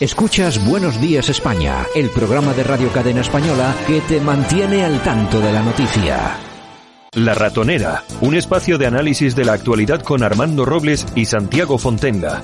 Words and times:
Escuchas 0.00 0.64
Buenos 0.64 0.98
Días 0.98 1.28
España, 1.28 1.84
el 1.94 2.08
programa 2.08 2.54
de 2.54 2.64
Radio 2.64 2.90
Cadena 2.90 3.20
Española 3.20 3.76
que 3.86 4.00
te 4.00 4.18
mantiene 4.18 4.82
al 4.82 5.02
tanto 5.02 5.42
de 5.42 5.52
la 5.52 5.62
noticia. 5.62 6.38
La 7.12 7.34
Ratonera, 7.34 8.02
un 8.22 8.34
espacio 8.34 8.78
de 8.78 8.86
análisis 8.86 9.36
de 9.36 9.44
la 9.44 9.52
actualidad 9.52 10.00
con 10.00 10.22
Armando 10.22 10.64
Robles 10.64 11.06
y 11.14 11.26
Santiago 11.26 11.76
Fontenga. 11.76 12.40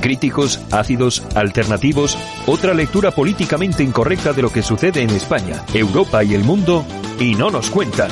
Críticos, 0.00 0.60
ácidos, 0.70 1.24
alternativos, 1.34 2.16
otra 2.46 2.74
lectura 2.74 3.10
políticamente 3.10 3.82
incorrecta 3.82 4.32
de 4.32 4.42
lo 4.42 4.52
que 4.52 4.62
sucede 4.62 5.02
en 5.02 5.10
España, 5.10 5.64
Europa 5.74 6.22
y 6.22 6.34
el 6.34 6.44
mundo, 6.44 6.86
y 7.18 7.34
no 7.34 7.50
nos 7.50 7.70
cuentan. 7.70 8.10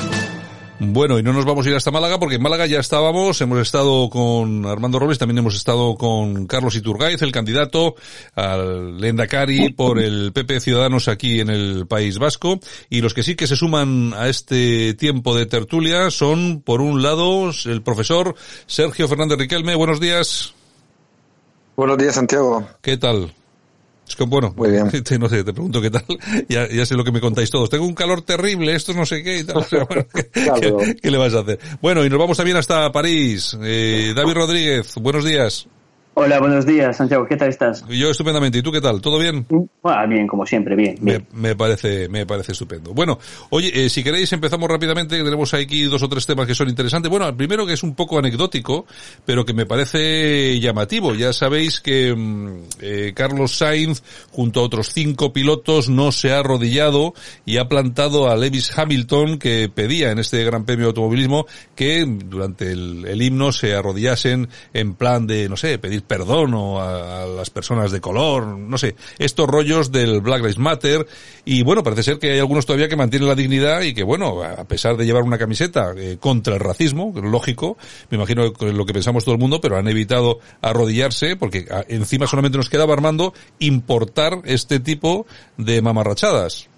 Bueno, 0.79 1.17
y 1.17 1.23
no 1.23 1.33
nos 1.33 1.45
vamos 1.45 1.65
a 1.65 1.69
ir 1.69 1.75
hasta 1.75 1.89
Málaga 1.89 2.19
porque 2.19 2.35
en 2.35 2.41
Málaga 2.43 2.67
ya 2.67 2.79
estábamos, 2.79 3.41
hemos 3.41 3.59
estado 3.59 4.11
con 4.11 4.63
Armando 4.67 4.99
Robles, 4.99 5.17
también 5.17 5.39
hemos 5.39 5.55
estado 5.55 5.95
con 5.95 6.45
Carlos 6.45 6.75
Iturgaiz, 6.75 7.19
el 7.23 7.31
candidato 7.31 7.95
al 8.35 8.99
Lendakari 8.99 9.73
por 9.73 9.97
el 9.97 10.31
PP 10.33 10.59
Ciudadanos 10.59 11.07
aquí 11.07 11.39
en 11.39 11.49
el 11.49 11.87
País 11.87 12.19
Vasco, 12.19 12.59
y 12.91 13.01
los 13.01 13.15
que 13.15 13.23
sí 13.23 13.35
que 13.35 13.47
se 13.47 13.55
suman 13.55 14.13
a 14.13 14.29
este 14.29 14.93
tiempo 14.93 15.35
de 15.35 15.47
tertulia 15.47 16.11
son, 16.11 16.61
por 16.61 16.81
un 16.81 17.01
lado, 17.01 17.49
el 17.65 17.81
profesor 17.81 18.35
Sergio 18.67 19.07
Fernández 19.07 19.39
Riquelme. 19.39 19.73
Buenos 19.73 19.99
días. 19.99 20.53
Buenos 21.75 21.97
días, 21.97 22.13
Santiago. 22.13 22.67
¿Qué 22.81 22.97
tal? 22.97 23.33
Es 24.07 24.15
que 24.15 24.23
bueno, 24.23 24.53
Muy 24.55 24.71
bien. 24.71 24.89
Te, 25.03 25.19
no 25.19 25.27
sé, 25.27 25.43
te 25.43 25.51
pregunto 25.53 25.81
qué 25.81 25.89
tal, 25.91 26.05
ya, 26.49 26.67
ya 26.69 26.85
sé 26.85 26.95
lo 26.95 27.03
que 27.03 27.11
me 27.11 27.19
contáis 27.19 27.49
todos. 27.49 27.69
Tengo 27.69 27.85
un 27.85 27.93
calor 27.93 28.21
terrible, 28.21 28.73
esto 28.73 28.93
no 28.93 29.05
sé 29.05 29.21
qué 29.23 29.39
y 29.39 29.43
tal. 29.43 29.65
Bueno, 29.87 30.05
¿qué, 30.13 30.25
Claro. 30.31 30.77
qué- 30.77 30.95
qué 30.95 31.11
le 31.11 31.17
vas 31.17 31.33
a 31.33 31.39
hacer? 31.41 31.59
Bueno, 31.81 32.05
y 32.05 32.09
nos 32.09 32.17
vamos 32.19 32.37
también 32.37 32.57
hasta 32.57 32.91
París. 32.91 33.57
Eh, 33.61 34.13
David 34.15 34.33
Rodríguez, 34.33 34.95
buenos 34.95 35.25
días. 35.25 35.67
Hola, 36.19 36.39
buenos 36.39 36.65
días, 36.65 36.97
Santiago. 36.97 37.27
¿Qué 37.27 37.37
tal 37.37 37.49
estás? 37.49 37.85
Yo 37.89 38.09
estupendamente. 38.09 38.57
¿Y 38.57 38.63
tú 38.63 38.71
qué 38.71 38.81
tal? 38.81 39.01
¿Todo 39.01 39.19
bien? 39.19 39.45
Ah, 39.83 40.03
bien, 40.07 40.25
como 40.25 40.47
siempre, 40.47 40.75
bien. 40.75 40.95
Me, 40.99 41.11
bien. 41.11 41.27
me 41.31 41.55
parece, 41.55 42.09
me 42.09 42.25
parece 42.25 42.53
estupendo. 42.53 42.91
Bueno, 42.91 43.19
oye, 43.51 43.85
eh, 43.85 43.87
si 43.87 44.03
queréis 44.03 44.33
empezamos 44.33 44.67
rápidamente, 44.67 45.15
tenemos 45.15 45.53
aquí 45.53 45.83
dos 45.83 46.01
o 46.01 46.09
tres 46.09 46.25
temas 46.25 46.47
que 46.47 46.55
son 46.55 46.69
interesantes. 46.69 47.11
Bueno, 47.11 47.27
el 47.27 47.35
primero 47.35 47.67
que 47.67 47.73
es 47.73 47.83
un 47.83 47.93
poco 47.93 48.17
anecdótico, 48.17 48.87
pero 49.25 49.45
que 49.45 49.53
me 49.53 49.67
parece 49.67 50.59
llamativo. 50.59 51.13
Ya 51.13 51.33
sabéis 51.33 51.81
que 51.81 52.15
mm, 52.15 52.63
eh, 52.81 53.13
Carlos 53.15 53.55
Sainz, 53.55 54.01
junto 54.31 54.61
a 54.61 54.63
otros 54.63 54.91
cinco 54.93 55.31
pilotos, 55.31 55.87
no 55.87 56.11
se 56.11 56.31
ha 56.31 56.39
arrodillado 56.39 57.13
y 57.45 57.57
ha 57.57 57.67
plantado 57.67 58.27
a 58.27 58.35
Lewis 58.35 58.75
Hamilton, 58.75 59.37
que 59.37 59.69
pedía 59.69 60.09
en 60.09 60.17
este 60.17 60.43
Gran 60.43 60.65
Premio 60.65 60.85
de 60.85 60.89
Automovilismo 60.89 61.45
que 61.75 62.07
durante 62.07 62.71
el, 62.71 63.05
el 63.05 63.21
himno 63.21 63.51
se 63.51 63.75
arrodillasen 63.75 64.49
en 64.73 64.95
plan 64.95 65.27
de, 65.27 65.47
no 65.47 65.57
sé, 65.57 65.77
pedir 65.77 66.06
perdón 66.07 66.53
o 66.53 66.79
a, 66.79 67.23
a 67.23 67.25
las 67.27 67.49
personas 67.49 67.91
de 67.91 68.01
color, 68.01 68.45
no 68.45 68.77
sé, 68.77 68.95
estos 69.19 69.47
rollos 69.47 69.91
del 69.91 70.21
Black 70.21 70.39
Lives 70.39 70.57
Matter 70.57 71.05
y 71.45 71.63
bueno, 71.63 71.83
parece 71.83 72.03
ser 72.03 72.19
que 72.19 72.31
hay 72.31 72.39
algunos 72.39 72.65
todavía 72.65 72.87
que 72.87 72.95
mantienen 72.95 73.27
la 73.27 73.35
dignidad 73.35 73.81
y 73.81 73.93
que 73.93 74.03
bueno, 74.03 74.41
a 74.41 74.63
pesar 74.65 74.97
de 74.97 75.05
llevar 75.05 75.23
una 75.23 75.37
camiseta 75.37 75.93
eh, 75.97 76.17
contra 76.19 76.55
el 76.55 76.59
racismo, 76.59 77.13
lógico, 77.21 77.77
me 78.09 78.15
imagino 78.17 78.53
que 78.53 78.71
lo 78.73 78.85
que 78.85 78.93
pensamos 78.93 79.23
todo 79.25 79.35
el 79.35 79.39
mundo, 79.41 79.59
pero 79.61 79.77
han 79.77 79.87
evitado 79.87 80.39
arrodillarse 80.61 81.35
porque 81.35 81.65
a- 81.69 81.83
encima 81.87 82.25
solamente 82.27 82.57
nos 82.57 82.69
quedaba 82.69 82.93
Armando 82.93 83.33
importar 83.59 84.33
este 84.45 84.79
tipo 84.79 85.25
de 85.57 85.81
mamarrachadas. 85.81 86.69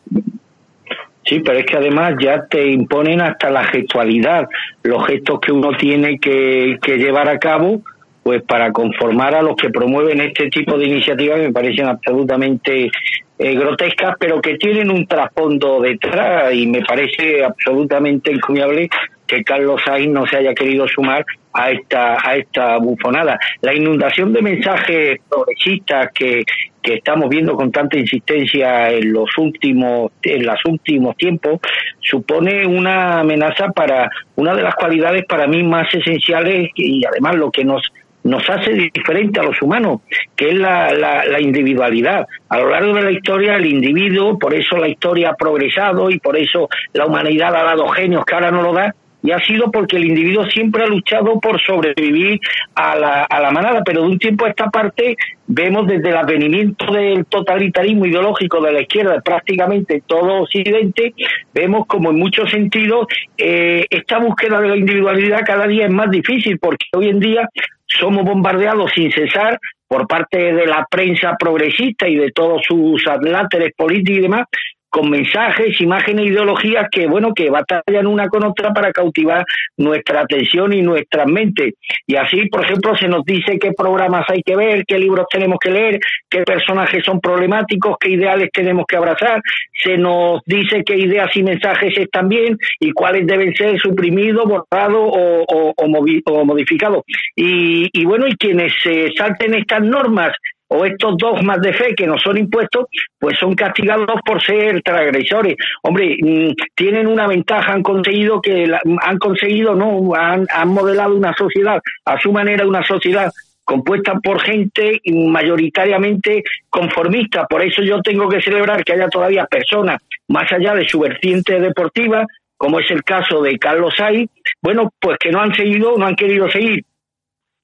Sí, 1.26 1.40
pero 1.46 1.60
es 1.60 1.66
que 1.68 1.78
además 1.78 2.14
ya 2.20 2.48
te 2.50 2.72
imponen 2.72 3.22
hasta 3.22 3.52
la 3.52 3.64
gestualidad, 3.66 4.48
los 4.82 5.06
gestos 5.06 5.40
que 5.40 5.52
uno 5.52 5.70
tiene 5.78 6.18
que, 6.20 6.78
que 6.82 6.98
llevar 6.98 7.30
a 7.30 7.38
cabo, 7.38 7.82
pues 8.30 8.44
para 8.44 8.72
conformar 8.72 9.34
a 9.34 9.42
los 9.42 9.56
que 9.56 9.72
promueven 9.72 10.22
este 10.22 10.52
tipo 10.52 10.78
de 10.78 10.86
iniciativas 10.86 11.40
me 11.40 11.52
parecen 11.52 11.88
absolutamente 11.88 12.92
eh, 13.40 13.56
grotescas, 13.56 14.18
pero 14.20 14.40
que 14.40 14.56
tienen 14.58 14.92
un 14.92 15.08
trasfondo 15.08 15.82
detrás 15.82 16.54
y 16.54 16.68
me 16.68 16.82
parece 16.82 17.44
absolutamente 17.44 18.32
encomiable 18.32 18.88
que 19.26 19.44
Carlos 19.44 19.82
Sainz 19.84 20.14
no 20.14 20.28
se 20.28 20.38
haya 20.38 20.54
querido 20.54 20.88
sumar 20.88 21.26
a 21.54 21.72
esta 21.72 22.18
a 22.24 22.36
esta 22.36 22.78
bufonada. 22.78 23.40
La 23.62 23.74
inundación 23.74 24.32
de 24.32 24.44
mensajes 24.44 25.20
progresistas 25.28 26.12
que, 26.14 26.44
que 26.84 26.94
estamos 26.96 27.30
viendo 27.30 27.56
con 27.56 27.72
tanta 27.72 27.98
insistencia 27.98 28.92
en 28.92 29.12
los 29.12 29.36
últimos 29.40 30.12
en 30.22 30.46
los 30.46 30.60
últimos 30.66 31.18
tiempos 31.18 31.62
supone 32.00 32.64
una 32.68 33.22
amenaza 33.22 33.70
para 33.70 34.08
una 34.36 34.54
de 34.54 34.62
las 34.62 34.76
cualidades 34.76 35.26
para 35.26 35.48
mí 35.48 35.64
más 35.64 35.92
esenciales 35.92 36.70
y 36.76 37.04
además 37.06 37.36
lo 37.36 37.50
que 37.50 37.66
nos 37.66 37.82
nos 38.24 38.48
hace 38.50 38.72
diferente 38.72 39.40
a 39.40 39.44
los 39.44 39.62
humanos, 39.62 40.02
que 40.36 40.50
es 40.50 40.56
la, 40.56 40.94
la, 40.94 41.26
la 41.26 41.42
individualidad. 41.42 42.28
A 42.50 42.60
lo 42.60 42.70
largo 42.70 42.94
de 42.96 43.04
la 43.04 43.12
historia, 43.12 43.56
el 43.56 43.66
individuo, 43.66 44.38
por 44.38 44.54
eso 44.54 44.78
la 44.78 44.88
historia 44.88 45.30
ha 45.30 45.36
progresado 45.36 46.10
y 46.10 46.20
por 46.20 46.38
eso 46.38 46.70
la 46.94 47.06
humanidad 47.06 47.56
ha 47.56 47.64
dado 47.64 47.88
genios 47.90 48.26
que 48.26 48.36
ahora 48.36 48.52
no 48.52 48.62
lo 48.62 48.74
da, 48.74 48.94
y 49.22 49.32
ha 49.32 49.40
sido 49.40 49.72
porque 49.72 49.98
el 49.98 50.06
individuo 50.06 50.46
siempre 50.46 50.84
ha 50.84 50.88
luchado 50.88 51.40
por 51.40 51.60
sobrevivir 51.62 52.40
a 52.76 52.96
la, 52.96 53.24
a 53.24 53.42
la 53.42 53.52
manada, 53.52 53.84
pero 53.84 54.02
de 54.02 54.08
un 54.08 54.20
tiempo 54.20 54.46
a 54.46 54.50
esta 54.50 54.70
parte 54.70 55.16
vemos 55.48 55.88
desde 55.88 56.10
el 56.10 56.16
advenimiento 56.16 56.92
del 56.92 57.26
totalitarismo 57.26 58.06
ideológico 58.06 58.62
de 58.62 58.72
la 58.72 58.82
izquierda 58.82 59.20
prácticamente 59.22 59.96
en 59.96 60.02
todo 60.02 60.44
Occidente, 60.44 61.14
vemos 61.54 61.86
como 61.88 62.12
en 62.12 62.18
muchos 62.18 62.50
sentidos 62.50 63.08
eh, 63.38 63.86
esta 63.90 64.20
búsqueda 64.20 64.62
de 64.62 64.70
la 64.70 64.78
individualidad 64.78 65.42
cada 65.46 65.68
día 65.68 65.86
es 65.86 65.92
más 65.92 66.10
difícil 66.10 66.58
porque 66.60 66.86
hoy 66.94 67.10
en 67.10 67.20
día 67.20 67.50
somos 67.90 68.24
bombardeados 68.24 68.92
sin 68.94 69.12
cesar 69.12 69.60
por 69.88 70.08
parte 70.08 70.54
de 70.54 70.66
la 70.68 70.86
prensa 70.90 71.36
progresista 71.38 72.08
y 72.08 72.16
de 72.16 72.32
todos 72.32 72.62
sus 72.68 73.06
adláteres 73.08 73.74
políticos 73.76 74.20
y 74.20 74.22
demás 74.22 74.46
con 74.90 75.10
mensajes, 75.10 75.80
imágenes, 75.82 76.28
ideologías 76.28 76.88
que, 76.92 77.08
bueno, 77.08 77.34
que 77.34 77.50
batallan 77.50 78.08
una 78.08 78.28
con 78.28 78.44
otra 78.44 78.74
para 78.74 78.92
cautivar 78.92 79.46
nuestra 79.78 80.22
atención 80.22 80.74
y 80.74 80.82
nuestras 80.82 81.28
mentes. 81.28 81.76
Y 82.08 82.16
así, 82.16 82.48
por 82.48 82.64
ejemplo, 82.66 82.96
se 82.96 83.08
nos 83.08 83.24
dice 83.24 83.60
qué 83.60 83.72
programas 83.72 84.26
hay 84.30 84.42
que 84.42 84.56
ver, 84.56 84.84
qué 84.86 84.98
libros 84.98 85.28
tenemos 85.32 85.58
que 85.60 85.72
leer, 85.72 86.00
qué 86.30 86.44
personajes 86.44 87.04
son 87.04 87.20
problemáticos, 87.20 87.98
qué 88.00 88.12
ideales 88.12 88.50
tenemos 88.52 88.86
que 88.88 88.98
abrazar, 88.98 89.42
se 89.84 89.98
nos 89.98 90.42
dice 90.46 90.84
qué 90.84 90.98
ideas 90.98 91.30
y 91.36 91.44
mensajes 91.44 91.98
están 91.98 92.28
bien 92.28 92.58
y 92.80 92.92
cuáles 92.92 93.28
deben 93.28 93.54
ser 93.54 93.80
suprimidos, 93.80 94.46
borrados 94.46 95.10
o, 95.14 95.46
o, 95.48 95.74
o, 95.76 96.46
modificados. 96.46 97.04
Y, 97.36 97.90
y 97.94 98.06
bueno, 98.06 98.28
y 98.28 98.36
quienes 98.36 98.74
se 98.84 99.12
salten 99.16 99.54
estas 99.54 99.82
normas 99.82 100.32
o 100.72 100.86
estos 100.86 101.18
dogmas 101.18 101.60
de 101.62 101.74
fe 101.74 101.96
que 101.96 102.06
nos 102.08 102.22
son 102.22 102.38
impuestos, 102.38 102.86
pues 103.20 103.38
son 103.40 103.56
castigados 103.56 104.08
por 104.26 104.42
ser 104.42 104.82
transgresores. 104.84 105.56
Hombre, 105.82 106.16
mm, 106.22 106.52
tienen 106.76 107.08
una 107.08 107.28
ventaja, 107.28 107.74
han 107.74 107.84
conseguido 107.84 108.40
que 108.42 108.68
la- 108.68 108.82
han 109.02 109.18
conseguido, 109.18 109.74
no, 109.76 110.14
han, 110.16 110.46
han 110.54 110.68
modelado 110.70 111.16
una 111.16 111.34
sociedad 111.34 111.82
a 112.06 112.20
su 112.20 112.32
manera, 112.32 112.68
una 112.68 112.84
sociedad 112.84 113.32
compuesta 113.66 114.14
por 114.24 114.42
gente 114.42 115.00
mayoritariamente 115.06 116.44
conformista. 116.70 117.46
Por 117.48 117.62
eso 117.64 117.82
yo 117.84 118.02
tengo 118.02 118.28
que 118.30 118.42
celebrar 118.42 118.84
que 118.84 118.94
haya 118.94 119.08
todavía 119.10 119.46
personas 119.46 120.02
más 120.28 120.52
allá 120.52 120.74
de 120.76 120.88
su 120.88 121.00
vertiente 121.00 121.60
deportiva, 121.60 122.26
como 122.58 122.80
es 122.80 122.90
el 122.92 123.04
caso 123.04 123.42
de 123.42 123.58
Carlos 123.58 123.94
Sainz, 123.96 124.30
bueno, 124.62 124.92
pues 125.00 125.18
que 125.20 125.32
no 125.32 125.40
han 125.42 125.54
seguido, 125.54 125.98
no 125.98 126.06
han 126.06 126.16
querido 126.16 126.50
seguir 126.50 126.84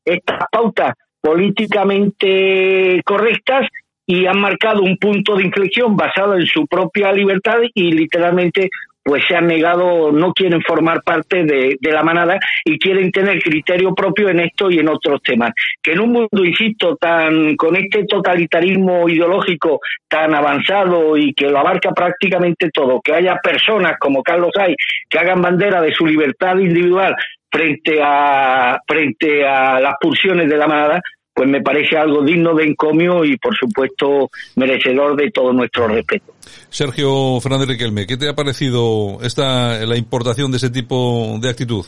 estas 0.05 0.39
pautas 0.51 0.93
políticamente 1.25 3.01
correctas 3.03 3.67
y 4.05 4.27
han 4.27 4.39
marcado 4.39 4.83
un 4.83 4.97
punto 4.97 5.35
de 5.35 5.45
inflexión 5.45 5.97
basado 5.97 6.35
en 6.35 6.45
su 6.45 6.67
propia 6.67 7.11
libertad 7.11 7.57
y 7.73 7.91
literalmente 7.93 8.69
pues 9.03 9.23
se 9.27 9.35
han 9.35 9.47
negado, 9.47 10.11
no 10.11 10.33
quieren 10.33 10.61
formar 10.61 11.01
parte 11.03 11.43
de, 11.43 11.77
la 11.81 12.03
manada 12.03 12.39
y 12.63 12.77
quieren 12.79 13.11
tener 13.11 13.41
criterio 13.41 13.93
propio 13.93 14.29
en 14.29 14.39
esto 14.39 14.69
y 14.69 14.79
en 14.79 14.89
otros 14.89 15.21
temas. 15.21 15.51
Que 15.81 15.91
en 15.93 15.99
un 15.99 16.11
mundo, 16.11 16.43
insisto, 16.43 16.95
tan 16.95 17.55
con 17.55 17.75
este 17.75 18.05
totalitarismo 18.05 19.07
ideológico 19.07 19.79
tan 20.07 20.33
avanzado 20.33 21.17
y 21.17 21.33
que 21.33 21.49
lo 21.49 21.59
abarca 21.59 21.91
prácticamente 21.91 22.71
todo, 22.71 22.99
que 23.01 23.13
haya 23.13 23.35
personas 23.43 23.93
como 23.99 24.23
Carlos 24.23 24.51
Hay 24.59 24.75
que 25.07 25.19
hagan 25.19 25.41
bandera 25.41 25.81
de 25.81 25.93
su 25.93 26.05
libertad 26.07 26.57
individual 26.57 27.15
frente 27.51 28.01
a 28.03 28.77
frente 28.85 29.47
a 29.47 29.79
las 29.79 29.93
pulsiones 30.01 30.49
de 30.49 30.57
la 30.57 30.67
manada, 30.67 31.01
pues 31.35 31.49
me 31.49 31.61
parece 31.61 31.97
algo 31.97 32.23
digno 32.23 32.55
de 32.55 32.63
encomio 32.63 33.25
y, 33.25 33.37
por 33.37 33.53
supuesto, 33.55 34.31
merecedor 34.55 35.17
de 35.17 35.31
todo 35.31 35.51
nuestro 35.51 35.85
respeto. 35.89 36.33
Sergio 36.69 37.41
Fernández 37.41 37.67
Riquelme, 37.67 38.07
¿qué 38.07 38.15
te 38.15 38.29
ha 38.29 38.35
parecido 38.35 39.17
esta, 39.21 39.85
la 39.85 39.97
importación 39.97 40.49
de 40.49 40.57
ese 40.57 40.69
tipo 40.69 41.37
de 41.41 41.49
actitud? 41.49 41.85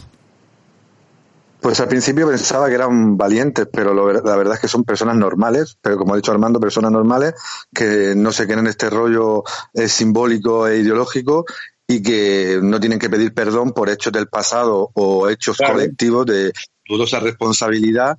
Pues 1.62 1.80
al 1.80 1.88
principio 1.88 2.28
pensaba 2.28 2.68
que 2.68 2.76
eran 2.76 3.16
valientes, 3.16 3.68
pero 3.72 3.94
la 3.94 4.36
verdad 4.36 4.56
es 4.56 4.60
que 4.60 4.68
son 4.68 4.84
personas 4.84 5.16
normales, 5.16 5.78
pero 5.82 5.98
como 5.98 6.14
ha 6.14 6.18
dicho 6.18 6.34
Armando, 6.34 6.60
personas 6.60 6.92
normales 6.92 7.34
que 7.74 8.14
no 8.18 8.34
se 8.34 8.48
queden 8.48 8.60
en 8.60 8.68
este 8.68 8.90
rollo 8.90 9.44
eh, 9.74 9.88
simbólico 9.88 10.68
e 10.68 10.80
ideológico 10.80 11.46
y 11.88 12.04
que 12.04 12.60
no 12.62 12.82
tienen 12.82 13.00
que 13.00 13.10
pedir 13.10 13.34
perdón 13.34 13.72
por 13.72 13.90
hechos 13.90 14.12
del 14.12 14.28
pasado 14.28 14.92
o 14.94 15.30
hechos 15.30 15.58
colectivos 15.58 16.26
de 16.26 16.52
dudosa 16.86 17.22
responsabilidad 17.22 18.18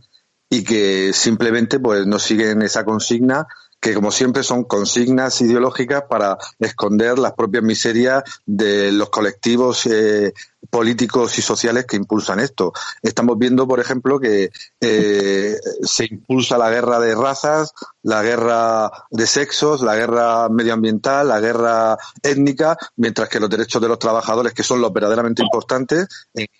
y 0.50 0.64
que 0.64 1.12
simplemente 1.12 1.78
pues 1.78 2.06
no 2.06 2.18
siguen 2.18 2.62
esa 2.62 2.84
consigna 2.84 3.46
que 3.80 3.94
como 3.94 4.10
siempre 4.10 4.42
son 4.42 4.64
consignas 4.64 5.40
ideológicas 5.40 6.04
para 6.08 6.36
esconder 6.58 7.18
las 7.18 7.34
propias 7.34 7.62
miserias 7.62 8.24
de 8.44 8.90
los 8.90 9.08
colectivos 9.10 9.86
eh, 9.86 10.32
políticos 10.70 11.38
y 11.38 11.42
sociales 11.42 11.86
que 11.86 11.96
impulsan 11.96 12.40
esto. 12.40 12.72
Estamos 13.02 13.38
viendo, 13.38 13.66
por 13.66 13.80
ejemplo, 13.80 14.18
que 14.18 14.50
eh, 14.80 15.56
se 15.82 16.04
impulsa 16.06 16.58
la 16.58 16.70
guerra 16.70 16.98
de 17.00 17.14
razas, 17.14 17.72
la 18.02 18.22
guerra 18.22 18.90
de 19.10 19.26
sexos, 19.26 19.82
la 19.82 19.96
guerra 19.96 20.48
medioambiental, 20.48 21.28
la 21.28 21.40
guerra 21.40 21.96
étnica, 22.22 22.76
mientras 22.96 23.28
que 23.28 23.40
los 23.40 23.50
derechos 23.50 23.80
de 23.80 23.88
los 23.88 23.98
trabajadores, 23.98 24.52
que 24.52 24.62
son 24.62 24.80
los 24.80 24.92
verdaderamente 24.92 25.42
importantes, 25.42 26.06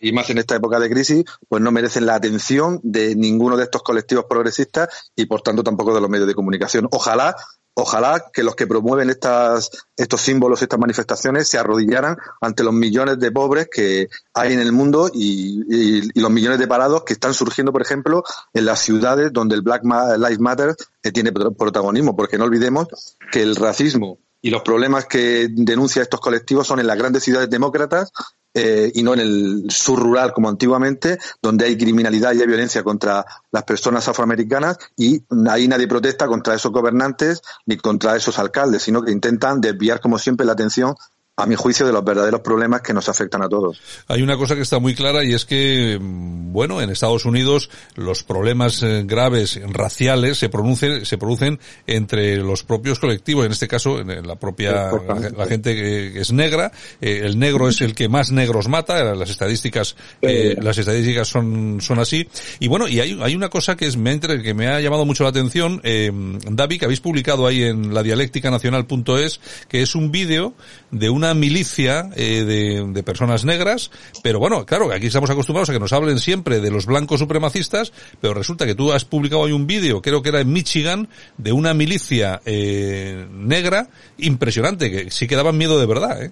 y 0.01 0.13
más 0.13 0.31
en 0.31 0.39
esta 0.39 0.57
época 0.57 0.79
de 0.79 0.91
crisis, 0.91 1.25
pues 1.49 1.63
no 1.63 1.73
merecen 1.73 2.07
la 2.07 2.15
atención 2.15 2.81
de 2.83 3.15
ninguno 3.15 3.57
de 3.57 3.65
estos 3.65 3.83
colectivos 3.83 4.27
progresistas 4.29 5.11
y, 5.17 5.27
por 5.27 5.43
tanto, 5.43 5.63
tampoco 5.63 5.95
de 5.95 6.01
los 6.01 6.11
medios 6.11 6.29
de 6.29 6.35
comunicación. 6.35 6.89
Ojalá 6.91 7.35
ojalá 7.79 8.25
que 8.33 8.43
los 8.43 8.57
que 8.57 8.67
promueven 8.67 9.09
estos 9.09 10.21
símbolos, 10.21 10.63
estas 10.63 10.81
manifestaciones, 10.81 11.49
se 11.49 11.59
arrodillaran 11.59 12.17
ante 12.41 12.65
los 12.65 12.75
millones 12.75 13.21
de 13.21 13.31
pobres 13.31 13.69
que 13.73 14.09
hay 14.35 14.53
en 14.53 14.61
el 14.61 14.73
mundo 14.73 15.09
y, 15.13 16.11
los 16.19 16.31
millones 16.31 16.59
de 16.59 16.67
parados 16.67 17.05
que 17.05 17.13
están 17.13 17.35
surgiendo, 17.35 17.73
por 17.73 17.83
ejemplo, 17.83 18.25
en 18.53 18.67
las 18.67 18.81
ciudades 18.81 19.33
donde 19.33 19.55
el 19.55 19.63
Black 19.63 19.85
Lives 19.85 20.41
Matter 20.41 20.75
eh, 21.03 21.13
tiene 21.13 21.31
protagonismo, 21.33 22.17
porque 22.17 22.37
no 22.37 22.45
olvidemos 22.45 22.89
que 23.31 23.43
el 23.43 23.55
racismo 23.55 24.19
y 24.41 24.51
los 24.51 24.63
problemas 24.63 25.07
que 25.07 25.49
denuncia 25.51 26.03
estos 26.03 26.21
colectivos 26.21 26.67
son 26.67 26.81
en 26.81 26.87
las 26.87 26.99
grandes 26.99 27.23
ciudades 27.23 27.51
demócratas 27.51 28.13
eh, 28.55 28.91
y 28.95 29.03
no 29.03 29.15
en 29.15 29.21
el 29.21 29.67
sur 29.71 29.99
rural 29.99 30.33
como 30.33 30.49
antiguamente, 30.49 31.19
donde 31.43 31.67
hay 31.67 31.77
criminalidad 31.77 32.33
y 32.35 32.41
hay 32.41 32.47
violencia 32.47 32.83
contra 32.83 33.25
las 33.51 33.65
personas 33.65 34.09
afroamericanas 34.09 34.79
y 34.97 35.23
ahí 35.49 35.69
nadie 35.69 35.87
protesta 35.87 36.27
contra 36.27 36.55
esos 36.55 36.73
gobernantes 36.73 37.43
ni 37.67 37.77
contra 37.77 38.17
esos 38.17 38.39
alcaldes, 38.39 38.83
sino 38.83 39.03
que 39.03 39.13
intentan 39.13 39.61
desviar 39.61 40.01
como 40.01 40.19
siempre 40.19 40.47
la 40.47 40.53
atención 40.53 40.95
a 41.39 41.47
mi 41.47 41.55
juicio, 41.55 41.87
de 41.87 41.93
los 41.93 42.05
verdaderos 42.05 42.41
problemas 42.41 42.83
que 42.83 42.93
nos 42.93 43.09
afectan 43.09 43.43
a 43.43 43.49
todos. 43.49 43.81
Hay 44.09 44.23
una 44.23 44.37
cosa 44.37 44.57
que 44.57 44.63
está 44.63 44.81
muy 44.81 44.97
clara 44.97 45.25
y 45.25 45.35
es 45.35 45.45
que, 45.45 45.97
mm, 46.01 46.53
bueno, 46.53 46.83
en 46.83 46.91
Estados 46.91 47.25
Unidos 47.25 47.71
los 47.95 48.25
problemas 48.25 48.83
eh, 48.83 49.05
graves 49.07 49.61
raciales 49.69 50.39
se 50.39 50.49
producen, 50.49 51.07
se 51.07 51.17
producen 51.17 51.61
entre 51.87 52.39
los 52.39 52.65
propios 52.65 52.99
colectivos, 52.99 53.47
en 53.47 53.53
este 53.53 53.69
caso, 53.69 54.01
en 54.01 54.27
la 54.27 54.35
propia, 54.35 54.91
la, 55.37 55.47
gente 55.47 55.77
que 55.77 56.21
es 56.21 56.33
negra, 56.33 56.73
eh, 57.01 57.21
el 57.23 57.39
negro 57.39 57.69
es 57.69 57.81
el 57.83 57.95
que 57.95 58.09
más 58.09 58.33
negros 58.33 58.67
mata, 58.67 59.15
las 59.15 59.31
estadísticas, 59.31 59.95
eh, 60.21 60.57
las 60.61 60.77
estadísticas 60.77 61.29
son, 61.29 61.79
son 61.81 62.01
así. 62.01 62.29
Y 62.59 62.67
bueno, 62.67 62.89
y 62.89 62.99
hay, 62.99 63.17
hay 63.23 63.37
una 63.37 63.49
cosa 63.49 63.77
que 63.77 63.87
es, 63.87 63.97
me, 63.97 64.19
que 64.19 64.55
me 64.55 64.67
ha 64.67 64.81
llamado 64.81 65.05
mucho 65.05 65.23
la 65.23 65.31
atención, 65.31 65.81
eh, 65.85 66.11
David, 66.51 66.81
que 66.81 66.85
habéis 66.87 67.01
publicado 67.01 67.47
ahí 67.47 67.63
en 67.63 67.95
la 67.95 68.03
dialéctica 68.03 68.51
nacional.es, 68.51 69.41
que 69.69 69.83
es 69.83 69.95
un 69.95 70.11
vídeo 70.11 70.55
de 70.91 71.11
una 71.11 71.28
milicia 71.35 72.11
eh, 72.17 72.45
de, 72.45 73.03
personas 73.03 73.45
negras, 73.45 73.91
pero 74.23 74.39
bueno, 74.39 74.67
claro, 74.67 74.93
aquí 74.93 75.07
estamos 75.07 75.31
acostumbrados 75.31 75.71
a 75.71 75.73
que 75.73 75.79
nos 75.79 75.93
hablen 75.93 76.19
siempre 76.19 76.61
de 76.61 76.71
los 76.71 76.87
blancos 76.87 77.21
supremacistas, 77.21 77.93
pero 78.21 78.35
resulta 78.35 78.67
que 78.67 78.75
tú 78.75 78.93
has 78.93 79.05
publicado 79.05 79.45
ahí 79.45 79.53
un 79.53 79.67
vídeo, 79.67 80.03
creo 80.03 80.23
que 80.23 80.29
era 80.29 80.41
en 80.41 80.53
Michigan, 80.53 81.09
de 81.37 81.53
una 81.53 81.75
milicia 81.75 82.41
eh, 82.45 83.27
negra 83.31 83.89
impresionante, 84.19 84.91
que 84.91 85.11
sí 85.11 85.27
que 85.27 85.37
daban 85.37 85.57
miedo 85.57 85.79
de 85.79 85.87
verdad, 85.87 86.23
¿eh? 86.23 86.31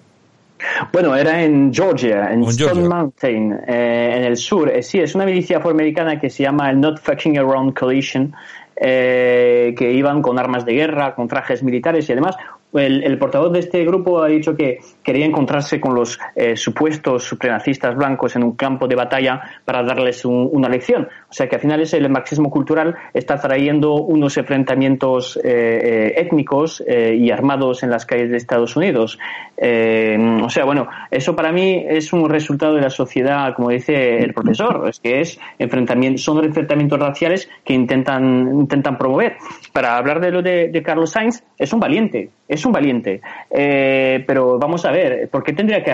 Bueno, 0.91 1.15
era 1.15 1.43
en 1.43 1.71
Georgia, 1.71 2.31
en 2.31 2.43
Stone 2.43 2.87
Mountain, 2.87 3.59
eh, 3.67 4.13
en 4.17 4.23
el 4.23 4.37
sur. 4.37 4.71
sí, 4.81 4.99
es 4.99 5.13
una 5.13 5.25
milicia 5.25 5.57
afroamericana 5.57 6.19
que 6.19 6.31
se 6.31 6.43
llama 6.43 6.69
el 6.71 6.79
Not 6.79 6.99
Fucking 6.99 7.37
Around 7.37 7.77
Coalition, 7.77 8.35
que 8.75 9.91
iban 9.93 10.21
con 10.21 10.37
armas 10.37 10.65
de 10.65 10.73
guerra, 10.73 11.15
con 11.15 11.27
trajes 11.27 11.63
militares 11.63 12.09
y 12.09 12.11
además 12.11 12.35
el, 12.73 13.17
portavoz 13.17 13.53
de 13.53 13.59
este 13.59 13.85
grupo 13.85 14.21
ha 14.21 14.27
dicho 14.27 14.55
que 14.55 14.79
quería 15.01 15.25
encontrarse 15.25 15.79
con 15.79 15.95
los 15.95 16.19
eh, 16.35 16.55
supuestos 16.57 17.23
supremacistas 17.23 17.95
blancos 17.95 18.35
en 18.35 18.43
un 18.43 18.55
campo 18.55 18.87
de 18.87 18.95
batalla 18.95 19.41
para 19.63 19.83
darles 19.83 20.25
una 20.25 20.67
lección. 20.67 21.07
O 21.29 21.33
sea 21.33 21.47
que 21.47 21.55
al 21.55 21.61
final 21.61 21.81
es 21.81 21.93
el 21.93 22.09
marxismo 22.09 22.49
cultural 22.49 22.95
está 23.13 23.39
trayendo 23.39 23.93
unos 23.95 24.37
enfrentamientos 24.37 25.37
eh, 25.37 25.41
eh, 25.45 26.13
étnicos 26.17 26.83
y 26.87 27.31
armados 27.31 27.83
en 27.83 27.89
las 27.89 28.05
calles 28.05 28.31
de 28.31 28.37
Estados 28.37 28.75
Unidos. 28.75 29.17
o 29.57 30.49
sea, 30.49 30.65
bueno, 30.65 30.87
eso 31.11 31.35
para 31.35 31.51
mí 31.51 31.85
es 31.87 32.11
un 32.13 32.29
resultado 32.29 32.75
de 32.75 32.81
la 32.81 32.89
sociedad, 32.89 33.53
como 33.55 33.69
dice 33.69 34.17
el 34.19 34.33
profesor, 34.33 34.87
es 34.89 34.99
que 34.99 35.21
es 35.21 35.39
enfrentamiento, 35.57 36.21
son 36.21 36.43
enfrentamientos 36.43 36.99
raciales 36.99 37.49
que 37.63 37.73
intentan, 37.73 38.49
intentan 38.53 38.97
promover. 38.97 39.37
Para 39.73 39.97
hablar 39.97 40.19
de 40.19 40.31
lo 40.31 40.41
de, 40.41 40.69
de 40.69 40.83
Carlos 40.83 41.11
Sainz, 41.11 41.43
es 41.57 41.73
un 41.73 41.79
valiente 41.79 42.29
es 42.47 42.65
un 42.65 42.71
valiente. 42.71 43.21
Eh, 43.49 44.23
pero 44.25 44.57
vamos 44.57 44.85
a 44.85 44.91
ver, 44.91 45.29
¿por 45.29 45.43
qué 45.43 45.53
tendría 45.53 45.83
que 45.83 45.91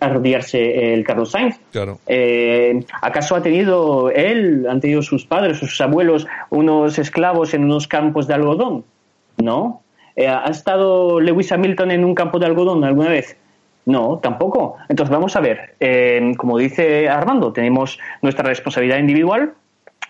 arrodillarse 0.00 0.94
el 0.94 1.04
Carlos 1.04 1.32
Sainz? 1.32 1.58
Claro. 1.72 1.98
Eh, 2.06 2.84
¿Acaso 3.02 3.34
ha 3.36 3.42
tenido 3.42 4.10
él, 4.10 4.66
han 4.68 4.80
tenido 4.80 5.02
sus 5.02 5.26
padres, 5.26 5.58
sus 5.58 5.80
abuelos, 5.80 6.26
unos 6.50 6.98
esclavos 6.98 7.54
en 7.54 7.64
unos 7.64 7.88
campos 7.88 8.26
de 8.26 8.34
algodón? 8.34 8.84
No. 9.36 9.82
Eh, 10.14 10.28
¿Ha 10.28 10.48
estado 10.50 11.20
Lewis 11.20 11.50
Hamilton 11.52 11.90
en 11.90 12.04
un 12.04 12.14
campo 12.14 12.38
de 12.38 12.46
algodón 12.46 12.84
alguna 12.84 13.10
vez? 13.10 13.36
No, 13.84 14.18
tampoco. 14.18 14.76
Entonces 14.88 15.12
vamos 15.12 15.36
a 15.36 15.40
ver, 15.40 15.76
como 16.36 16.58
dice 16.58 17.08
Armando, 17.08 17.52
tenemos 17.52 18.00
nuestra 18.20 18.44
responsabilidad 18.44 18.98
individual, 18.98 19.52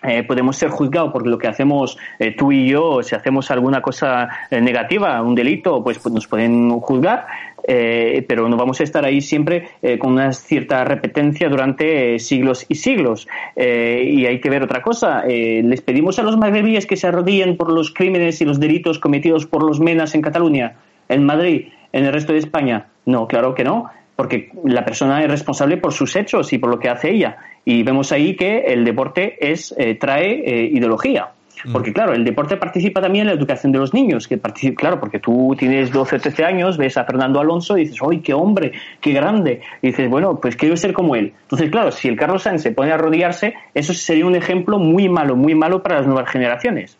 eh, 0.03 0.23
podemos 0.23 0.55
ser 0.55 0.69
juzgados 0.69 1.11
por 1.11 1.25
lo 1.25 1.37
que 1.37 1.47
hacemos 1.47 1.97
eh, 2.19 2.31
tú 2.31 2.51
y 2.51 2.69
yo, 2.69 3.01
si 3.01 3.15
hacemos 3.15 3.49
alguna 3.49 3.81
cosa 3.81 4.29
eh, 4.51 4.61
negativa, 4.61 5.21
un 5.21 5.33
delito, 5.33 5.83
pues, 5.83 5.97
pues 5.99 6.13
nos 6.13 6.27
pueden 6.27 6.69
juzgar, 6.79 7.25
pero 7.67 8.47
no 8.47 8.55
vamos 8.55 8.79
a 8.79 8.83
estar 8.83 9.03
ahí 9.03 9.19
siempre 9.19 9.71
con 9.99 10.13
una 10.13 10.31
cierta 10.31 10.85
repetencia 10.85 11.49
durante 11.49 12.17
siglos 12.17 12.65
y 12.69 12.75
siglos. 12.75 13.27
y 13.57 14.25
hay 14.25 14.39
que 14.39 14.49
ver 14.49 14.63
otra 14.63 14.81
cosa. 14.81 15.25
¿Les 15.25 15.81
pedimos 15.81 16.17
a 16.17 16.23
los 16.23 16.37
magrebíes 16.37 16.85
que 16.85 16.95
se 16.95 17.07
arrodillen 17.07 17.57
por 17.57 17.69
los 17.73 17.93
crímenes 17.93 18.39
y 18.39 18.45
los 18.45 18.61
delitos 18.61 18.99
cometidos 18.99 19.47
por 19.47 19.63
los 19.63 19.81
menas 19.81 20.15
en 20.15 20.21
Cataluña, 20.21 20.77
en 21.09 21.25
Madrid, 21.25 21.67
en 21.91 22.05
el 22.05 22.13
resto 22.13 22.31
de 22.31 22.39
España? 22.39 22.87
No, 23.05 23.27
claro 23.27 23.53
que 23.53 23.65
no 23.65 23.89
porque 24.17 24.49
la 24.65 24.83
persona 24.83 25.23
es 25.23 25.29
responsable 25.29 25.77
por 25.77 25.93
sus 25.93 26.15
hechos 26.15 26.51
y 26.51 26.57
por 26.57 26.71
lo 26.71 26.79
que 26.79 26.89
hace 26.89 27.11
ella. 27.11 27.37
Y 27.63 27.83
vemos 27.83 28.11
ahí 28.11 28.35
que 28.35 28.61
el 28.65 28.83
deporte 28.83 29.37
es 29.39 29.73
eh, 29.77 29.95
trae 29.95 30.41
eh, 30.43 30.69
ideología. 30.73 31.29
Mm. 31.63 31.71
Porque 31.71 31.93
claro, 31.93 32.13
el 32.13 32.23
deporte 32.23 32.57
participa 32.57 32.99
también 32.99 33.23
en 33.23 33.27
la 33.27 33.33
educación 33.33 33.71
de 33.71 33.77
los 33.77 33.93
niños, 33.93 34.27
que 34.27 34.39
claro, 34.75 34.99
porque 34.99 35.19
tú 35.19 35.55
tienes 35.57 35.91
12 35.91 36.15
o 36.15 36.19
13 36.19 36.43
años, 36.43 36.77
ves 36.77 36.97
a 36.97 37.05
Fernando 37.05 37.39
Alonso 37.39 37.77
y 37.77 37.81
dices, 37.81 37.99
¡ay, 38.09 38.19
qué 38.21 38.33
hombre, 38.33 38.71
qué 38.99 39.11
grande! 39.11 39.61
Y 39.83 39.87
dices, 39.87 40.09
bueno, 40.09 40.39
pues 40.39 40.55
quiero 40.55 40.75
ser 40.75 40.93
como 40.93 41.15
él. 41.15 41.33
Entonces, 41.43 41.69
claro, 41.69 41.91
si 41.91 42.07
el 42.07 42.17
Carlos 42.17 42.41
Sainz 42.41 42.63
se 42.63 42.71
pone 42.71 42.91
a 42.91 42.97
rodearse, 42.97 43.53
eso 43.75 43.93
sería 43.93 44.25
un 44.25 44.35
ejemplo 44.35 44.79
muy 44.79 45.09
malo, 45.09 45.35
muy 45.35 45.53
malo 45.53 45.83
para 45.83 45.97
las 45.97 46.07
nuevas 46.07 46.27
generaciones. 46.29 46.97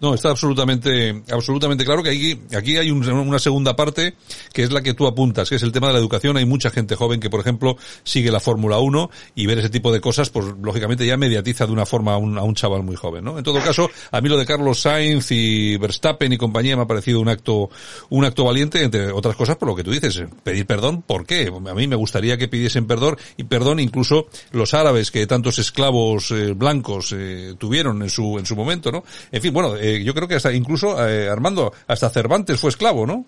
No, 0.00 0.12
está 0.12 0.30
absolutamente, 0.30 1.22
absolutamente 1.30 1.84
claro 1.84 2.02
que 2.02 2.10
aquí, 2.10 2.40
aquí 2.54 2.76
hay 2.76 2.90
una 2.90 3.38
segunda 3.38 3.74
parte 3.76 4.14
que 4.52 4.62
es 4.62 4.72
la 4.72 4.82
que 4.82 4.92
tú 4.92 5.06
apuntas, 5.06 5.48
que 5.48 5.56
es 5.56 5.62
el 5.62 5.72
tema 5.72 5.86
de 5.88 5.94
la 5.94 5.98
educación. 5.98 6.36
Hay 6.36 6.44
mucha 6.44 6.70
gente 6.70 6.96
joven 6.96 7.20
que, 7.20 7.30
por 7.30 7.40
ejemplo, 7.40 7.76
sigue 8.02 8.30
la 8.30 8.40
Fórmula 8.40 8.78
1 8.78 9.10
y 9.34 9.46
ver 9.46 9.58
ese 9.58 9.70
tipo 9.70 9.92
de 9.92 10.00
cosas, 10.00 10.30
pues 10.30 10.46
lógicamente 10.62 11.06
ya 11.06 11.16
mediatiza 11.16 11.66
de 11.66 11.72
una 11.72 11.86
forma 11.86 12.14
a 12.14 12.16
un, 12.18 12.36
a 12.38 12.42
un 12.42 12.54
chaval 12.54 12.82
muy 12.82 12.96
joven, 12.96 13.24
¿no? 13.24 13.38
En 13.38 13.44
todo 13.44 13.60
caso, 13.60 13.88
a 14.10 14.20
mí 14.20 14.28
lo 14.28 14.36
de 14.36 14.46
Carlos 14.46 14.80
Sainz 14.80 15.30
y 15.30 15.76
Verstappen 15.76 16.32
y 16.32 16.36
compañía 16.36 16.76
me 16.76 16.82
ha 16.82 16.86
parecido 16.86 17.20
un 17.20 17.28
acto, 17.28 17.70
un 18.10 18.24
acto 18.24 18.44
valiente, 18.44 18.82
entre 18.82 19.10
otras 19.12 19.36
cosas 19.36 19.56
por 19.56 19.68
lo 19.68 19.74
que 19.74 19.84
tú 19.84 19.90
dices, 19.90 20.22
pedir 20.42 20.66
perdón, 20.66 21.02
¿por 21.02 21.26
qué? 21.26 21.50
A 21.66 21.74
mí 21.74 21.86
me 21.86 21.96
gustaría 21.96 22.36
que 22.36 22.48
pidiesen 22.48 22.86
perdón 22.86 23.16
y 23.36 23.44
perdón 23.44 23.80
incluso 23.80 24.26
los 24.52 24.74
árabes 24.74 25.10
que 25.10 25.26
tantos 25.26 25.58
esclavos 25.58 26.30
eh, 26.30 26.52
blancos 26.52 27.14
eh, 27.16 27.54
tuvieron 27.58 28.02
en 28.02 28.10
su, 28.10 28.38
en 28.38 28.46
su 28.46 28.56
momento, 28.56 28.90
¿no? 28.90 29.04
En 29.32 29.40
fin, 29.40 29.52
bueno, 29.52 29.76
eh, 29.76 29.93
yo 30.02 30.14
creo 30.14 30.26
que 30.26 30.36
hasta 30.36 30.52
incluso, 30.52 31.06
eh, 31.06 31.28
Armando, 31.28 31.72
hasta 31.86 32.10
Cervantes 32.10 32.60
fue 32.60 32.70
esclavo, 32.70 33.06
¿no? 33.06 33.24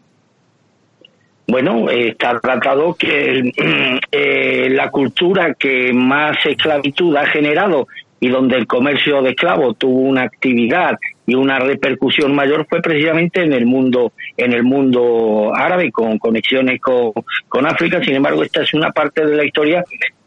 Bueno, 1.49 1.89
está 1.91 2.41
tratado 2.41 2.95
que 2.95 3.53
eh, 4.11 4.69
la 4.71 4.91
cultura 4.91 5.55
que 5.55 5.93
más 5.93 6.37
esclavitud 6.45 7.15
ha 7.17 7.27
generado 7.27 7.87
y 8.19 8.29
donde 8.29 8.57
el 8.57 8.67
comercio 8.67 9.23
de 9.23 9.31
esclavos 9.31 9.77
tuvo 9.79 10.01
una 10.01 10.23
actividad 10.23 10.99
y 11.27 11.35
una 11.35 11.59
repercusión 11.59 12.35
mayor 12.35 12.67
fue 12.69 12.81
precisamente 12.81 13.43
en 13.43 13.53
el 13.53 13.67
mundo 13.67 14.13
en 14.37 14.53
el 14.53 14.63
mundo 14.63 15.53
árabe 15.55 15.93
con 15.93 16.19
conexiones 16.19 16.81
con, 16.81 17.13
con 17.49 17.67
África 17.67 18.03
sin 18.03 18.15
embargo 18.15 18.43
esta 18.43 18.63
es 18.63 18.73
una 18.73 18.91
parte 18.91 19.25
de 19.27 19.37
la 19.37 19.45
historia 19.45 19.85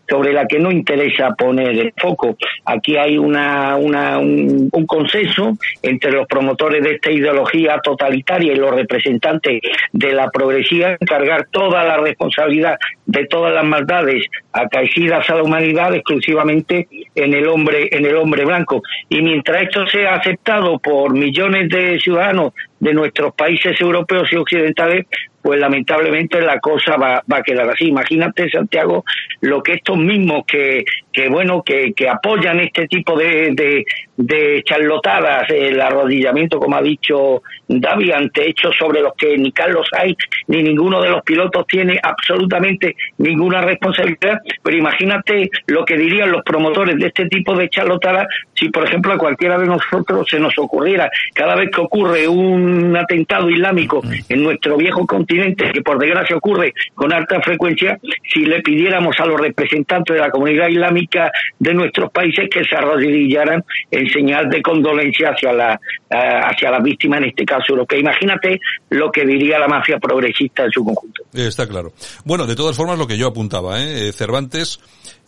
sobre 0.09 0.33
la 0.33 0.45
que 0.45 0.59
no 0.59 0.71
interesa 0.71 1.35
poner 1.35 1.69
el 1.69 1.93
foco. 1.97 2.35
Aquí 2.65 2.97
hay 2.97 3.17
una, 3.17 3.77
un, 3.77 4.69
consenso 4.87 5.57
entre 5.83 6.11
los 6.11 6.27
promotores 6.27 6.83
de 6.83 6.95
esta 6.95 7.11
ideología 7.11 7.79
totalitaria 7.83 8.53
y 8.53 8.55
los 8.55 8.71
representantes 8.71 9.61
de 9.91 10.13
la 10.13 10.29
progresiva 10.31 10.91
en 10.91 10.97
cargar 11.05 11.47
toda 11.51 11.83
la 11.83 11.97
responsabilidad 11.97 12.77
de 13.05 13.25
todas 13.27 13.53
las 13.53 13.63
maldades 13.63 14.25
acaecidas 14.51 15.29
a 15.29 15.35
la 15.35 15.43
humanidad 15.43 15.93
exclusivamente 15.93 16.87
en 17.15 17.33
el 17.33 17.47
hombre 17.47 17.89
en 17.91 18.05
el 18.05 18.15
hombre 18.17 18.45
blanco 18.45 18.81
y 19.09 19.21
mientras 19.21 19.63
esto 19.63 19.87
sea 19.87 20.15
aceptado 20.15 20.79
por 20.79 21.13
millones 21.13 21.69
de 21.69 21.99
ciudadanos 21.99 22.53
de 22.79 22.93
nuestros 22.93 23.33
países 23.33 23.79
europeos 23.81 24.31
y 24.31 24.35
occidentales 24.35 25.05
pues 25.41 25.59
lamentablemente 25.59 26.41
la 26.41 26.59
cosa 26.59 26.97
va, 26.97 27.23
va 27.31 27.37
a 27.37 27.43
quedar 27.43 27.69
así. 27.69 27.85
Imagínate, 27.85 28.49
Santiago, 28.49 29.03
lo 29.41 29.63
que 29.63 29.73
estos 29.73 29.97
mismos 29.97 30.43
que, 30.45 30.83
que 31.19 31.27
bueno, 31.27 31.61
que, 31.63 31.91
que 31.91 32.07
apoyan 32.07 32.61
este 32.61 32.87
tipo 32.87 33.17
de, 33.17 33.51
de, 33.51 33.85
de 34.15 34.63
charlotadas, 34.63 35.49
el 35.49 35.81
arrodillamiento, 35.81 36.57
como 36.59 36.77
ha 36.77 36.81
dicho 36.81 37.41
David, 37.67 38.11
ante 38.11 38.49
hechos 38.49 38.73
sobre 38.79 39.01
los 39.01 39.13
que 39.17 39.37
ni 39.37 39.51
Carlos 39.51 39.89
hay 39.97 40.15
ni 40.47 40.63
ninguno 40.63 41.01
de 41.01 41.09
los 41.09 41.21
pilotos 41.23 41.67
tiene 41.67 41.99
absolutamente 42.01 42.95
ninguna 43.17 43.59
responsabilidad, 43.61 44.39
pero 44.63 44.77
imagínate 44.77 45.49
lo 45.67 45.83
que 45.83 45.97
dirían 45.97 46.31
los 46.31 46.41
promotores 46.43 46.97
de 46.97 47.07
este 47.07 47.25
tipo 47.25 47.53
de 47.53 47.67
charlotadas 47.67 48.27
si, 48.53 48.69
por 48.69 48.85
ejemplo, 48.85 49.13
a 49.13 49.17
cualquiera 49.17 49.57
de 49.57 49.65
nosotros 49.65 50.25
se 50.29 50.39
nos 50.39 50.57
ocurriera, 50.57 51.09
cada 51.33 51.55
vez 51.55 51.69
que 51.69 51.81
ocurre 51.81 52.27
un 52.27 52.95
atentado 52.95 53.49
islámico 53.49 54.01
en 54.27 54.43
nuestro 54.43 54.77
viejo 54.77 55.05
continente, 55.05 55.71
que 55.71 55.81
por 55.81 55.97
desgracia 55.97 56.37
ocurre 56.37 56.73
con 56.95 57.11
alta 57.13 57.41
frecuencia, 57.41 57.97
si 58.33 58.45
le 58.45 58.61
pidiéramos 58.61 59.19
a 59.19 59.25
los 59.25 59.39
representantes 59.39 60.13
de 60.13 60.21
la 60.21 60.29
comunidad 60.29 60.67
islámica 60.67 61.08
de 61.57 61.73
nuestros 61.73 62.11
países 62.11 62.47
que 62.51 62.63
se 62.63 62.75
arrodillaran 62.75 63.63
en 63.91 64.09
señal 64.09 64.49
de 64.49 64.61
condolencia 64.61 65.29
hacia 65.29 65.53
la, 65.53 65.73
eh, 66.09 66.41
hacia 66.43 66.71
la 66.71 66.79
víctima, 66.79 67.17
en 67.17 67.25
este 67.25 67.45
caso 67.45 67.73
europea. 67.73 67.99
Imagínate 67.99 68.59
lo 68.89 69.11
que 69.11 69.25
diría 69.25 69.59
la 69.59 69.67
mafia 69.67 69.97
progresista 69.97 70.65
en 70.65 70.71
su 70.71 70.83
conjunto. 70.83 71.23
Está 71.33 71.67
claro. 71.67 71.93
Bueno, 72.25 72.45
de 72.45 72.55
todas 72.55 72.75
formas, 72.75 72.97
lo 72.97 73.07
que 73.07 73.17
yo 73.17 73.27
apuntaba, 73.27 73.81
¿eh? 73.81 74.11
Cervantes 74.11 74.79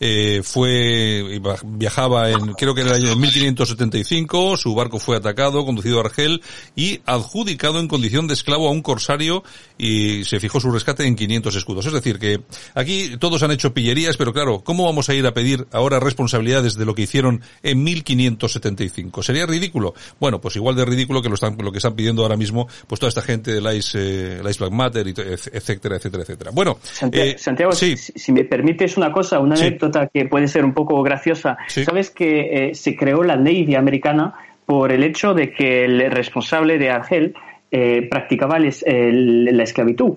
eh, 0.04 0.42
fue 0.42 1.40
viajaba 1.64 2.30
en 2.30 2.54
creo 2.54 2.74
que 2.74 2.80
en 2.80 2.88
el 2.88 2.94
año 2.94 3.14
1575, 3.16 4.56
su 4.56 4.74
barco 4.74 4.98
fue 4.98 5.16
atacado, 5.16 5.64
conducido 5.64 5.98
a 5.98 6.04
Argel 6.04 6.42
y 6.74 7.00
adjudicado 7.06 7.78
en 7.78 7.86
condición 7.86 8.26
de 8.26 8.34
esclavo 8.34 8.68
a 8.68 8.72
un 8.72 8.82
corsario 8.82 9.44
y 9.78 10.24
se 10.24 10.40
fijó 10.40 10.58
su 10.58 10.72
rescate 10.72 11.06
en 11.06 11.14
500 11.14 11.54
escudos. 11.54 11.86
Es 11.86 11.92
decir, 11.92 12.18
que 12.18 12.40
aquí 12.74 13.16
todos 13.18 13.42
han 13.42 13.52
hecho 13.52 13.72
pillerías, 13.72 14.16
pero 14.16 14.32
claro, 14.32 14.62
¿cómo 14.64 14.84
vamos 14.84 15.08
a 15.08 15.14
ir 15.14 15.26
a 15.26 15.34
pedir 15.34 15.61
ahora 15.70 16.00
responsabilidades 16.00 16.76
de 16.76 16.84
lo 16.84 16.94
que 16.94 17.02
hicieron 17.02 17.40
en 17.62 17.82
1575? 17.82 19.22
¿Sería 19.22 19.46
ridículo? 19.46 19.94
Bueno, 20.20 20.40
pues 20.40 20.56
igual 20.56 20.76
de 20.76 20.84
ridículo 20.84 21.22
que 21.22 21.28
lo, 21.28 21.34
están, 21.34 21.56
lo 21.58 21.70
que 21.70 21.78
están 21.78 21.94
pidiendo 21.94 22.22
ahora 22.22 22.36
mismo 22.36 22.68
pues 22.86 22.98
toda 22.98 23.08
esta 23.08 23.22
gente 23.22 23.52
del 23.52 23.76
Ice, 23.76 23.98
eh, 23.98 24.40
Ice 24.48 24.58
Black 24.58 24.72
Matter, 24.72 25.06
etcétera, 25.08 25.96
etcétera, 25.96 26.22
etcétera. 26.22 26.50
Bueno, 26.52 26.78
Santiago, 26.82 27.72
eh, 27.72 27.76
si, 27.76 27.96
si, 27.96 28.32
me 28.32 28.44
permites 28.44 28.96
una 28.96 29.12
cosa, 29.12 29.38
una 29.40 29.54
anécdota 29.54 30.08
que 30.12 30.26
puede 30.26 30.48
ser 30.48 30.64
un 30.64 30.74
poco 30.74 31.02
graciosa. 31.02 31.56
¿Sabes 31.68 32.10
que 32.10 32.70
eh, 32.70 32.74
se 32.74 32.96
creó 32.96 33.22
la 33.22 33.36
Navy 33.36 33.74
americana 33.74 34.34
por 34.66 34.92
el 34.92 35.02
hecho 35.04 35.34
de 35.34 35.52
que 35.52 35.84
el 35.84 36.10
responsable 36.10 36.78
de 36.78 36.90
Argel 36.90 37.34
eh, 37.70 38.06
practicaba 38.10 38.58
la 38.58 39.62
esclavitud? 39.62 40.14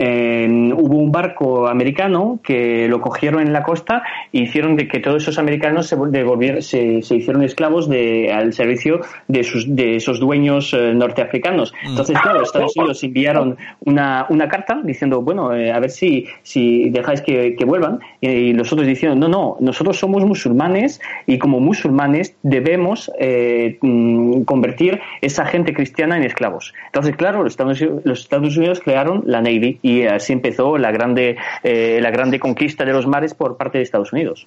Hubo 0.00 0.96
un 0.96 1.12
barco 1.12 1.68
americano 1.68 2.40
que 2.42 2.88
lo 2.88 3.00
cogieron 3.00 3.42
en 3.42 3.52
la 3.52 3.62
costa 3.62 4.02
e 4.32 4.40
hicieron 4.40 4.76
de 4.76 4.88
que 4.88 5.00
todos 5.00 5.22
esos 5.22 5.38
americanos 5.38 5.88
se, 5.88 5.96
se, 6.62 7.14
hicieron 7.14 7.42
esclavos 7.42 7.88
de, 7.88 8.32
al 8.32 8.52
servicio 8.52 9.00
de, 9.28 9.44
sus, 9.44 9.74
de 9.74 9.96
esos 9.96 10.20
dueños 10.20 10.72
eh, 10.72 10.94
norteafricanos. 10.94 11.72
Mm. 11.84 11.88
Entonces, 11.88 12.18
claro, 12.20 12.42
Estados 12.42 12.76
Unidos 12.76 13.02
enviaron 13.04 13.56
una, 13.80 14.26
una 14.30 14.48
carta 14.48 14.80
diciendo, 14.82 15.20
bueno, 15.22 15.54
eh, 15.54 15.70
a 15.72 15.80
ver 15.80 15.90
si, 15.90 16.26
si 16.42 16.88
dejáis 16.90 17.20
que, 17.20 17.56
que 17.56 17.64
vuelvan. 17.64 18.00
Y, 18.20 18.52
los 18.52 18.72
otros 18.72 18.86
diciendo, 18.86 19.16
no, 19.16 19.28
no, 19.28 19.56
nosotros 19.60 19.98
somos 19.98 20.24
musulmanes 20.24 21.00
y 21.26 21.38
como 21.38 21.60
musulmanes 21.60 22.36
debemos 22.42 23.10
eh, 23.18 23.78
mm, 23.80 24.42
convertir 24.42 25.00
esa 25.20 25.44
gente 25.44 25.72
cristiana 25.74 26.16
en 26.16 26.24
esclavos. 26.24 26.72
Entonces, 26.86 27.16
claro, 27.16 27.42
los 27.42 27.52
Estados, 27.52 27.80
los 28.04 28.20
Estados 28.20 28.56
Unidos 28.56 28.80
crearon 28.80 29.22
la 29.26 29.40
Navy 29.40 29.78
y 29.82 29.89
así 30.04 30.32
empezó 30.32 30.78
la 30.78 30.90
grande, 30.90 31.36
eh, 31.62 31.98
la 32.00 32.10
grande 32.10 32.38
conquista 32.38 32.84
de 32.84 32.92
los 32.92 33.06
mares 33.06 33.34
por 33.34 33.56
parte 33.56 33.78
de 33.78 33.84
Estados 33.84 34.12
Unidos. 34.12 34.46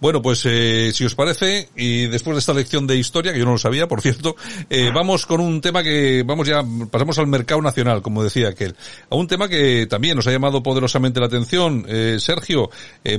Bueno, 0.00 0.22
pues 0.22 0.44
eh, 0.46 0.90
si 0.92 1.04
os 1.04 1.14
parece, 1.14 1.68
y 1.76 2.06
después 2.06 2.34
de 2.36 2.40
esta 2.40 2.54
lección 2.54 2.86
de 2.86 2.96
historia, 2.96 3.32
que 3.32 3.38
yo 3.38 3.44
no 3.44 3.52
lo 3.52 3.58
sabía, 3.58 3.88
por 3.88 4.00
cierto, 4.00 4.36
eh, 4.70 4.90
vamos 4.94 5.26
con 5.26 5.40
un 5.40 5.60
tema 5.60 5.82
que, 5.82 6.22
vamos 6.26 6.46
ya, 6.46 6.62
pasamos 6.90 7.18
al 7.18 7.26
mercado 7.26 7.62
nacional, 7.62 8.02
como 8.02 8.22
decía 8.22 8.48
aquel, 8.48 8.74
a 9.10 9.16
un 9.16 9.26
tema 9.26 9.48
que 9.48 9.86
también 9.86 10.16
nos 10.16 10.26
ha 10.26 10.32
llamado 10.32 10.62
poderosamente 10.62 11.20
la 11.20 11.26
atención. 11.26 11.86
Sergio, 12.18 12.70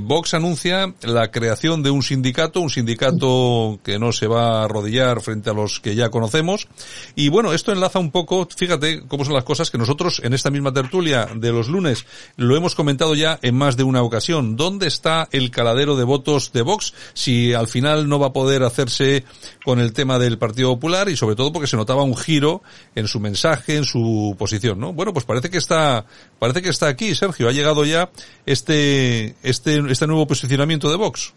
Vox 0.02 0.34
anuncia 0.34 0.94
la 1.02 1.30
creación 1.30 1.82
de 1.82 1.90
un 1.90 2.02
sindicato, 2.02 2.60
un 2.60 2.70
sindicato 2.70 3.78
que 3.82 3.98
no 3.98 4.12
se 4.12 4.26
va 4.26 4.60
a 4.60 4.64
arrodillar 4.64 5.20
frente 5.20 5.50
a 5.50 5.54
los 5.54 5.80
que 5.80 5.94
ya 5.94 6.10
conocemos. 6.10 6.68
Y 7.14 7.28
bueno, 7.28 7.52
esto 7.52 7.72
enlaza 7.72 7.98
un 7.98 8.10
poco, 8.10 8.48
fíjate 8.54 9.02
cómo 9.06 9.24
son 9.24 9.34
las 9.34 9.44
cosas 9.44 9.70
que 9.70 9.78
nosotros 9.78 10.20
en 10.24 10.34
esta 10.34 10.50
misma 10.50 10.72
tertulia 10.72 11.28
de 11.34 11.52
los 11.52 11.68
lunes. 11.68 12.06
Lo 12.36 12.56
hemos 12.56 12.74
comentado 12.74 13.14
ya 13.14 13.38
en 13.42 13.54
más 13.54 13.76
de 13.76 13.84
una 13.84 14.02
ocasión. 14.02 14.56
¿Dónde 14.56 14.86
está 14.86 15.28
el 15.32 15.50
caladero 15.50 15.96
de 15.96 16.04
votos 16.04 16.52
de 16.52 16.62
Vox 16.62 16.94
si 17.14 17.54
al 17.54 17.68
final 17.68 18.08
no 18.08 18.18
va 18.18 18.28
a 18.28 18.32
poder 18.32 18.62
hacerse 18.62 19.24
con 19.64 19.80
el 19.80 19.92
tema 19.92 20.18
del 20.18 20.38
Partido 20.38 20.70
Popular 20.70 21.08
y 21.08 21.16
sobre 21.16 21.36
todo 21.36 21.52
porque 21.52 21.66
se 21.66 21.76
notaba 21.76 22.02
un 22.02 22.16
giro 22.16 22.62
en 22.94 23.08
su 23.08 23.20
mensaje, 23.20 23.76
en 23.76 23.84
su 23.84 24.34
posición, 24.38 24.80
¿no? 24.80 24.92
Bueno, 24.92 25.12
pues 25.12 25.24
parece 25.24 25.50
que 25.50 25.58
está, 25.58 26.06
parece 26.38 26.62
que 26.62 26.70
está 26.70 26.88
aquí, 26.88 27.14
Sergio. 27.14 27.48
Ha 27.48 27.52
llegado 27.52 27.84
ya 27.84 28.10
este, 28.46 29.36
este, 29.42 29.80
este 29.90 30.06
nuevo 30.06 30.26
posicionamiento 30.26 30.90
de 30.90 30.96
Vox. 30.96 31.34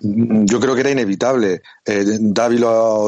Yo 0.00 0.60
creo 0.60 0.74
que 0.74 0.80
era 0.80 0.90
inevitable. 0.90 1.62
Eh, 1.84 2.04
David 2.20 2.64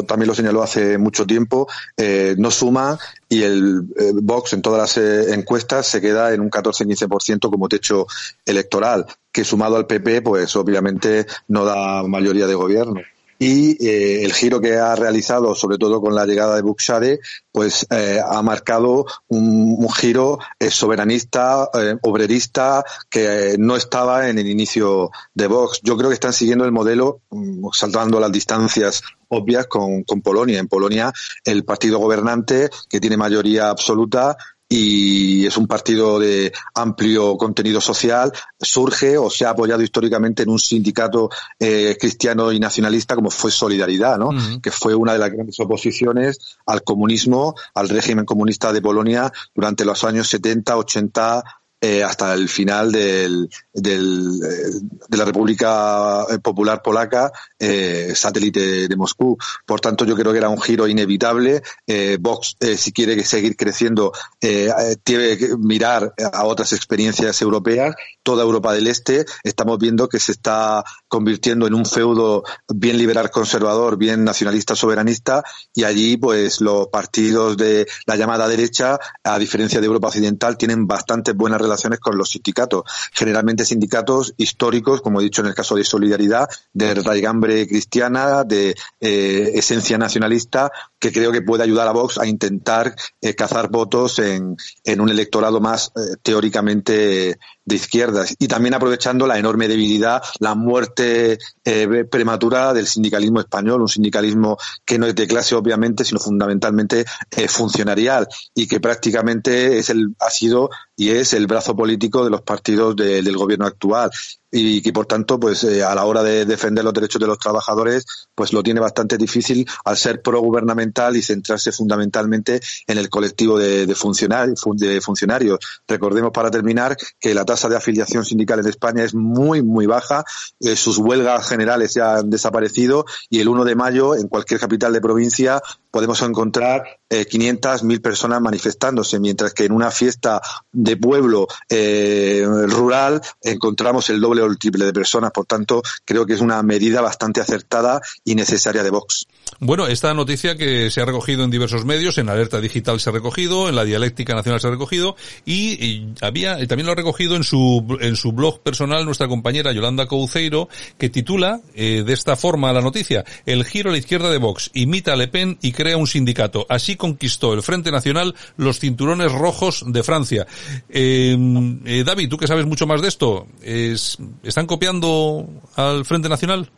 también 0.07 0.29
lo 0.29 0.35
señaló 0.35 0.63
hace 0.63 0.99
mucho 0.99 1.27
tiempo. 1.27 1.69
Eh, 1.97 2.35
no 2.39 2.51
suma 2.51 2.99
y 3.29 3.43
el 3.43 3.87
eh, 3.99 4.13
Vox 4.15 4.53
en 4.53 4.63
todas 4.63 4.97
las 4.97 5.29
encuestas 5.29 5.87
se 5.87 6.01
queda 6.01 6.33
en 6.33 6.41
un 6.41 6.51
14-15% 6.51 7.51
como 7.51 7.69
techo 7.69 8.07
electoral, 8.45 9.07
que 9.31 9.45
sumado 9.45 9.77
al 9.77 9.87
PP, 9.87 10.23
pues 10.23 10.57
obviamente 10.57 11.27
no 11.49 11.65
da 11.65 12.03
mayoría 12.03 12.47
de 12.47 12.55
gobierno 12.55 13.01
y 13.43 13.83
eh, 13.87 14.23
el 14.23 14.35
giro 14.35 14.61
que 14.61 14.77
ha 14.77 14.95
realizado, 14.95 15.55
sobre 15.55 15.79
todo 15.79 16.03
con 16.03 16.15
la 16.15 16.27
llegada 16.27 16.57
de 16.57 16.63
Buxade, 16.63 17.21
pues 17.51 17.87
eh, 17.89 18.21
ha 18.23 18.43
marcado 18.43 19.07
un, 19.29 19.77
un 19.79 19.91
giro 19.91 20.39
eh, 20.59 20.71
soberanista, 20.71 21.71
eh, 21.73 21.97
obrerista, 22.03 22.85
que 23.09 23.57
no 23.59 23.77
estaba 23.77 24.29
en 24.29 24.39
el 24.39 24.47
inicio 24.47 25.11
de 25.33 25.47
Vox. 25.47 25.81
Yo 25.83 25.97
creo 25.97 26.11
que 26.11 26.15
están 26.15 26.35
siguiendo 26.35 26.67
el 26.67 26.73
modelo, 26.73 27.23
mm, 27.31 27.69
saltando 27.73 28.21
las 28.21 28.31
distancias 28.31 29.03
obvias 29.29 29.67
con, 29.69 30.03
con 30.03 30.21
Polonia. 30.21 30.59
En 30.59 30.69
Polonia, 30.69 31.11
el 31.43 31.65
partido 31.65 31.99
gobernante, 31.99 32.69
que 32.91 33.01
tiene 33.01 33.17
mayoría 33.17 33.71
absoluta, 33.71 34.37
y 34.73 35.45
es 35.47 35.57
un 35.57 35.67
partido 35.67 36.21
de 36.21 36.53
amplio 36.77 37.37
contenido 37.37 37.81
social, 37.81 38.33
surge 38.61 39.19
o 39.19 39.29
se 39.29 39.45
ha 39.45 39.51
apoyado 39.51 39.83
históricamente 39.83 40.45
en 40.45 40.49
un 40.49 40.61
sindicato 40.61 41.29
eh, 41.59 41.97
cristiano 41.99 42.53
y 42.53 42.61
nacionalista 42.61 43.17
como 43.17 43.31
fue 43.31 43.51
Solidaridad, 43.51 44.17
¿no? 44.17 44.31
que 44.63 44.71
fue 44.71 44.95
una 44.95 45.13
de 45.13 45.19
las 45.19 45.33
grandes 45.33 45.59
oposiciones 45.59 46.57
al 46.67 46.85
comunismo, 46.85 47.57
al 47.75 47.89
régimen 47.89 48.25
comunista 48.25 48.73
de 48.73 48.81
Polonia 48.81 49.33
durante 49.57 49.85
los 49.85 50.05
años 50.05 50.29
70, 50.29 50.77
80, 50.77 51.45
eh, 51.81 52.05
hasta 52.05 52.35
el 52.35 52.49
final 52.49 52.93
del, 52.93 53.49
del, 53.73 54.41
eh, 54.45 54.71
de 55.09 55.17
la 55.17 55.25
República 55.25 56.27
Popular 56.43 56.83
Polaca, 56.83 57.33
eh, 57.59 58.13
satélite 58.15 58.89
de 58.89 58.97
Moscú. 58.97 59.39
Por 59.65 59.81
tanto, 59.81 60.05
yo 60.05 60.15
creo 60.15 60.33
que 60.33 60.39
era 60.39 60.51
un 60.51 60.61
giro 60.61 60.87
inevitable. 60.87 61.63
Eh, 61.87 62.19
Vox, 62.21 62.57
eh, 62.61 62.77
si 62.77 62.93
quiere 62.93 63.25
seguir 63.25 63.57
creciendo, 63.57 64.13
tiene 64.41 65.37
que 65.39 65.57
mirar 65.57 66.13
a 66.33 66.45
otras 66.45 66.73
experiencias 66.73 67.41
europeas. 67.41 67.95
Toda 68.23 68.43
Europa 68.43 68.75
del 68.75 68.87
Este, 68.87 69.25
estamos 69.43 69.79
viendo 69.79 70.09
que 70.09 70.19
se 70.19 70.33
está 70.33 70.85
convirtiendo 71.09 71.67
en 71.67 71.75
un 71.75 71.87
feudo 71.87 72.45
bien 72.69 72.99
liberal 72.99 73.31
conservador, 73.31 73.97
bien 73.97 74.25
nacionalista 74.25 74.77
soberanista, 74.77 75.43
y 75.75 75.85
allí, 75.85 76.17
pues, 76.17 76.61
los 76.61 76.89
partidos 76.89 77.57
de 77.57 77.87
la 78.07 78.17
llamada 78.17 78.49
derecha, 78.49 78.99
a 79.25 79.39
diferencia 79.39 79.81
de 79.81 79.87
Europa 79.87 80.09
Occidental, 80.09 80.57
tienen 80.57 80.87
bastante 80.87 81.33
buenas 81.33 81.61
relaciones 81.61 81.70
relaciones 81.71 82.01
con 82.01 82.19
los 82.19 82.31
sindicatos, 82.31 82.83
generalmente 83.13 83.65
sindicatos 83.65 84.35
históricos, 84.37 85.01
como 85.01 85.21
he 85.21 85.25
dicho 85.25 85.41
en 85.41 85.49
el 85.49 85.55
caso 85.55 85.77
de 85.77 85.85
Solidaridad, 85.85 86.49
de 86.73 86.95
raigambre 86.95 87.67
cristiana, 87.69 88.45
de 88.45 88.75
eh, 89.01 89.53
esencia 89.55 89.97
nacionalista, 89.99 90.71
que 90.99 91.13
creo 91.13 91.33
que 91.33 91.43
puede 91.43 91.63
ayudar 91.63 91.89
a 91.89 91.93
Vox 91.93 92.19
a 92.19 92.27
intentar 92.27 92.95
eh, 93.21 93.35
cazar 93.35 93.71
votos 93.71 94.19
en, 94.19 94.57
en, 94.85 95.01
un 95.01 95.09
electorado 95.09 95.61
más 95.61 95.93
eh, 95.97 96.17
teóricamente 96.23 97.39
de 97.65 97.77
izquierdas. 97.77 98.35
Y 98.39 98.49
también 98.49 98.75
aprovechando 98.75 99.27
la 99.27 99.39
enorme 99.39 99.69
debilidad, 99.69 100.23
la 100.39 100.55
muerte 100.55 101.39
eh, 101.65 102.05
prematura 102.11 102.73
del 102.73 102.87
sindicalismo 102.87 103.41
español, 103.41 103.83
un 103.83 103.89
sindicalismo 103.89 104.57
que 104.85 104.99
no 104.99 105.07
es 105.07 105.15
de 105.15 105.27
clase 105.27 105.55
obviamente, 105.55 106.05
sino 106.05 106.21
fundamentalmente 106.21 107.05
eh, 107.31 107.49
funcionarial 107.49 108.27
y 108.55 108.67
que 108.67 108.81
prácticamente 108.81 109.79
es 109.79 109.91
el, 109.91 110.15
ha 110.21 110.31
sido 110.31 110.71
y 110.97 111.11
es 111.11 111.33
el 111.33 111.47
brazo 111.47 111.77
político 111.77 112.25
de 112.25 112.31
los 112.31 112.43
partidos 112.43 112.97
de, 112.97 113.23
del 113.23 113.37
gobierno 113.37 113.67
actual 113.67 114.11
y 114.51 114.83
que 114.83 114.93
por 114.93 115.07
tanto 115.07 115.39
pues 115.39 115.65
eh, 115.65 115.83
a 115.85 115.95
la 115.95 116.05
hora 116.05 116.23
de 116.23 116.45
defender 116.45 116.85
los 116.85 116.93
derechos 116.93 117.21
de 117.21 117.27
los 117.27 117.39
trabajadores 117.39 118.05
pues 118.35 118.53
lo 118.53 118.63
tiene 118.63 118.81
bastante 118.81 119.17
difícil 119.17 119.69
al 119.85 119.97
ser 119.97 120.23
progubernamental 120.23 121.17
y 121.17 121.23
centrarse 121.23 121.73
fundamentalmente 121.73 122.61
en 122.87 122.99
el 122.99 123.09
colectivo 123.09 123.59
de, 123.59 123.87
de, 123.87 123.95
funcionarios, 123.95 124.63
de 124.77 125.01
funcionarios. 125.01 125.59
Recordemos 125.87 126.33
para 126.33 126.51
terminar 126.51 126.97
que 127.19 127.35
la 127.35 127.45
tasa 127.45 127.69
de 127.69 127.77
afiliación 127.77 128.25
sindical 128.25 128.61
en 128.61 128.69
España 128.69 129.05
es 129.05 129.15
muy 129.15 129.63
muy 129.63 129.87
baja, 129.87 130.25
eh, 130.61 130.77
sus 130.77 130.99
huelgas 130.99 131.49
generales 131.49 131.95
ya 131.95 132.17
han 132.17 132.31
desaparecido 132.31 133.05
y 133.29 133.41
el 133.41 133.49
1 133.49 133.65
de 133.65 133.75
mayo 133.75 134.15
en 134.15 134.29
cualquier 134.29 134.61
capital 134.61 134.93
de 134.93 135.01
provincia 135.01 135.63
podemos 135.91 136.23
encontrar 136.23 137.00
eh, 137.11 137.27
500, 137.27 137.83
1000 137.83 138.01
personas 138.01 138.41
manifestándose, 138.41 139.19
mientras 139.19 139.53
que 139.53 139.65
en 139.65 139.73
una 139.73 139.91
fiesta 139.91 140.41
de 140.73 140.97
pueblo 140.97 141.49
eh, 141.69 142.45
rural 142.69 143.21
encontramos 143.43 144.09
el 144.11 144.21
doble 144.21 144.43
o 144.43 144.47
el 144.47 144.59
triple 144.59 144.85
de 144.85 144.93
personas. 144.93 145.33
Por 145.33 145.47
tanto, 145.47 145.83
creo 146.05 146.25
que 146.25 146.35
es 146.35 146.41
una 146.41 146.63
medida 146.63 147.01
bastante 147.01 147.41
acertada 147.41 148.01
y 148.25 148.37
necesaria 148.37 148.85
de 148.85 148.91
Vox. 148.91 149.27
Bueno, 149.59 149.89
esta 149.89 150.15
noticia 150.15 150.57
que 150.57 150.91
se 150.91 151.01
ha 151.01 151.05
recogido 151.05 151.45
en 151.45 151.51
diversos 151.51 151.85
medios, 151.85 152.17
en 152.19 152.29
Alerta 152.29 152.61
Digital 152.61 153.01
se 153.01 153.11
ha 153.11 153.13
recogido, 153.13 153.69
en 153.69 153.75
la 153.75 153.85
Dialéctica 153.85 154.35
Nacional 154.35 154.61
se 154.61 154.69
ha 154.69 154.71
recogido 154.71 155.17
y, 155.45 155.85
y 155.85 156.15
había 156.21 156.57
también 156.67 156.87
lo 156.87 156.93
ha 156.93 156.97
recogido 156.97 157.37
en 157.37 157.45
su 157.45 157.99
en 158.01 158.17
su 158.17 158.33
blog 158.33 158.61
personal 158.61 159.05
nuestra 159.05 159.29
compañera 159.29 159.73
Yolanda 159.73 160.07
Couceiro 160.07 160.69
que 160.99 161.11
titula 161.11 161.61
eh, 161.75 162.05
de 162.07 162.13
esta 162.13 162.37
forma 162.37 162.73
la 162.73 162.81
noticia: 162.81 163.25
El 163.45 163.65
giro 163.65 163.91
a 163.91 163.93
la 163.93 163.99
izquierda 163.99 164.31
de 164.31 164.39
Vox 164.39 164.71
imita 164.75 165.15
a 165.15 165.17
Le 165.17 165.29
Pen 165.29 165.59
y 165.61 165.73
crea 165.73 165.97
un 165.97 166.07
sindicato. 166.07 166.67
Así 166.69 166.97
conquistó 167.01 167.53
el 167.53 167.63
Frente 167.63 167.91
Nacional 167.91 168.37
los 168.57 168.79
cinturones 168.79 169.33
rojos 169.33 169.85
de 169.85 170.05
Francia. 170.05 170.47
Eh, 170.89 171.37
eh, 171.85 172.05
David, 172.05 172.29
tú 172.29 172.37
que 172.37 172.47
sabes 172.47 172.67
mucho 172.67 172.87
más 172.87 173.03
de 173.03 173.09
esto, 173.09 173.49
es, 173.61 174.19
¿están 174.45 174.67
copiando 174.67 175.49
al 175.75 176.05
Frente 176.05 176.29
Nacional? 176.29 176.71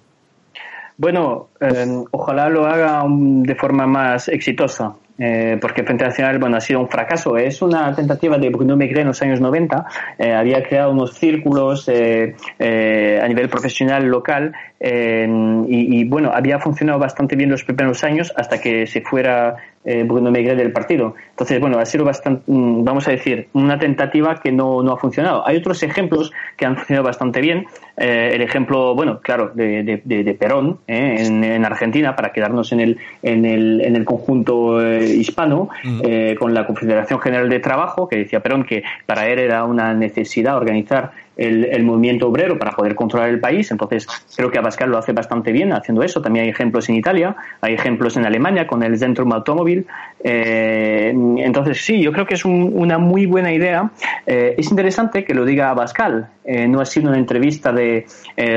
Bueno, 0.97 1.49
eh, 1.61 2.05
ojalá 2.11 2.49
lo 2.49 2.67
haga 2.67 3.05
de 3.09 3.55
forma 3.55 3.87
más 3.87 4.29
exitosa. 4.29 4.95
Eh, 5.19 5.59
porque 5.61 5.83
el 5.83 5.87
Frente 5.87 6.05
Nacional 6.05 6.39
bueno, 6.39 6.57
ha 6.57 6.61
sido 6.61 6.81
un 6.81 6.89
fracaso. 6.89 7.37
Es 7.37 7.61
una 7.61 7.95
tentativa 7.95 8.39
de 8.39 8.49
Bruno 8.49 8.77
Megre 8.77 9.03
en 9.03 9.09
los 9.09 9.21
años 9.23 9.41
90. 9.41 9.87
Eh, 10.19 10.33
había 10.33 10.63
creado 10.63 10.91
unos 10.91 11.15
círculos 11.15 11.89
a 11.89 13.29
nivel 13.29 13.49
profesional 13.49 14.07
local 14.07 14.53
y, 14.81 16.01
y, 16.01 16.05
bueno, 16.05 16.33
había 16.35 16.59
funcionado 16.59 16.99
bastante 16.99 17.37
bien 17.37 17.51
los 17.51 17.63
primeros 17.63 18.03
años 18.03 18.33
hasta 18.37 18.61
que 18.61 18.87
se 18.87 19.03
fuera 19.03 19.57
eh, 19.85 20.05
Bruno 20.05 20.31
Megre 20.31 20.55
del 20.55 20.73
partido. 20.73 21.15
Entonces, 21.31 21.61
bueno, 21.61 21.79
ha 21.79 21.87
sido 21.87 22.05
bastante, 22.05 22.45
mm, 22.47 22.85
vamos 22.85 23.09
a 23.09 23.11
decir, 23.11 23.49
una 23.53 23.79
tentativa 23.79 24.41
que 24.41 24.53
no, 24.53 24.83
no 24.83 24.93
ha 24.93 24.97
funcionado. 24.97 25.47
Hay 25.47 25.57
otros 25.57 25.83
ejemplos 25.83 26.33
que 26.57 26.67
han 26.67 26.77
funcionado 26.77 27.05
bastante 27.05 27.41
bien. 27.41 27.67
Eh, 27.97 28.31
el 28.35 28.43
ejemplo, 28.43 28.95
bueno, 28.95 29.21
claro, 29.21 29.51
de, 29.55 29.83
de, 30.05 30.25
de 30.25 30.35
Perón 30.35 30.79
eh, 30.87 31.17
en, 31.19 31.43
en, 31.43 31.65
Argentina, 31.65 32.15
para 32.15 32.33
quedarnos 32.33 32.73
en 32.73 32.81
el, 32.81 32.99
en 33.23 33.45
el, 33.45 33.81
en 33.81 33.97
el 33.97 34.05
conjunto 34.05 34.81
eh, 34.81 35.05
hispano, 35.05 35.69
mm. 35.83 36.35
con 36.39 36.55
la 36.55 36.67
Confederación 36.67 37.21
General 37.21 37.49
de 37.49 37.61
Trabajo, 37.61 38.09
que 38.09 38.17
decía 38.17 38.41
Perón 38.41 38.65
que 38.65 38.85
para 39.07 39.29
él 39.29 39.39
era 39.39 39.65
una 39.65 39.95
necesidad 39.95 40.57
organizar 40.57 41.13
el, 41.43 41.65
el, 41.65 41.83
movimiento 41.83 42.29
obrero 42.29 42.59
para 42.59 42.73
poder 42.73 42.95
controlar 42.95 43.29
el 43.31 43.41
país. 43.41 43.71
Entonces, 43.71 44.07
creo 44.37 44.51
que 44.51 44.59
Abascal 44.59 44.91
lo 44.91 44.99
hace 44.99 45.13
bastante 45.13 45.53
bien 45.53 45.73
haciendo 45.73 46.03
eso. 46.03 46.21
También 46.21 46.45
hay 46.45 46.51
ejemplos 46.51 46.89
en 46.89 46.97
Italia, 46.97 47.37
hay 47.61 47.75
ejemplos 47.75 48.17
en 48.17 48.25
Alemania 48.25 48.67
con 48.67 48.83
el 48.83 48.99
Zentrum 48.99 49.33
Automóvil. 49.33 49.87
Eh, 50.25 51.13
entonces, 51.39 51.85
sí, 51.85 52.01
yo 52.01 52.13
creo 52.13 52.27
que 52.27 52.35
es 52.35 52.45
un, 52.45 52.73
una 52.75 52.99
muy 52.99 53.27
buena 53.27 53.53
idea. 53.53 53.91
Eh, 54.27 54.55
es 54.57 54.71
interesante 54.71 55.25
que 55.25 55.35
lo 55.35 55.45
diga 55.45 55.71
Abascal. 55.71 56.29
Eh, 56.45 56.67
no 56.67 56.81
ha 56.81 56.85
sido 56.85 57.09
una 57.09 57.19
entrevista 57.19 57.73
de 57.73 58.05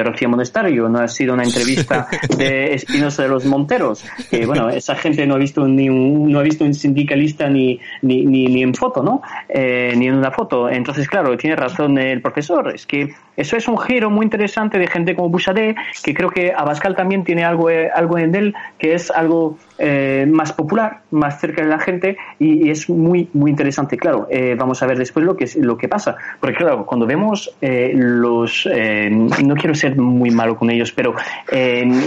Rocío 0.03 0.27
Monestario, 0.27 0.89
no 0.89 0.99
ha 0.99 1.07
sido 1.07 1.35
una 1.35 1.43
entrevista 1.43 2.07
de 2.37 2.73
Espinosa 2.73 3.23
de 3.23 3.29
los 3.29 3.45
Monteros, 3.45 4.03
que 4.29 4.47
bueno, 4.47 4.69
esa 4.69 4.95
gente 4.95 5.27
no 5.27 5.35
ha 5.35 5.37
visto 5.37 5.67
ni 5.67 5.87
un, 5.87 6.31
no 6.31 6.39
ha 6.39 6.41
visto 6.41 6.65
un 6.65 6.73
sindicalista 6.73 7.47
ni, 7.47 7.79
ni, 8.01 8.25
ni, 8.25 8.47
ni 8.47 8.63
en 8.63 8.73
foto, 8.73 9.03
¿no? 9.03 9.21
Ni 9.53 10.07
en 10.07 10.15
una 10.15 10.31
foto. 10.31 10.67
Entonces, 10.67 11.07
claro, 11.07 11.37
tiene 11.37 11.55
razón 11.55 11.97
el 11.99 12.21
profesor, 12.21 12.73
es 12.75 12.85
que 12.85 13.13
eso 13.37 13.57
es 13.57 13.67
un 13.67 13.77
giro 13.77 14.09
muy 14.09 14.23
interesante 14.25 14.77
de 14.77 14.87
gente 14.87 15.15
como 15.15 15.29
Bouchardet, 15.29 15.75
que 16.03 16.13
creo 16.13 16.29
que 16.29 16.53
Abascal 16.55 16.95
también 16.95 17.23
tiene 17.23 17.43
algo, 17.43 17.69
eh, 17.69 17.89
algo 17.93 18.17
en 18.17 18.33
él, 18.33 18.55
que 18.77 18.93
es 18.93 19.11
algo 19.11 19.57
eh, 19.77 20.25
más 20.29 20.53
popular, 20.53 21.01
más 21.11 21.39
cerca 21.41 21.61
de 21.61 21.67
la 21.67 21.79
gente 21.79 22.17
y, 22.39 22.69
es 22.69 22.89
muy, 22.89 23.29
muy 23.33 23.51
interesante. 23.51 23.97
Claro, 23.97 24.27
eh, 24.29 24.55
vamos 24.57 24.81
a 24.81 24.87
ver 24.87 24.97
después 24.97 25.25
lo 25.25 25.35
que, 25.35 25.49
lo 25.57 25.77
que 25.77 25.89
pasa. 25.89 26.15
Porque 26.39 26.55
claro, 26.55 26.85
cuando 26.85 27.05
vemos 27.05 27.53
eh, 27.61 27.91
los, 27.93 28.67
no 28.67 29.55
quiero 29.55 29.75
ser 29.75 29.97
muy 29.97 30.31
malo 30.31 30.57
con 30.57 30.69
ellos, 30.69 30.91
pero 30.91 31.15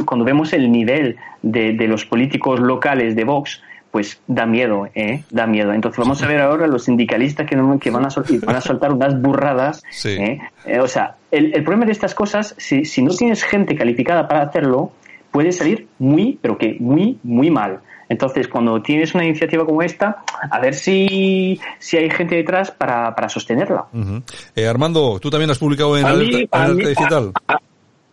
cuando 0.04 0.24
vemos 0.24 0.52
el 0.52 0.70
nivel 0.70 1.16
de, 1.42 1.72
de 1.74 1.88
los 1.88 2.04
políticos 2.04 2.60
locales 2.60 3.14
de 3.14 3.24
Vox, 3.24 3.62
pues 3.90 4.20
da 4.26 4.46
miedo, 4.46 4.88
¿eh? 4.94 5.24
Da 5.30 5.46
miedo. 5.46 5.72
Entonces 5.72 5.98
vamos 5.98 6.22
a 6.22 6.26
ver 6.26 6.40
ahora 6.40 6.66
los 6.66 6.84
sindicalistas 6.84 7.46
que, 7.46 7.56
no, 7.56 7.78
que 7.78 7.90
van, 7.90 8.04
a 8.06 8.10
soltar, 8.10 8.38
van 8.40 8.56
a 8.56 8.60
soltar 8.60 8.92
unas 8.92 9.20
burradas. 9.20 9.82
Sí. 9.90 10.10
¿eh? 10.10 10.38
Eh, 10.64 10.78
o 10.80 10.86
sea, 10.86 11.16
el, 11.30 11.46
el, 11.54 11.64
problema 11.64 11.84
de 11.86 11.92
estas 11.92 12.14
cosas, 12.14 12.54
si, 12.56 12.84
si 12.84 13.02
no 13.02 13.12
tienes 13.12 13.42
gente 13.42 13.74
calificada 13.74 14.28
para 14.28 14.42
hacerlo, 14.42 14.92
puede 15.30 15.50
salir 15.50 15.88
muy, 15.98 16.38
pero 16.40 16.56
que 16.56 16.76
muy, 16.78 17.18
muy 17.24 17.50
mal. 17.50 17.80
Entonces, 18.08 18.48
cuando 18.48 18.80
tienes 18.80 19.14
una 19.14 19.24
iniciativa 19.24 19.66
como 19.66 19.82
esta, 19.82 20.22
a 20.50 20.60
ver 20.60 20.74
si, 20.74 21.60
si 21.78 21.96
hay 21.96 22.08
gente 22.10 22.36
detrás 22.36 22.70
para, 22.70 23.14
para 23.14 23.28
sostenerla. 23.28 23.86
Uh 23.92 23.98
-huh. 23.98 24.22
eh, 24.54 24.66
Armando, 24.66 25.18
tú 25.20 25.30
también 25.30 25.50
has 25.50 25.58
publicado 25.58 25.96
en 25.98 26.06
Alerta, 26.06 26.62
Alerta 26.62 26.88
Digital. 26.88 27.32
A, 27.46 27.54
a, 27.54 27.60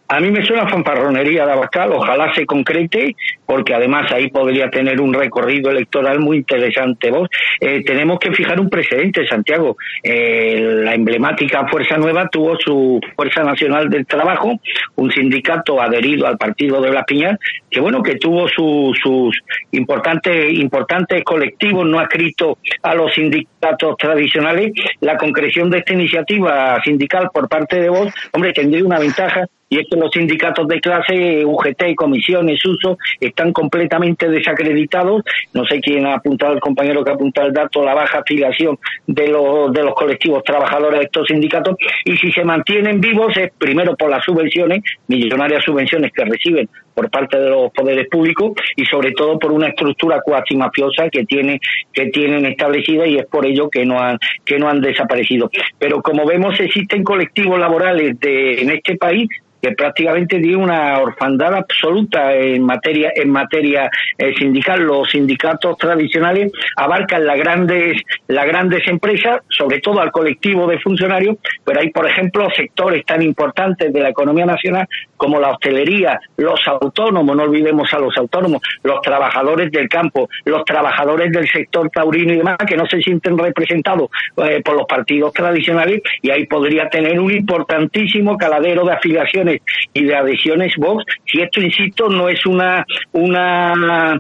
a 0.08 0.20
mí 0.20 0.30
me 0.30 0.46
suena 0.46 0.68
fanfarronería 0.68 1.46
de 1.46 1.52
Abascal, 1.52 1.92
ojalá 1.94 2.34
se 2.34 2.46
concrete, 2.46 3.16
porque 3.46 3.74
además 3.74 4.12
ahí 4.12 4.30
podría 4.30 4.70
tener 4.70 5.02
un 5.02 5.14
recorrido 5.14 5.72
electoral 5.72 6.20
muy 6.20 6.38
interesante. 6.38 7.10
Vos 7.10 7.28
eh, 7.60 7.84
tenemos 7.84 8.20
que 8.20 8.32
fijar 8.32 8.60
un 8.60 8.70
precedente, 8.70 9.26
Santiago. 9.28 9.78
Eh, 10.04 10.82
la 10.84 10.94
emblemática 10.94 11.68
Fuerza 11.68 11.98
Nueva 11.98 12.28
tuvo 12.28 12.56
su 12.60 13.00
Fuerza 13.16 13.44
Nacional 13.44 13.90
del 13.90 14.06
Trabajo, 14.06 14.60
un 14.96 15.12
sindicato 15.12 15.82
adherido 15.82 16.28
al 16.28 16.38
partido 16.38 16.82
de 16.82 16.92
Blas 16.92 17.06
Piñar, 17.08 17.40
que 17.70 17.80
bueno, 17.80 18.04
que 18.04 18.16
tuvo 18.16 18.48
su, 18.48 18.94
sus 19.02 19.36
importantes, 19.72 20.54
importantes 20.54 21.24
colectivos 21.24 21.86
no 21.86 22.00
adscritos 22.00 22.58
a 22.84 22.94
los 22.94 23.12
sindicatos 23.14 23.98
tradicionales. 23.98 24.72
La 25.02 25.18
concreción 25.18 25.72
de 25.72 25.80
esta 25.80 25.94
iniciativa 25.94 26.80
sindical 26.84 27.30
por 27.34 27.50
parte 27.50 27.80
de 27.80 27.90
vos, 27.90 28.14
hombre, 28.34 28.54
tendría 28.54 28.86
una 28.86 29.00
ventaja 29.00 29.48
y 29.70 29.80
es 29.80 29.88
que 29.90 29.98
los 29.98 30.12
sindicatos 30.12 30.68
de 30.68 30.80
clase, 30.80 31.44
UGT 31.44 31.96
comisiones, 31.96 32.64
uso, 32.66 32.98
están 33.20 33.52
completamente 33.52 34.30
desacreditados. 34.30 35.24
No 35.54 35.66
sé 35.66 35.80
quién 35.80 36.06
ha 36.06 36.16
apuntado, 36.16 36.54
el 36.54 36.60
compañero 36.60 37.04
que 37.04 37.12
ha 37.12 37.16
apuntado 37.16 37.48
el 37.48 37.54
dato, 37.54 37.84
la 37.84 37.96
baja 37.96 38.20
afiliación 38.20 38.78
de 39.08 39.28
los, 39.28 39.74
de 39.74 39.84
los 39.84 39.94
colectivos 39.96 40.44
trabajadores 40.44 41.00
de 41.00 41.06
estos 41.06 41.28
sindicatos. 41.28 41.76
Y 42.04 42.16
si 42.18 42.32
se 42.32 42.44
mantienen 42.44 43.02
vivos 43.02 43.36
es 43.38 43.52
primero 43.58 43.96
por 43.96 44.10
las 44.10 44.24
subvenciones, 44.24 44.82
millonarias 45.08 45.64
subvenciones 45.64 46.12
que 46.12 46.26
reciben 46.26 46.70
por 46.96 47.10
parte 47.12 47.38
de 47.38 47.50
los 47.50 47.72
poderes 47.72 48.08
públicos 48.10 48.54
y 48.76 48.86
sobre 48.86 49.12
todo 49.12 49.38
por 49.38 49.52
una 49.52 49.68
estructura 49.68 50.22
cuasi 50.24 50.56
mafiosa 50.56 51.10
que 51.10 51.26
tiene 51.26 51.60
que 51.94 52.08
tienen 52.08 52.46
establecida 52.46 53.06
y 53.06 53.18
es 53.18 53.26
por 53.26 53.46
ello 53.46 53.70
que 53.70 53.86
no 53.86 54.00
han 54.00 54.18
que 54.44 54.58
no 54.58 54.70
han 54.70 54.82
desaparecido 54.82 55.50
pero 55.78 56.02
como 56.02 56.26
vemos 56.26 56.60
existen 56.60 57.04
colectivos 57.04 57.60
laborales 57.60 58.20
de 58.20 58.62
en 58.62 58.72
este 58.72 58.96
país 58.96 59.30
que 59.66 59.72
prácticamente 59.72 60.40
tiene 60.40 60.58
una 60.58 61.00
orfandad 61.00 61.56
absoluta 61.56 62.36
en 62.36 62.62
materia 62.62 63.12
en 63.16 63.32
materia 63.32 63.90
eh, 64.16 64.32
sindical. 64.38 64.84
Los 64.84 65.10
sindicatos 65.10 65.76
tradicionales 65.80 66.52
abarcan 66.76 67.26
las 67.26 67.38
grandes 67.40 68.00
las 68.28 68.46
grandes 68.46 68.88
empresas, 68.88 69.40
sobre 69.50 69.80
todo 69.80 70.02
al 70.02 70.12
colectivo 70.12 70.68
de 70.68 70.80
funcionarios, 70.80 71.38
pero 71.64 71.80
hay 71.80 71.90
por 71.90 72.08
ejemplo 72.08 72.48
sectores 72.56 73.04
tan 73.06 73.24
importantes 73.24 73.92
de 73.92 74.00
la 74.02 74.10
economía 74.10 74.46
nacional 74.46 74.88
como 75.18 75.40
la 75.40 75.50
hostelería, 75.50 76.20
los 76.38 76.60
autónomos, 76.86 77.36
no 77.36 77.44
olvidemos 77.44 77.92
a 77.94 78.00
los 78.00 78.16
autónomos, 78.18 78.62
los 78.84 79.02
trabajadores 79.02 79.72
del 79.72 79.90
campo, 79.90 80.30
los 80.46 80.64
trabajadores 80.66 81.32
del 81.32 81.48
sector 81.48 81.90
taurino 81.90 82.34
y 82.34 82.38
demás, 82.38 82.58
que 82.68 82.78
no 82.78 82.86
se 82.86 83.02
sienten 83.02 83.38
representados 83.38 84.10
eh, 84.38 84.62
por 84.64 84.76
los 84.76 84.86
partidos 84.88 85.34
tradicionales, 85.34 86.02
y 86.22 86.30
ahí 86.30 86.46
podría 86.46 86.90
tener 86.90 87.20
un 87.20 87.32
importantísimo 87.32 88.38
caladero 88.38 88.86
de 88.86 88.94
afiliaciones 88.94 89.62
y 89.94 90.04
de 90.04 90.16
adhesiones 90.16 90.74
Vox, 90.78 91.04
si 91.26 91.42
esto, 91.42 91.62
insisto, 91.62 92.10
no 92.10 92.30
es 92.30 92.46
una, 92.46 92.86
una 93.14 94.20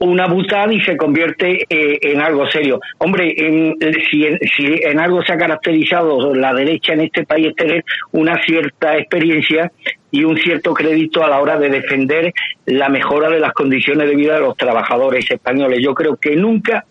una 0.00 0.26
butada 0.26 0.72
y 0.72 0.80
se 0.80 0.96
convierte 0.96 1.66
eh, 1.68 1.98
en 2.00 2.20
algo 2.20 2.48
serio. 2.48 2.80
Hombre, 2.98 3.34
en, 3.36 3.76
si, 4.10 4.24
si, 4.56 4.80
en 4.82 4.98
algo 4.98 5.22
se 5.22 5.34
ha 5.34 5.36
caracterizado 5.36 6.34
la 6.34 6.54
derecha 6.54 6.94
en 6.94 7.02
este 7.02 7.24
país 7.24 7.54
tener 7.54 7.84
una 8.12 8.40
cierta 8.42 8.96
experiencia 8.96 9.70
y 10.10 10.24
un 10.24 10.36
cierto 10.36 10.74
crédito 10.74 11.24
a 11.24 11.28
la 11.28 11.40
hora 11.40 11.58
de 11.58 11.68
defender 11.68 12.32
la 12.66 12.88
mejora 12.88 13.28
de 13.28 13.40
las 13.40 13.52
condiciones 13.52 14.08
de 14.08 14.16
vida 14.16 14.34
de 14.34 14.40
los 14.40 14.56
trabajadores 14.56 15.30
españoles. 15.30 15.80
Yo 15.82 15.94
creo 15.94 16.16
que 16.16 16.36
nunca 16.36 16.84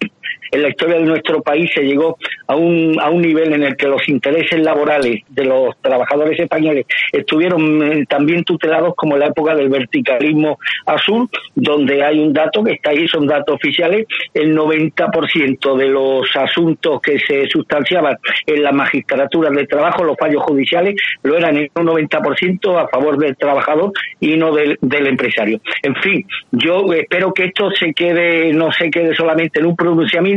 en 0.52 0.62
la 0.62 0.70
historia 0.70 0.98
de 0.98 1.04
nuestro 1.04 1.42
país 1.42 1.72
se 1.74 1.82
llegó 1.82 2.18
a 2.48 2.56
un, 2.56 3.00
a 3.00 3.10
un 3.10 3.22
nivel 3.22 3.54
en 3.54 3.64
el 3.64 3.76
que 3.76 3.88
los 3.88 4.08
intereses 4.10 4.60
laborales 4.60 5.22
de 5.30 5.46
los 5.46 5.76
trabajadores 5.82 6.40
españoles 6.40 6.86
estuvieron 7.12 7.84
eh, 7.84 8.06
también 8.08 8.44
tutelados 8.44 8.94
como 8.96 9.16
en 9.16 9.22
la 9.22 9.28
época 9.28 9.56
del 9.56 9.70
verticalismo 9.70 10.60
azul, 10.86 11.30
donde 11.56 12.04
hay 12.04 12.20
un 12.20 12.34
dato 12.34 12.64
que 12.64 12.74
está 12.74 12.92
ahí, 12.92 13.08
son 13.08 13.28
datos 13.28 13.56
oficiales, 13.56 14.06
el 14.34 14.56
90% 14.56 15.78
de 15.78 15.88
los 15.88 16.36
asuntos 16.36 17.02
que 17.02 17.20
se 17.20 17.48
sustanciaban 17.48 18.18
en 18.46 18.64
la 18.64 18.72
magistratura 18.72 19.50
de 19.50 19.68
trabajo, 19.68 20.04
los 20.04 20.18
fallos 20.18 20.44
judiciales, 20.44 20.96
lo 21.24 21.38
eran 21.38 21.58
en 21.58 21.70
un 21.76 21.88
90% 21.88 22.78
a 22.78 22.88
favor 22.88 23.18
del 23.18 23.36
trabajador 23.38 23.92
y 24.20 24.36
no 24.38 24.54
del, 24.54 24.78
del 24.82 25.08
empresario. 25.08 25.62
En 25.84 25.96
fin, 25.96 26.26
yo 26.52 26.92
espero 26.94 27.34
que 27.34 27.46
esto 27.46 27.72
se 27.72 27.94
quede, 27.94 28.54
no 28.54 28.72
se 28.72 28.90
quede 28.90 29.16
solamente 29.16 29.60
en 29.60 29.68
un 29.68 29.76
pronunciamiento, 29.76 30.29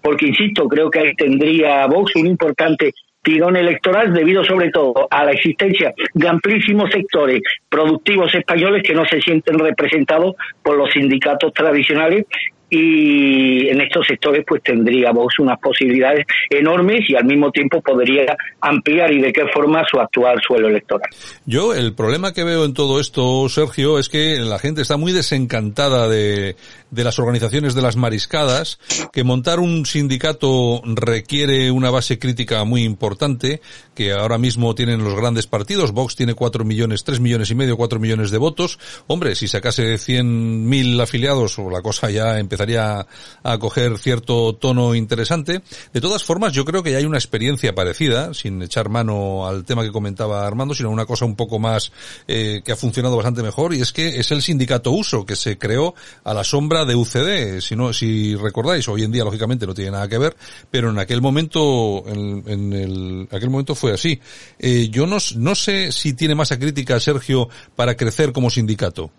porque 0.00 0.26
insisto, 0.26 0.68
creo 0.68 0.90
que 0.90 1.00
ahí 1.00 1.14
tendría 1.14 1.86
Vox 1.86 2.16
un 2.16 2.26
importante 2.26 2.92
tirón 3.22 3.56
electoral 3.56 4.12
debido 4.12 4.44
sobre 4.44 4.70
todo 4.70 5.08
a 5.10 5.24
la 5.24 5.32
existencia 5.32 5.94
de 6.12 6.28
amplísimos 6.28 6.90
sectores 6.90 7.40
productivos 7.68 8.34
españoles 8.34 8.82
que 8.82 8.94
no 8.94 9.04
se 9.06 9.20
sienten 9.20 9.58
representados 9.58 10.34
por 10.62 10.76
los 10.76 10.92
sindicatos 10.92 11.52
tradicionales 11.54 12.26
y 12.74 13.68
en 13.68 13.80
estos 13.80 14.04
sectores 14.06 14.44
pues 14.46 14.60
tendríamos 14.62 15.38
unas 15.38 15.60
posibilidades 15.60 16.26
enormes 16.50 17.08
y 17.08 17.14
al 17.14 17.24
mismo 17.24 17.52
tiempo 17.52 17.80
podría 17.80 18.36
ampliar 18.60 19.12
y 19.12 19.20
de 19.20 19.32
qué 19.32 19.46
forma 19.54 19.84
su 19.88 20.00
actual 20.00 20.40
suelo 20.44 20.68
electoral. 20.68 21.08
Yo 21.46 21.72
el 21.72 21.94
problema 21.94 22.32
que 22.32 22.42
veo 22.42 22.64
en 22.64 22.74
todo 22.74 22.98
esto, 22.98 23.48
Sergio, 23.48 24.00
es 24.00 24.08
que 24.08 24.38
la 24.40 24.58
gente 24.58 24.82
está 24.82 24.96
muy 24.96 25.12
desencantada 25.12 26.08
de, 26.08 26.56
de 26.90 27.04
las 27.04 27.20
organizaciones 27.20 27.74
de 27.76 27.82
las 27.82 27.96
mariscadas, 27.96 28.80
que 29.12 29.22
montar 29.22 29.60
un 29.60 29.86
sindicato 29.86 30.82
requiere 30.84 31.70
una 31.70 31.90
base 31.90 32.18
crítica 32.18 32.64
muy 32.64 32.82
importante, 32.82 33.60
que 33.94 34.12
ahora 34.12 34.38
mismo 34.38 34.74
tienen 34.74 35.04
los 35.04 35.14
grandes 35.14 35.46
partidos. 35.46 35.92
Vox 35.92 36.16
tiene 36.16 36.34
cuatro 36.34 36.64
millones, 36.64 37.04
tres 37.04 37.20
millones 37.20 37.50
y 37.50 37.54
medio, 37.54 37.76
cuatro 37.76 38.00
millones 38.00 38.32
de 38.32 38.38
votos. 38.38 38.80
Hombre, 39.06 39.36
si 39.36 39.46
sacase 39.46 39.96
cien 39.98 40.68
mil 40.68 41.00
afiliados, 41.00 41.58
la 41.70 41.80
cosa 41.80 42.10
ya 42.10 42.40
empezaría 42.40 42.63
a 42.78 43.58
coger 43.58 43.98
cierto 43.98 44.54
tono 44.54 44.94
interesante. 44.94 45.62
De 45.92 46.00
todas 46.00 46.24
formas, 46.24 46.52
yo 46.52 46.64
creo 46.64 46.82
que 46.82 46.92
ya 46.92 46.98
hay 46.98 47.04
una 47.04 47.18
experiencia 47.18 47.74
parecida, 47.74 48.34
sin 48.34 48.62
echar 48.62 48.88
mano 48.88 49.46
al 49.46 49.64
tema 49.64 49.82
que 49.82 49.92
comentaba 49.92 50.46
Armando, 50.46 50.74
sino 50.74 50.90
una 50.90 51.06
cosa 51.06 51.24
un 51.24 51.36
poco 51.36 51.58
más 51.58 51.92
eh, 52.26 52.62
que 52.64 52.72
ha 52.72 52.76
funcionado 52.76 53.16
bastante 53.16 53.42
mejor, 53.42 53.74
y 53.74 53.80
es 53.80 53.92
que 53.92 54.20
es 54.20 54.30
el 54.30 54.42
sindicato 54.42 54.90
Uso, 54.90 55.24
que 55.24 55.36
se 55.36 55.58
creó 55.58 55.94
a 56.24 56.34
la 56.34 56.44
sombra 56.44 56.84
de 56.84 56.94
UCD. 56.94 57.60
Si 57.60 57.76
no, 57.76 57.92
si 57.92 58.34
recordáis, 58.36 58.88
hoy 58.88 59.02
en 59.02 59.12
día 59.12 59.24
lógicamente 59.24 59.66
no 59.66 59.74
tiene 59.74 59.92
nada 59.92 60.08
que 60.08 60.18
ver, 60.18 60.36
pero 60.70 60.90
en 60.90 60.98
aquel 60.98 61.20
momento, 61.20 62.04
en, 62.06 62.72
el, 62.72 63.28
aquel 63.30 63.50
momento 63.50 63.74
fue 63.74 63.92
así. 63.92 64.20
Eh, 64.58 64.88
yo 64.90 65.06
no, 65.06 65.18
no 65.36 65.54
sé 65.54 65.92
si 65.92 66.14
tiene 66.14 66.34
masa 66.34 66.58
crítica 66.58 67.00
Sergio 67.00 67.48
para 67.76 67.96
crecer 67.96 68.32
como 68.32 68.50
sindicato. 68.50 69.10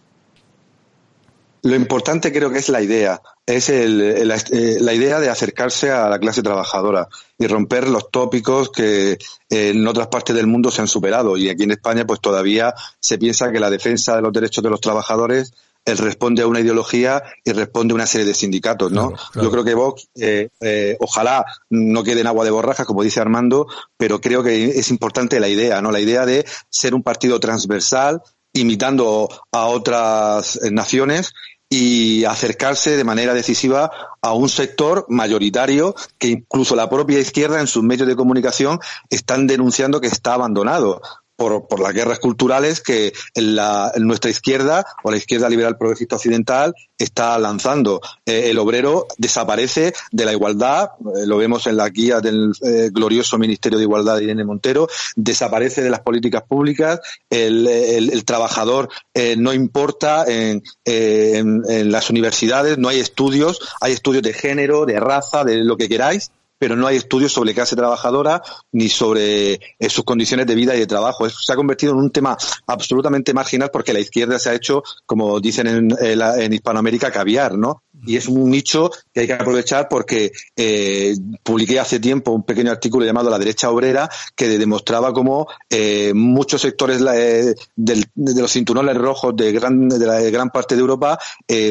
Lo 1.66 1.76
importante 1.76 2.32
creo 2.32 2.52
que 2.52 2.60
es 2.60 2.70
la 2.70 2.80
idea, 2.80 3.20
es 3.44 3.70
el, 3.70 4.00
eh, 4.00 4.78
la 4.80 4.94
idea 4.94 5.20
de 5.20 5.30
acercarse 5.30 5.90
a 5.90 6.08
la 6.08 6.20
clase 6.20 6.44
trabajadora 6.44 7.08
y 7.40 7.48
romper 7.48 7.88
los 7.88 8.12
tópicos 8.12 8.70
que 8.70 9.18
en 9.50 9.88
otras 9.88 10.08
partes 10.10 10.36
del 10.36 10.46
mundo 10.46 10.70
se 10.70 10.82
han 10.82 10.88
superado. 10.88 11.38
Y 11.38 11.50
aquí 11.50 11.64
en 11.64 11.72
España, 11.72 12.06
pues 12.06 12.22
todavía 12.22 12.76
se 13.00 13.18
piensa 13.18 13.52
que 13.52 13.60
la 13.60 13.72
defensa 13.72 14.16
de 14.16 14.22
los 14.22 14.32
derechos 14.32 14.64
de 14.64 14.70
los 14.70 14.80
trabajadores 14.80 15.54
él 15.86 15.98
responde 15.98 16.44
a 16.44 16.48
una 16.48 16.60
ideología 16.60 17.24
y 17.44 17.52
responde 17.52 17.94
a 17.94 17.96
una 17.96 18.06
serie 18.06 18.28
de 18.28 18.36
sindicatos, 18.36 18.92
¿no? 18.92 19.14
Yo 19.34 19.50
creo 19.50 19.64
que 19.64 19.74
Vox, 19.74 20.08
eh, 20.16 20.50
eh, 20.62 20.98
ojalá 21.00 21.46
no 21.72 22.04
quede 22.04 22.22
en 22.22 22.28
agua 22.28 22.46
de 22.46 22.52
borrajas, 22.52 22.86
como 22.86 23.02
dice 23.02 23.22
Armando, 23.22 23.68
pero 23.98 24.22
creo 24.22 24.44
que 24.44 24.66
es 24.66 24.92
importante 24.92 25.40
la 25.40 25.48
idea, 25.48 25.82
¿no? 25.82 25.92
La 25.92 26.00
idea 26.00 26.28
de 26.28 26.46
ser 26.70 26.94
un 26.94 27.02
partido 27.02 27.40
transversal, 27.40 28.22
imitando 28.54 29.30
a 29.52 29.66
otras 29.68 30.60
naciones 30.72 31.34
y 31.70 32.26
acercarse 32.26 32.96
de 32.96 33.04
manera 33.04 33.34
decisiva 33.34 33.92
a 34.22 34.34
un 34.34 34.50
sector 34.50 35.06
mayoritario 35.10 35.96
que 36.18 36.28
incluso 36.28 36.76
la 36.76 36.90
propia 36.90 37.20
izquierda 37.20 37.60
en 37.60 37.68
sus 37.68 37.84
medios 37.84 38.08
de 38.08 38.16
comunicación 38.16 38.80
están 39.10 39.48
denunciando 39.48 40.00
que 40.00 40.08
está 40.08 40.36
abandonado 40.36 41.02
por, 41.36 41.68
por 41.68 41.80
las 41.80 41.94
guerras 41.94 42.20
culturales 42.20 42.82
que 42.82 43.14
la, 43.36 43.92
nuestra 43.98 44.32
izquierda 44.32 44.86
o 45.04 45.12
la 45.12 45.18
izquierda 45.18 45.50
liberal 45.50 45.78
progresista 45.78 46.16
occidental 46.16 46.74
está 46.98 47.38
lanzando. 47.38 48.02
Eh, 48.26 48.50
el 48.50 48.58
obrero 48.58 49.08
desaparece 49.18 49.94
de 50.12 50.26
la 50.26 50.32
igualdad, 50.32 50.92
eh, 51.18 51.26
lo 51.26 51.38
vemos 51.38 51.68
en 51.68 51.78
la 51.78 51.90
guía 51.90 52.22
del 52.22 52.54
eh, 52.62 52.90
glorioso 52.92 53.38
Ministerio 53.38 53.78
de 53.78 53.84
Igualdad 53.84 54.18
de 54.18 54.24
Irene 54.24 54.46
Montero, 54.46 54.88
desaparece 55.16 55.82
de 55.82 55.90
las 55.90 56.02
políticas 56.02 56.44
públicas, 56.44 57.00
el, 57.30 57.68
el, 57.68 58.26
trabajador 58.26 58.90
no 59.38 59.54
importa 59.54 60.26
en, 60.28 60.64
en, 60.86 61.64
en 61.68 61.92
las 61.92 62.10
universidades, 62.10 62.78
no 62.78 62.90
hay 62.90 63.00
estudios, 63.00 63.60
hay 63.82 63.94
estudios 63.94 64.24
de 64.24 64.34
género, 64.34 64.86
de 64.86 65.00
raza, 65.00 65.44
de 65.44 65.58
lo 65.58 65.78
que 65.78 65.90
queráis, 65.90 66.32
pero 66.58 66.76
no 66.76 66.88
hay 66.88 66.98
estudios 66.98 67.32
sobre 67.32 67.54
clase 67.54 67.76
trabajadora 67.76 68.42
ni 68.72 68.90
sobre 68.90 69.54
eh, 69.54 69.90
sus 69.90 70.04
condiciones 70.04 70.48
de 70.48 70.56
vida 70.56 70.76
y 70.76 70.80
de 70.80 70.88
trabajo. 70.88 71.30
se 71.30 71.52
ha 71.52 71.56
convertido 71.56 71.94
en 71.94 72.00
un 72.00 72.12
tema 72.12 72.38
absolutamente 72.68 73.34
marginal 73.34 73.70
porque 73.72 73.94
la 73.94 74.00
izquierda 74.00 74.40
se 74.40 74.50
ha 74.50 74.54
hecho, 74.54 74.84
como 75.06 75.40
dicen 75.40 75.68
en, 75.68 75.96
en 76.00 76.54
Hispanoamérica, 76.54 77.12
caviar, 77.12 77.58
¿no? 77.58 77.84
Y 78.06 78.18
es 78.18 78.28
un 78.28 78.50
nicho 78.50 78.92
que 79.14 79.22
hay 79.22 79.28
que 79.28 79.34
aprovechar 79.34 79.88
porque 79.90 80.32
eh, 80.56 81.16
publiqué 81.44 81.80
hace 81.80 82.00
tiempo 82.00 82.32
un 82.32 82.44
pequeño 82.44 82.72
artículo 82.72 83.06
llamado 83.06 83.30
La 83.30 83.40
derecha 83.40 83.72
obrera 83.72 84.10
que 84.36 84.48
demostraba 84.48 85.14
cómo 85.14 85.48
eh, 85.70 86.14
muchos 86.14 86.62
sectores 86.62 87.00
de 87.00 88.06
los 88.16 88.52
cinturones 88.52 88.98
rojos 88.98 89.36
de 89.36 89.52
gran, 89.52 89.90
de 89.90 90.06
la 90.06 90.20
gran 90.22 90.50
parte 90.50 90.76
de 90.76 90.82
Europa 90.82 91.18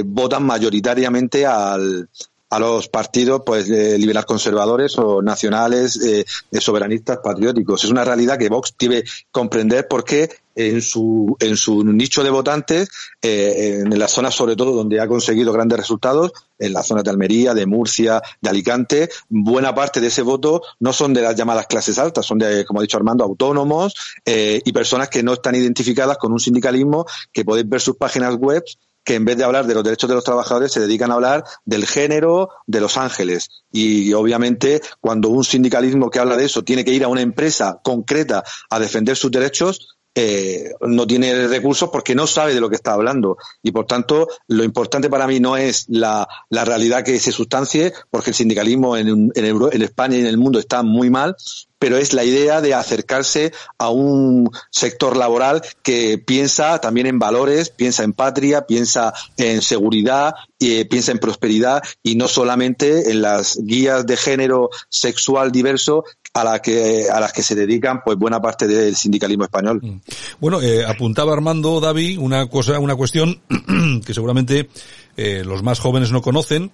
votan 0.05 0.45
mayoritariamente 0.45 1.47
al, 1.47 2.09
a 2.51 2.59
los 2.59 2.89
partidos 2.89 3.43
pues 3.45 3.69
liberal 3.69 4.25
conservadores 4.27 4.97
o 4.99 5.23
nacionales 5.23 6.01
eh, 6.05 6.25
soberanistas 6.61 7.19
patrióticos. 7.23 7.85
Es 7.85 7.91
una 7.91 8.05
realidad 8.05 8.39
que 8.39 8.49
Vox 8.49 8.75
debe 8.79 9.05
comprender 9.31 9.87
porque 9.89 10.31
en 10.57 10.83
su, 10.83 11.37
en 11.41 11.57
su 11.57 11.85
nicho 11.85 12.23
de 12.23 12.31
votantes, 12.31 12.89
eh, 13.21 13.81
en 13.85 13.99
las 13.99 14.13
zonas 14.13 14.35
sobre 14.35 14.57
todo 14.57 14.73
donde 14.73 15.01
ha 15.01 15.09
conseguido 15.09 15.53
grandes 15.53 15.79
resultados, 15.79 16.33
en 16.59 16.73
las 16.73 16.87
zonas 16.87 17.05
de 17.05 17.11
Almería, 17.11 17.55
de 17.55 17.67
Murcia, 17.67 18.23
de 18.41 18.51
Alicante, 18.51 19.09
buena 19.29 19.75
parte 19.75 20.01
de 20.01 20.07
ese 20.07 20.23
voto 20.23 20.63
no 20.79 20.93
son 20.93 21.13
de 21.13 21.23
las 21.23 21.35
llamadas 21.35 21.67
clases 21.67 21.99
altas, 21.99 22.25
son 22.25 22.39
de, 22.39 22.65
como 22.65 22.81
ha 22.81 22.83
dicho 22.83 22.97
Armando, 22.97 23.25
autónomos 23.25 23.95
eh, 24.25 24.61
y 24.65 24.73
personas 24.73 25.09
que 25.09 25.23
no 25.23 25.35
están 25.35 25.55
identificadas 25.57 26.19
con 26.19 26.33
un 26.33 26.39
sindicalismo 26.39 27.05
que 27.33 27.45
podéis 27.45 27.69
ver 27.69 27.81
sus 27.81 27.97
páginas 27.97 28.37
web 28.37 28.63
que 29.05 29.15
en 29.15 29.25
vez 29.25 29.37
de 29.37 29.45
hablar 29.45 29.67
de 29.67 29.75
los 29.75 29.85
derechos 29.85 30.09
de 30.09 30.15
los 30.15 30.25
trabajadores 30.25 30.73
se 30.73 30.81
dedican 30.81 31.11
a 31.11 31.15
hablar 31.15 31.45
del 31.65 31.87
género 31.87 32.49
de 32.67 32.81
los 32.81 32.97
ángeles. 32.97 33.51
Y 33.71 34.13
obviamente 34.15 34.81
cuando 35.01 35.29
un 35.29 35.45
sindicalismo 35.45 36.11
que 36.11 36.19
habla 36.19 36.37
de 36.37 36.47
eso 36.47 36.65
tiene 36.65 36.85
que 36.85 36.93
ir 36.93 37.05
a 37.05 37.09
una 37.09 37.21
empresa 37.21 37.81
concreta 37.83 38.45
a 38.71 38.79
defender 38.79 39.17
sus 39.17 39.31
derechos, 39.31 39.94
eh, 40.15 40.73
no 40.81 41.07
tiene 41.07 41.49
recursos 41.49 41.91
porque 41.91 42.15
no 42.15 42.27
sabe 42.27 42.55
de 42.55 42.61
lo 42.61 42.69
que 42.69 42.77
está 42.77 42.93
hablando. 42.93 43.37
Y 43.63 43.73
por 43.73 43.87
tanto, 43.87 44.29
lo 44.49 44.63
importante 44.65 45.11
para 45.11 45.27
mí 45.27 45.41
no 45.41 45.57
es 45.57 45.87
la, 45.89 46.29
la 46.51 46.65
realidad 46.65 47.05
que 47.05 47.19
se 47.19 47.33
sustancie, 47.33 47.93
porque 48.11 48.31
el 48.31 48.37
sindicalismo 48.37 48.97
en, 48.97 49.09
en, 49.09 49.33
en 49.35 49.83
España 49.83 50.17
y 50.17 50.21
en 50.21 50.27
el 50.27 50.39
mundo 50.39 50.59
está 50.59 50.83
muy 50.83 51.11
mal, 51.11 51.37
pero 51.79 51.99
es 51.99 52.15
la 52.15 52.25
idea 52.25 52.61
de 52.61 52.73
acercarse 52.73 53.53
a 53.77 53.91
un 53.91 54.51
sector 54.71 55.17
laboral 55.17 55.63
que 55.83 56.17
piensa 56.17 56.81
también 56.81 57.07
en 57.07 57.19
valores, 57.19 57.69
piensa 57.69 58.05
en 58.05 58.15
patria, 58.15 58.67
piensa 58.67 59.13
en 59.37 59.61
seguridad, 59.61 60.35
y, 60.65 60.85
piensa 60.85 61.13
en 61.13 61.19
prosperidad 61.19 61.83
y 62.03 62.17
no 62.17 62.29
solamente 62.29 63.11
en 63.11 63.23
las 63.23 63.59
guías 63.63 64.07
de 64.07 64.17
género 64.17 64.71
sexual 64.89 65.53
diverso 65.53 66.05
a, 66.35 66.43
la 66.43 66.61
que, 66.61 67.09
a 67.09 67.21
las 67.21 67.33
que 67.33 67.43
se 67.43 67.55
dedican 67.55 68.03
pues 68.05 68.19
buena 68.19 68.43
parte 68.43 68.67
del 68.67 68.97
sindicalismo 68.97 69.45
español. 69.45 69.81
Mm. 69.81 70.01
Bueno, 70.41 70.61
eh, 70.61 70.85
apuntaba 70.85 71.33
Armando 71.33 71.81
David 71.81 72.19
una 72.19 72.49
cosa, 72.49 72.79
una 72.81 72.97
cuestión 72.97 73.41
que 74.05 74.13
seguramente 74.13 74.69
eh, 75.17 75.43
los 75.45 75.63
más 75.63 75.79
jóvenes 75.79 76.11
no 76.11 76.23
conocen, 76.23 76.73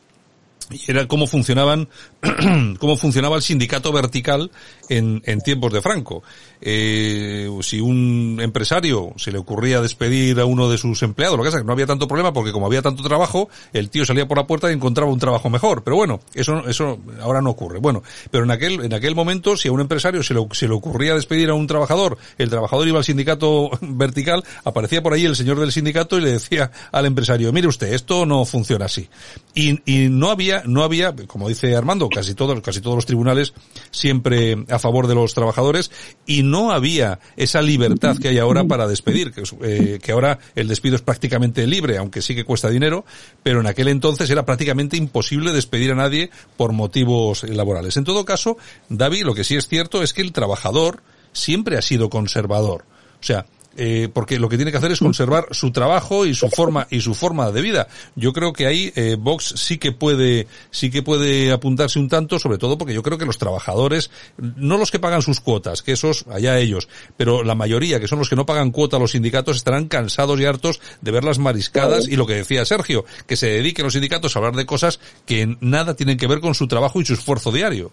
y 0.71 0.91
era 0.91 1.07
cómo 1.07 1.27
funcionaban, 1.27 1.89
cómo 2.79 2.97
funcionaba 2.97 3.37
el 3.37 3.43
sindicato 3.43 3.93
vertical 3.93 4.51
en, 4.89 5.23
en 5.27 5.41
tiempos 5.41 5.73
de 5.73 5.83
Franco. 5.83 6.23
Eh, 6.63 7.49
si 7.63 7.81
un 7.81 8.39
empresario 8.43 9.13
se 9.17 9.33
le 9.33 9.39
ocurría 9.39 9.81
despedir 9.81 10.39
a 10.41 10.45
uno 10.45 10.69
de 10.69 10.79
sus 10.79 11.03
empleados, 11.03 11.37
lo 11.37 11.43
que 11.43 11.49
pasa 11.49 11.59
es 11.59 11.63
que 11.63 11.67
no 11.67 11.73
había 11.73 11.87
tanto 11.87 12.07
problema 12.07 12.33
porque 12.33 12.53
como 12.53 12.67
había 12.67 12.83
tanto 12.83 13.03
trabajo, 13.03 13.49
el 13.73 13.89
tío 13.89 14.05
salía 14.05 14.29
por 14.29 14.37
la 14.37 14.47
puerta 14.47 14.71
y 14.71 14.75
encontraba 14.75 15.11
un 15.11 15.19
trabajo 15.19 15.49
mejor. 15.49 15.83
Pero 15.83 15.97
bueno, 15.97 16.21
eso, 16.35 16.67
eso 16.69 16.99
ahora 17.21 17.41
no 17.41 17.51
ocurre. 17.51 17.79
Bueno, 17.79 18.03
pero 18.31 18.45
en 18.45 18.51
aquel, 18.51 18.85
en 18.85 18.93
aquel 18.93 19.15
momento, 19.15 19.57
si 19.57 19.69
a 19.69 19.73
un 19.73 19.81
empresario 19.81 20.23
se 20.23 20.35
le, 20.35 20.47
se 20.53 20.69
le 20.69 20.75
ocurría 20.75 21.15
despedir 21.15 21.51
a 21.51 21.55
un 21.55 21.67
trabajador, 21.67 22.19
el 22.39 22.51
trabajador 22.51 22.87
iba 22.87 22.99
al 22.99 23.05
sindicato 23.05 23.71
vertical, 23.81 24.45
aparecía 24.65 25.03
por 25.03 25.15
ahí 25.15 25.25
el 25.25 25.37
señor 25.37 25.59
del 25.61 25.73
sindicato 25.73 26.19
y 26.19 26.23
le 26.23 26.33
decía 26.33 26.71
al 26.93 27.07
empresario, 27.07 27.53
mire 27.53 27.69
usted, 27.69 27.93
esto 27.93 28.27
no 28.27 28.45
funciona 28.45 28.87
así. 28.87 29.09
Y, 29.55 29.81
y 29.91 30.09
no 30.09 30.31
había, 30.31 30.60
no 30.67 30.83
había, 30.83 31.15
como 31.27 31.49
dice 31.49 31.77
Armando, 31.77 32.09
casi 32.09 32.35
todos, 32.35 32.61
casi 32.61 32.81
todos 32.81 32.97
los 32.97 33.07
tribunales 33.07 33.55
siempre 33.91 34.65
a 34.69 34.79
favor 34.79 35.07
de 35.07 35.15
los 35.15 35.35
trabajadores 35.35 35.91
y 36.27 36.43
no 36.43 36.73
había 36.73 37.21
esa 37.37 37.63
libertad 37.63 38.17
que 38.19 38.29
hay 38.29 38.39
ahora 38.39 38.65
para 38.65 38.87
despedir, 38.87 39.33
que, 39.33 39.43
eh, 39.63 39.99
que 40.03 40.13
ahora 40.13 40.39
el 40.55 40.69
despido 40.69 40.97
es 40.97 41.03
prácticamente 41.03 41.67
libre, 41.67 41.99
aunque 41.99 42.23
sí 42.23 42.35
que 42.35 42.45
cuesta 42.45 42.71
dinero, 42.71 43.05
pero 43.43 43.61
en 43.61 43.67
aquel 43.67 43.89
entonces 43.89 44.29
era 44.31 44.45
prácticamente 44.45 44.97
imposible 44.97 45.53
despedir 45.53 45.93
a 45.93 45.97
nadie 45.97 46.31
por 46.57 46.73
motivos 46.73 47.43
laborales. 47.45 47.97
En 47.97 48.05
todo 48.05 48.25
caso, 48.25 48.57
David, 48.89 49.25
lo 49.25 49.35
que 49.35 49.45
sí 49.45 49.57
es 49.57 49.69
cierto 49.69 50.03
es 50.03 50.13
que 50.13 50.23
el 50.23 50.33
trabajador 50.33 51.03
siempre 51.33 51.77
ha 51.77 51.83
sido 51.83 52.11
conservador. 52.11 52.85
O 53.21 53.23
sea, 53.23 53.47
eh, 53.77 54.09
porque 54.13 54.39
lo 54.39 54.49
que 54.49 54.57
tiene 54.57 54.71
que 54.71 54.79
hacer 54.79 54.91
es 54.91 54.99
conservar 54.99 55.47
su 55.53 55.71
trabajo 55.71 56.27
y 56.27 56.35
su 56.35 56.49
forma 56.49 56.87
y 56.91 57.01
su 57.01 57.15
forma 57.15 57.51
de 57.51 57.63
vida. 57.63 57.89
Yo 58.17 58.33
creo 58.33 58.53
que 58.53 58.67
ahí 58.67 58.93
eh, 58.97 59.17
Vox 59.19 59.55
sí 59.57 59.79
que 59.79 59.93
puede 59.93 60.47
sí 60.71 60.91
que 60.91 61.03
puede 61.03 61.53
apuntarse 61.53 61.99
un 61.99 62.09
tanto, 62.09 62.39
sobre 62.39 62.59
todo 62.59 62.77
porque 62.77 62.95
yo 62.95 63.03
creo 63.03 63.19
que 63.19 63.27
los 63.27 63.39
trabajadores, 63.39 64.11
no 64.37 64.77
los 64.77 64.91
que 64.91 64.99
pagan 64.99 65.23
sus 65.23 65.41
cuotas, 65.41 65.83
que 65.83 65.93
esos 65.93 66.27
allá 66.29 66.59
ellos, 66.59 66.89
pero 67.17 67.45
la 67.45 67.55
mayoría 67.55 68.01
que 68.01 68.09
son 68.09 68.19
los 68.19 68.29
que 68.29 68.37
no 68.37 68.47
pagan 68.47 68.71
cuota 68.71 68.97
a 68.97 69.01
los 69.01 69.13
sindicatos 69.13 69.57
estarán 69.57 69.89
cansados 69.89 70.41
y 70.41 70.45
hartos 70.45 70.81
de 71.01 71.11
ver 71.11 71.25
las 71.25 71.39
mariscadas 71.39 72.09
y 72.09 72.17
lo 72.17 72.27
que 72.27 72.35
decía 72.35 72.65
Sergio, 72.65 73.05
que 73.27 73.37
se 73.37 73.47
dediquen 73.47 73.85
los 73.85 73.93
sindicatos 73.93 74.35
a 74.35 74.41
hablar 74.41 74.57
de 74.57 74.67
cosas 74.67 75.01
que 75.27 75.57
nada 75.61 75.95
tienen 75.95 76.17
que 76.17 76.27
ver 76.27 76.41
con 76.41 76.55
su 76.55 76.67
trabajo 76.67 77.01
y 77.01 77.05
su 77.05 77.15
esfuerzo 77.15 77.53
diario. 77.53 77.93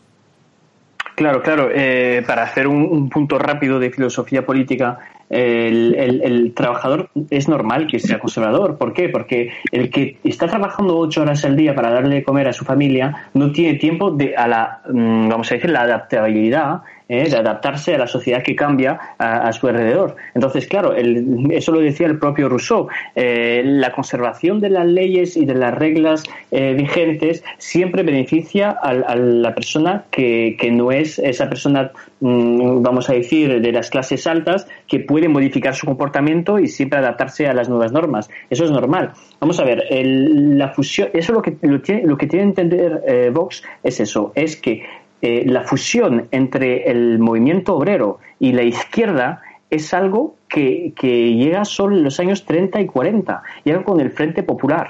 Claro, 1.17 1.41
claro. 1.41 1.71
Eh, 1.73 2.23
para 2.27 2.43
hacer 2.43 2.67
un, 2.67 3.09
punto 3.09 3.39
rápido 3.39 3.79
de 3.79 3.89
filosofía 3.89 4.45
política, 4.45 4.99
el, 5.31 6.53
trabajador 6.55 7.09
es 7.31 7.49
normal 7.49 7.87
que 7.87 7.97
sea 7.99 8.19
conservador. 8.19 8.77
¿Por 8.77 8.93
qué? 8.93 9.09
Porque 9.09 9.49
el 9.71 9.89
que 9.89 10.19
está 10.23 10.45
trabajando 10.45 10.95
ocho 10.95 11.23
horas 11.23 11.43
al 11.43 11.55
día 11.55 11.73
para 11.73 11.89
darle 11.89 12.17
de 12.17 12.23
comer 12.23 12.47
a 12.47 12.53
su 12.53 12.65
familia 12.65 13.29
no 13.33 13.51
tiene 13.51 13.79
tiempo 13.79 14.11
de 14.11 14.35
a 14.35 14.47
la, 14.47 14.81
mm, 14.87 15.27
vamos 15.27 15.51
a 15.51 15.55
decir, 15.55 15.71
la 15.71 15.81
adaptabilidad 15.81 16.81
¿eh? 17.09 17.29
de 17.29 17.37
adaptarse 17.37 17.95
a 17.95 17.97
la 17.97 18.07
sociedad 18.07 18.43
que 18.43 18.55
cambia 18.55 18.99
a, 19.17 19.51
su 19.53 19.67
alrededor. 19.67 20.15
Entonces, 20.33 20.67
claro, 20.67 20.93
eso 20.93 21.71
lo 21.71 21.79
decía 21.79 22.07
el 22.07 22.19
propio 22.19 22.49
Rousseau, 22.49 22.87
eh, 23.15 23.61
la 23.65 23.91
conservación 23.91 24.59
de 24.59 24.69
las 24.69 24.85
leyes 24.85 25.37
y 25.37 25.45
de 25.45 25.55
las 25.55 25.73
reglas 25.73 26.23
eh, 26.51 26.73
vigentes 26.73 27.43
siempre 27.57 28.03
beneficia 28.03 28.69
a, 28.69 29.15
la 29.15 29.53
persona 29.55 30.05
que, 30.11 30.55
que, 30.59 30.71
no 30.71 30.91
es 30.91 31.19
esa 31.19 31.49
persona, 31.49 31.91
mm, 32.19 32.81
vamos 32.81 33.09
a 33.09 33.13
decir, 33.13 33.61
de 33.61 33.71
las 33.71 33.89
clases 33.89 34.27
altas, 34.27 34.67
que 34.87 34.99
puede 34.99 35.27
modificar 35.27 35.75
su 35.75 35.85
comportamiento 35.85 36.59
y 36.59 36.67
siempre 36.67 36.99
adaptarse 36.99 37.47
a 37.47 37.53
las 37.53 37.69
nuevas 37.69 37.91
normas. 37.91 38.29
Eso 38.49 38.65
es 38.65 38.71
normal. 38.71 39.13
Vamos 39.39 39.59
a 39.59 39.63
ver, 39.63 39.85
la 39.91 40.69
fusión, 40.69 41.09
eso 41.13 41.33
lo 41.33 41.41
que, 41.41 41.57
lo, 41.61 41.79
lo 42.03 42.17
que 42.17 42.27
tiene 42.27 42.53
que 42.53 42.61
entender 42.61 43.31
Vox 43.31 43.63
es 43.83 43.99
eso, 43.99 44.31
es 44.35 44.55
que 44.57 44.83
eh, 45.21 45.43
la 45.45 45.63
fusión 45.63 46.27
entre 46.31 46.89
el 46.89 47.19
movimiento 47.19 47.75
obrero 47.75 48.19
y 48.39 48.51
la 48.51 48.63
izquierda 48.63 49.41
es 49.69 49.93
algo 49.93 50.35
que, 50.47 50.93
que 50.95 51.33
llega 51.33 51.65
solo 51.65 51.97
en 51.97 52.03
los 52.03 52.19
años 52.19 52.45
30 52.45 52.81
y 52.81 52.85
40, 52.85 53.43
llega 53.63 53.83
con 53.83 53.99
el 53.99 54.11
Frente 54.11 54.43
Popular. 54.43 54.87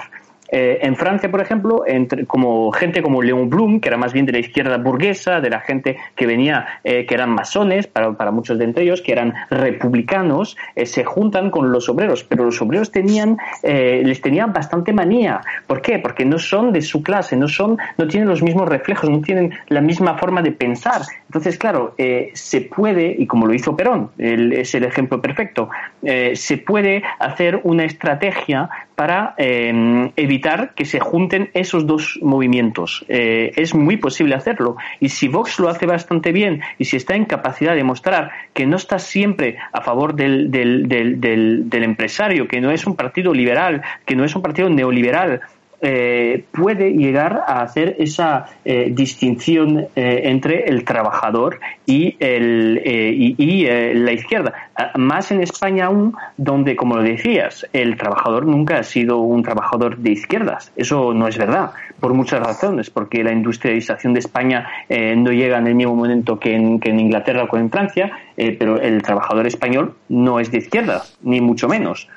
Eh, 0.50 0.78
en 0.82 0.96
Francia, 0.96 1.30
por 1.30 1.40
ejemplo, 1.40 1.84
entre, 1.86 2.26
como 2.26 2.72
gente 2.72 3.02
como 3.02 3.22
Leon 3.22 3.50
Blum, 3.50 3.80
que 3.80 3.88
era 3.88 3.98
más 3.98 4.12
bien 4.12 4.26
de 4.26 4.32
la 4.32 4.38
izquierda 4.38 4.78
burguesa, 4.78 5.40
de 5.40 5.50
la 5.50 5.60
gente 5.60 5.98
que 6.14 6.26
venía, 6.26 6.80
eh, 6.84 7.04
que 7.06 7.14
eran 7.14 7.30
masones, 7.30 7.86
para, 7.86 8.12
para, 8.12 8.30
muchos 8.30 8.58
de 8.58 8.64
entre 8.64 8.84
ellos, 8.84 9.02
que 9.02 9.12
eran 9.12 9.34
republicanos, 9.50 10.56
eh, 10.74 10.86
se 10.86 11.04
juntan 11.04 11.50
con 11.50 11.70
los 11.70 11.88
obreros, 11.88 12.24
pero 12.24 12.44
los 12.44 12.60
obreros 12.62 12.90
tenían, 12.90 13.36
les 13.62 14.20
tenían 14.20 14.52
bastante 14.52 14.92
manía. 14.92 15.40
¿Por 15.66 15.82
qué? 15.82 15.98
Porque 15.98 16.24
no 16.24 16.38
son 16.38 16.72
de 16.72 16.80
su 16.80 17.02
clase, 17.02 17.36
no 17.36 17.48
son, 17.48 17.78
no 17.96 18.06
tienen 18.08 18.28
los 18.28 18.42
mismos 18.42 18.68
reflejos, 18.68 19.10
no 19.10 19.20
tienen 19.20 19.52
la 19.68 19.80
misma 19.80 20.16
forma 20.16 20.42
de 20.42 20.52
pensar. 20.52 21.02
Entonces, 21.28 21.58
claro, 21.58 21.94
se 22.32 22.60
puede, 22.62 23.14
y 23.18 23.26
como 23.26 23.46
lo 23.46 23.52
hizo 23.52 23.76
Perón, 23.76 24.10
es 24.16 24.74
el 24.74 24.84
ejemplo 24.84 25.20
perfecto, 25.20 25.68
se 26.02 26.56
puede 26.56 27.02
hacer 27.18 27.60
una 27.64 27.84
estrategia 27.84 28.70
para 28.94 29.34
evitar 29.38 30.74
que 30.74 30.84
se 30.84 31.00
junten 31.00 31.50
esos 31.54 31.86
dos 31.86 32.18
movimientos. 32.22 33.04
Eh, 33.08 33.52
es 33.56 33.74
muy 33.74 33.96
posible 33.96 34.34
hacerlo. 34.34 34.76
Y 35.00 35.10
si 35.10 35.28
Vox 35.28 35.58
lo 35.60 35.68
hace 35.68 35.86
bastante 35.86 36.32
bien 36.32 36.62
y 36.78 36.84
si 36.84 36.96
está 36.96 37.14
en 37.14 37.24
capacidad 37.24 37.74
de 37.74 37.84
mostrar 37.84 38.30
que 38.54 38.66
no 38.66 38.76
está 38.76 38.98
siempre 38.98 39.56
a 39.72 39.80
favor 39.82 40.14
del, 40.14 40.50
del, 40.50 40.88
del 40.88 41.82
empresario, 41.84 42.48
que 42.48 42.60
no 42.60 42.70
es 42.70 42.86
un 42.86 42.96
partido 42.96 43.32
liberal, 43.32 43.82
que 44.04 44.16
no 44.16 44.24
es 44.24 44.34
un 44.34 44.42
partido 44.42 44.68
neoliberal, 44.68 45.40
eh, 45.80 46.44
puede 46.50 46.90
llegar 46.90 47.44
a 47.46 47.62
hacer 47.62 47.94
esa 48.00 48.46
eh, 48.64 48.90
distinción 48.90 49.86
eh, 49.94 50.22
entre 50.24 50.64
el 50.64 50.84
trabajador 50.84 51.60
y, 51.86 52.16
el, 52.18 52.82
y, 52.84 53.64
la 53.94 54.12
izquierda. 54.12 54.52
Ah, 54.74 54.92
más 54.96 55.30
en 55.30 55.40
España 55.40 55.86
aún, 55.86 56.16
donde, 56.36 56.74
como 56.74 56.96
lo 56.96 57.02
decías, 57.02 57.64
el 57.72 57.96
trabajador 57.96 58.44
nunca 58.46 58.78
ha 58.78 58.82
sido 58.82 59.18
un 59.18 59.42
trabajador 59.44 59.98
de 59.98 60.10
izquierdas. 60.10 60.72
Eso 60.74 61.14
no 61.14 61.28
es 61.28 61.38
verdad, 61.38 61.70
por 62.00 62.12
muchas 62.12 62.40
razones, 62.40 62.90
porque 62.90 63.22
la 63.22 63.32
industrialización 63.32 64.14
de 64.14 64.20
España 64.20 64.68
no 64.88 65.30
llega 65.32 65.58
en 65.58 65.66
el 65.66 65.74
mismo 65.74 65.94
momento 65.94 66.38
que 66.38 66.54
en, 66.54 66.80
que 66.80 66.90
en 66.90 67.00
Inglaterra 67.00 67.48
o 67.50 67.56
en 67.56 67.70
Francia, 67.70 68.12
pero 68.36 68.80
el 68.80 69.02
trabajador 69.02 69.46
español 69.46 69.94
no 70.08 70.40
es 70.40 70.50
de 70.50 70.58
izquierdas, 70.58 71.16
ni 71.22 71.40
mucho 71.40 71.68
menos. 71.68 72.08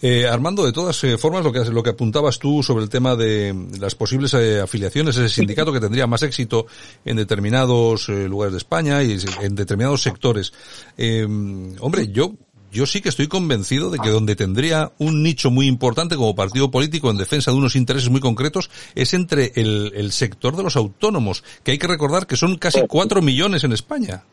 Eh, 0.00 0.26
Armando, 0.26 0.64
de 0.64 0.72
todas 0.72 1.02
eh, 1.04 1.18
formas, 1.18 1.44
lo 1.44 1.52
que, 1.52 1.64
lo 1.64 1.82
que 1.82 1.90
apuntabas 1.90 2.38
tú 2.38 2.62
sobre 2.62 2.84
el 2.84 2.90
tema 2.90 3.16
de 3.16 3.54
las 3.78 3.94
posibles 3.94 4.34
eh, 4.34 4.60
afiliaciones, 4.60 5.16
ese 5.16 5.28
sindicato 5.28 5.72
que 5.72 5.80
tendría 5.80 6.06
más 6.06 6.22
éxito 6.22 6.66
en 7.04 7.16
determinados 7.16 8.08
lugares 8.08 8.52
de 8.52 8.58
España 8.58 9.02
y 9.02 9.18
en 9.42 9.54
determinados 9.54 10.02
sectores. 10.02 10.52
hombre, 11.80 12.08
yo 12.08 12.34
yo 12.74 12.86
sí 12.86 13.00
que 13.00 13.08
estoy 13.08 13.28
convencido 13.28 13.88
de 13.88 14.00
que 14.00 14.10
donde 14.10 14.34
tendría 14.34 14.90
un 14.98 15.22
nicho 15.22 15.52
muy 15.52 15.68
importante 15.68 16.16
como 16.16 16.34
partido 16.34 16.72
político 16.72 17.08
en 17.08 17.16
defensa 17.16 17.52
de 17.52 17.56
unos 17.56 17.76
intereses 17.76 18.10
muy 18.10 18.20
concretos 18.20 18.68
es 18.96 19.14
entre 19.14 19.52
el, 19.54 19.92
el 19.94 20.10
sector 20.10 20.56
de 20.56 20.64
los 20.64 20.74
autónomos, 20.74 21.44
que 21.62 21.70
hay 21.70 21.78
que 21.78 21.86
recordar 21.86 22.26
que 22.26 22.36
son 22.36 22.58
casi 22.58 22.80
cuatro 22.88 23.22
millones 23.22 23.62
en 23.62 23.72
España. 23.72 24.24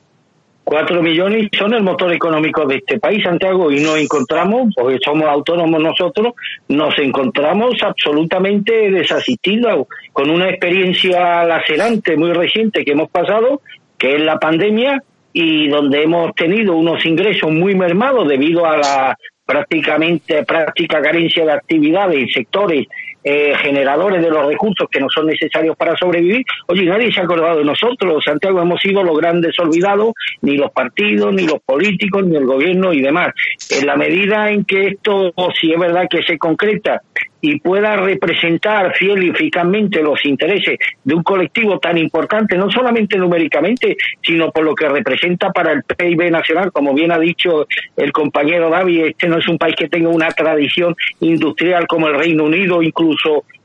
Cuatro 0.72 1.04
millones 1.04 1.50
son 1.52 1.74
el 1.74 1.84
motor 1.84 2.14
económico 2.14 2.66
de 2.66 2.78
este 2.78 2.98
país, 2.98 3.22
Santiago, 3.26 3.70
y 3.74 3.82
nos 3.82 3.98
encontramos, 3.98 4.74
porque 4.74 5.00
somos 5.04 5.28
autónomos 5.28 5.84
nosotros, 5.84 6.34
nos 6.70 6.98
encontramos 6.98 7.76
absolutamente 7.84 8.90
desasistidos 8.90 9.86
con 10.14 10.32
una 10.32 10.50
experiencia 10.50 11.44
lacerante 11.44 12.16
muy 12.16 12.32
reciente 12.32 12.86
que 12.86 12.94
hemos 12.94 13.10
pasado, 13.10 13.60
que 13.98 14.16
es 14.16 14.22
la 14.22 14.40
pandemia, 14.40 15.04
y 15.34 15.68
donde 15.68 16.04
hemos 16.04 16.34
tenido 16.36 16.78
unos 16.78 17.06
ingresos 17.06 17.52
muy 17.52 17.76
mermados 17.76 18.30
debido 18.30 18.66
a 18.66 18.78
la 18.78 19.18
prácticamente 19.46 20.46
práctica 20.46 21.02
carencia 21.02 21.44
de 21.44 21.52
actividades 21.52 22.18
en 22.18 22.30
sectores 22.30 22.88
eh, 23.24 23.54
generadores 23.62 24.22
de 24.22 24.30
los 24.30 24.46
recursos 24.46 24.88
que 24.90 25.00
no 25.00 25.08
son 25.10 25.28
necesarios 25.28 25.76
para 25.78 25.96
sobrevivir. 25.96 26.44
Oye, 26.68 26.86
nadie 26.86 27.12
se 27.12 27.22
ha 27.22 27.24
acordado 27.24 27.60
de 27.60 27.66
nosotros. 27.66 28.24
Santiago 28.24 28.62
hemos 28.62 28.82
sido 28.82 29.04
los 29.04 29.18
grandes 29.18 29.58
olvidados, 29.60 30.14
ni 30.42 30.58
los 30.58 30.72
partidos, 30.72 31.34
ni 31.34 31.46
los 31.46 31.60
políticos, 31.62 32.26
ni 32.26 32.36
el 32.36 32.46
gobierno 32.46 32.94
y 32.94 33.02
demás. 33.02 33.34
En 33.70 33.86
la 33.86 33.96
medida 33.96 34.50
en 34.50 34.66
que 34.66 34.88
esto, 34.88 35.34
si 35.60 35.72
es 35.72 35.80
verdad 35.80 36.08
que 36.10 36.24
se 36.24 36.38
concreta 36.38 37.02
y 37.42 37.60
pueda 37.60 37.98
representar 37.98 38.94
fiel 38.96 39.24
y 39.24 39.30
eficazmente 39.30 40.02
los 40.04 40.24
intereses 40.26 40.78
de 41.04 41.16
un 41.16 41.24
colectivo 41.24 41.80
tan 41.80 41.98
importante, 41.98 42.56
no 42.56 42.70
solamente 42.70 43.18
numéricamente, 43.18 43.98
sino 44.22 44.52
por 44.52 44.64
lo 44.64 44.76
que 44.76 44.88
representa 44.88 45.52
para 45.52 45.72
el 45.72 45.84
PIB 45.84 46.30
nacional, 46.30 46.72
como 46.72 46.94
bien 46.94 47.12
ha 47.12 47.18
dicho 47.18 47.68
el 47.98 48.12
compañero 48.12 48.70
David, 48.70 49.06
este 49.06 49.28
no 49.28 49.40
es 49.40 49.48
un 49.48 49.58
país 49.58 49.76
que 49.76 49.90
tenga 49.90 50.10
una 50.10 50.30
tradición 50.30 50.96
industrial 51.20 51.88
como 51.88 52.08
el 52.08 52.16
Reino 52.16 52.44
Unido, 52.44 52.84
incluso 52.84 53.11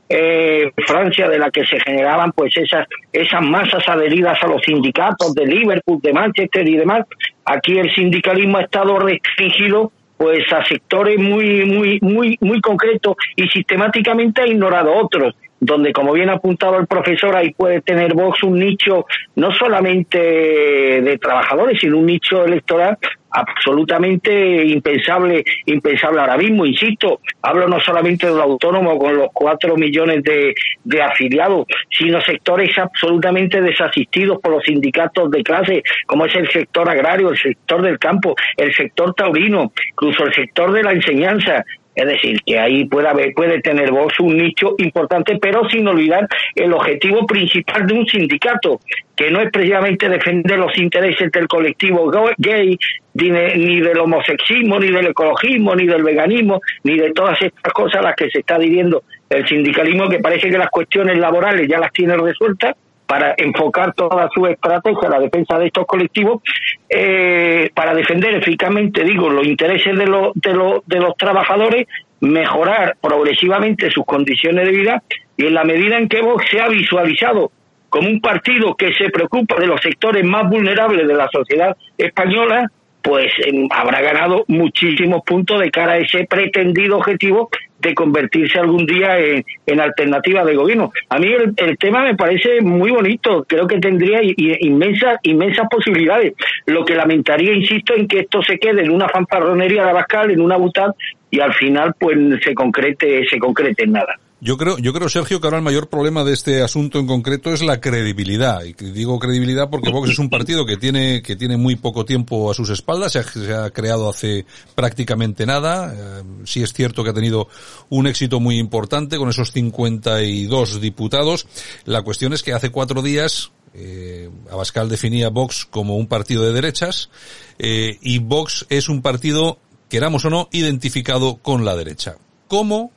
eh, 0.09 0.71
Francia, 0.85 1.27
de 1.27 1.37
la 1.37 1.51
que 1.51 1.65
se 1.65 1.79
generaban 1.79 2.31
pues 2.31 2.55
esas, 2.55 2.87
esas 3.11 3.41
masas 3.41 3.83
adheridas 3.87 4.41
a 4.41 4.47
los 4.47 4.61
sindicatos 4.61 5.33
de 5.33 5.45
Liverpool, 5.45 5.99
de 6.01 6.13
Manchester 6.13 6.67
y 6.67 6.77
demás. 6.77 7.05
Aquí 7.45 7.77
el 7.77 7.93
sindicalismo 7.93 8.57
ha 8.57 8.61
estado 8.61 8.99
restringido 8.99 9.91
pues 10.17 10.51
a 10.51 10.65
sectores 10.65 11.19
muy 11.19 11.63
muy 11.65 11.99
muy 12.01 12.37
muy 12.41 12.59
concretos 12.59 13.15
y 13.35 13.47
sistemáticamente 13.49 14.41
ha 14.41 14.47
ignorado 14.47 14.91
otros 14.95 15.35
donde 15.59 15.91
como 15.91 16.13
bien 16.13 16.29
ha 16.29 16.33
apuntado 16.33 16.77
el 16.77 16.87
profesor 16.87 17.35
ahí 17.35 17.51
puede 17.51 17.81
tener 17.81 18.13
Vox 18.13 18.43
un 18.43 18.59
nicho 18.59 19.05
no 19.35 19.51
solamente 19.51 20.17
de 20.19 21.17
trabajadores 21.19 21.79
sino 21.79 21.97
un 21.97 22.05
nicho 22.05 22.45
electoral 22.45 22.97
absolutamente 23.37 24.65
impensable, 24.65 25.43
impensable 25.65 26.19
ahora 26.19 26.37
mismo, 26.37 26.65
insisto, 26.65 27.19
hablo 27.41 27.67
no 27.67 27.79
solamente 27.79 28.27
del 28.27 28.39
autónomo 28.39 28.97
con 28.97 29.15
los 29.15 29.27
cuatro 29.33 29.75
millones 29.75 30.23
de, 30.23 30.55
de 30.83 31.01
afiliados, 31.01 31.67
sino 31.89 32.19
sectores 32.21 32.75
absolutamente 32.77 33.61
desasistidos 33.61 34.39
por 34.41 34.53
los 34.53 34.63
sindicatos 34.63 35.29
de 35.29 35.43
clase, 35.43 35.83
como 36.05 36.25
es 36.25 36.35
el 36.35 36.49
sector 36.49 36.89
agrario, 36.89 37.29
el 37.29 37.37
sector 37.37 37.81
del 37.81 37.99
campo, 37.99 38.35
el 38.55 38.73
sector 38.73 39.13
taurino, 39.13 39.71
incluso 39.91 40.25
el 40.25 40.33
sector 40.33 40.71
de 40.71 40.83
la 40.83 40.91
enseñanza, 40.93 41.63
es 41.97 42.05
decir, 42.05 42.39
que 42.45 42.59
ahí 42.59 42.85
puede 42.85 43.07
haber, 43.07 43.33
puede 43.33 43.59
tener 43.59 43.91
Vox 43.91 44.19
un 44.19 44.37
nicho 44.37 44.75
importante, 44.77 45.39
pero 45.41 45.67
sin 45.67 45.87
olvidar 45.87 46.27
el 46.53 46.71
objetivo 46.71 47.25
principal 47.25 47.87
de 47.87 47.93
un 47.95 48.05
sindicato, 48.05 48.79
que 49.15 49.31
no 49.31 49.41
es 49.41 49.49
precisamente 49.51 50.07
defender 50.07 50.59
los 50.59 50.77
intereses 50.77 51.31
del 51.31 51.47
colectivo 51.47 52.11
gay, 52.37 52.77
ni 53.15 53.79
del 53.81 53.97
homosexismo, 53.97 54.79
ni 54.79 54.91
del 54.91 55.07
ecologismo, 55.07 55.75
ni 55.75 55.87
del 55.87 56.03
veganismo, 56.03 56.61
ni 56.83 56.99
de 56.99 57.11
todas 57.13 57.41
estas 57.41 57.73
cosas 57.73 58.01
a 58.01 58.09
las 58.09 58.15
que 58.15 58.29
se 58.29 58.39
está 58.41 58.57
adhiriendo 58.57 59.01
el 59.31 59.47
sindicalismo, 59.47 60.07
que 60.07 60.19
parece 60.19 60.51
que 60.51 60.57
las 60.59 60.69
cuestiones 60.69 61.17
laborales 61.17 61.67
ya 61.67 61.79
las 61.79 61.91
tiene 61.91 62.15
resueltas, 62.15 62.75
para 63.07 63.33
enfocar 63.37 63.93
toda 63.93 64.29
su 64.33 64.45
estrategia 64.45 65.07
a 65.07 65.11
la 65.11 65.19
defensa 65.19 65.57
de 65.57 65.67
estos 65.67 65.85
colectivos, 65.85 66.41
eh, 66.89 67.71
para 67.73 67.95
defender 67.95 68.35
eficazmente, 68.35 69.03
digo, 69.03 69.29
los 69.29 69.45
intereses 69.45 69.97
de, 69.97 70.05
los 70.05 70.33
de, 70.35 70.53
los 70.53 70.85
de 70.85 70.99
los 70.99 71.15
trabajadores, 71.15 71.87
mejorar 72.19 72.97
progresivamente 73.01 73.89
sus 73.91 74.05
condiciones 74.05 74.65
de 74.65 74.71
vida 74.71 75.03
y 75.37 75.45
en 75.45 75.53
la 75.53 75.63
medida 75.63 75.97
en 75.97 76.09
que 76.09 76.21
Vox 76.21 76.45
se 76.49 76.59
ha 76.59 76.67
visualizado 76.67 77.51
como 77.89 78.09
un 78.09 78.19
partido 78.19 78.75
que 78.75 78.93
se 78.93 79.09
preocupa 79.09 79.55
de 79.55 79.67
los 79.67 79.79
sectores 79.81 80.23
más 80.25 80.49
vulnerables 80.49 81.07
de 81.07 81.13
la 81.13 81.29
sociedad 81.31 81.77
española, 81.97 82.69
pues 83.01 83.31
habrá 83.69 84.01
ganado 84.01 84.43
muchísimos 84.47 85.21
puntos 85.25 85.61
de 85.61 85.71
cara 85.71 85.93
a 85.93 85.97
ese 85.97 86.25
pretendido 86.25 86.97
objetivo 86.97 87.49
de 87.79 87.93
convertirse 87.93 88.59
algún 88.59 88.85
día 88.85 89.17
en, 89.19 89.79
alternativa 89.79 90.43
de 90.43 90.55
gobierno. 90.55 90.91
A 91.09 91.19
mí 91.19 91.31
el, 91.31 91.77
tema 91.77 92.03
me 92.03 92.15
parece 92.15 92.61
muy 92.61 92.91
bonito, 92.91 93.45
creo 93.47 93.67
que 93.67 93.79
tendría 93.79 94.19
inmensas 94.23 95.19
inmensas 95.23 95.67
posibilidades. 95.69 96.33
Lo 96.65 96.83
que 96.83 96.95
lamentaría, 96.95 97.53
insisto, 97.53 97.93
en 97.95 98.07
que 98.07 98.21
esto 98.21 98.41
se 98.41 98.57
quede 98.57 98.83
en 98.83 98.91
una 98.91 99.07
fanfarronería 99.07 99.83
de 99.83 99.89
Abascal, 99.89 100.31
en 100.31 100.41
una 100.41 100.57
butad, 100.57 100.91
y 101.29 101.39
al 101.39 101.53
final 101.53 101.93
pues 101.99 102.17
se 102.43 102.53
concrete, 102.53 103.27
se 103.27 103.37
concrete 103.37 103.83
en 103.83 103.91
nada. 103.91 104.15
Yo 104.39 104.55
creo, 104.55 104.77
yo 104.77 104.93
creo, 104.93 105.09
Sergio, 105.09 105.41
que 105.41 105.47
ahora 105.47 105.57
el 105.57 105.63
mayor 105.63 105.89
problema 105.89 106.23
de 106.23 106.33
este 106.33 106.61
asunto 106.61 106.99
en 106.99 107.07
concreto 107.07 107.51
es 107.53 107.63
la 107.63 107.81
credibilidad. 107.81 108.63
Y 108.63 108.73
digo 108.73 109.17
credibilidad 109.17 109.67
porque 109.71 109.89
Vox 109.89 110.11
es 110.11 110.19
un 110.19 110.29
partido 110.29 110.63
que 110.63 110.77
tiene, 110.77 111.23
que 111.23 111.35
tiene 111.35 111.57
muy 111.57 111.75
poco 111.75 112.05
tiempo 112.05 112.51
a 112.51 112.53
sus 112.53 112.69
espaldas, 112.69 113.13
se 113.13 113.53
ha, 113.53 113.69
creado 113.71 114.07
hace 114.07 114.45
prácticamente 114.75 115.47
nada. 115.47 115.91
Eh, 115.91 116.23
sí 116.45 116.61
es 116.61 116.71
cierto 116.71 117.03
que 117.03 117.09
ha 117.09 117.13
tenido 117.15 117.47
un 117.89 118.05
éxito 118.05 118.39
muy 118.39 118.59
importante 118.59 119.17
con 119.17 119.27
esos 119.29 119.51
52 119.51 120.81
diputados. 120.81 121.47
La 121.85 122.03
cuestión 122.03 122.31
es 122.33 122.43
que 122.43 122.53
hace 122.53 122.69
cuatro 122.69 123.01
días 123.01 123.51
eh, 123.73 124.29
Abascal 124.51 124.87
definía 124.87 125.29
Vox 125.29 125.65
como 125.65 125.97
un 125.97 126.05
partido 126.05 126.43
de 126.43 126.53
derechas 126.53 127.09
eh, 127.57 127.97
y 128.01 128.19
Vox 128.19 128.67
es 128.69 128.87
un 128.87 129.01
partido, 129.01 129.57
queramos 129.89 130.25
o 130.25 130.29
no, 130.29 130.47
identificado 130.51 131.37
con 131.37 131.65
la 131.65 131.75
derecha. 131.75 132.17
¿Cómo 132.47 132.91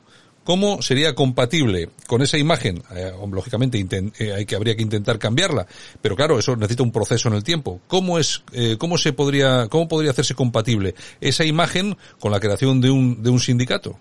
¿Cómo 0.51 0.81
sería 0.81 1.15
compatible 1.15 1.91
con 2.07 2.21
esa 2.21 2.37
imagen? 2.37 2.83
Eh, 2.93 3.09
lógicamente 3.31 3.81
eh, 4.19 4.33
hay 4.33 4.45
que 4.45 4.57
habría 4.57 4.75
que 4.75 4.81
intentar 4.81 5.17
cambiarla, 5.17 5.65
pero 6.01 6.13
claro, 6.17 6.37
eso 6.37 6.57
necesita 6.57 6.83
un 6.83 6.91
proceso 6.91 7.29
en 7.29 7.35
el 7.35 7.43
tiempo. 7.45 7.79
¿Cómo 7.87 8.19
es 8.19 8.43
eh, 8.51 8.75
cómo 8.77 8.97
se 8.97 9.13
podría 9.13 9.69
cómo 9.69 9.87
podría 9.87 10.11
hacerse 10.11 10.35
compatible 10.35 10.93
esa 11.21 11.45
imagen 11.45 11.95
con 12.19 12.33
la 12.33 12.41
creación 12.41 12.81
de 12.81 12.89
un 12.89 13.23
de 13.23 13.29
un 13.29 13.39
sindicato? 13.39 13.97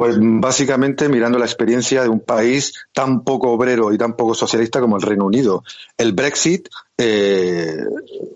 Pues 0.00 0.16
básicamente 0.18 1.10
mirando 1.10 1.38
la 1.38 1.44
experiencia 1.44 2.02
de 2.02 2.08
un 2.08 2.20
país 2.20 2.72
tan 2.90 3.22
poco 3.22 3.50
obrero 3.50 3.92
y 3.92 3.98
tan 3.98 4.16
poco 4.16 4.32
socialista 4.32 4.80
como 4.80 4.96
el 4.96 5.02
Reino 5.02 5.26
Unido. 5.26 5.62
El 5.98 6.14
Brexit 6.14 6.70
eh, 6.96 7.84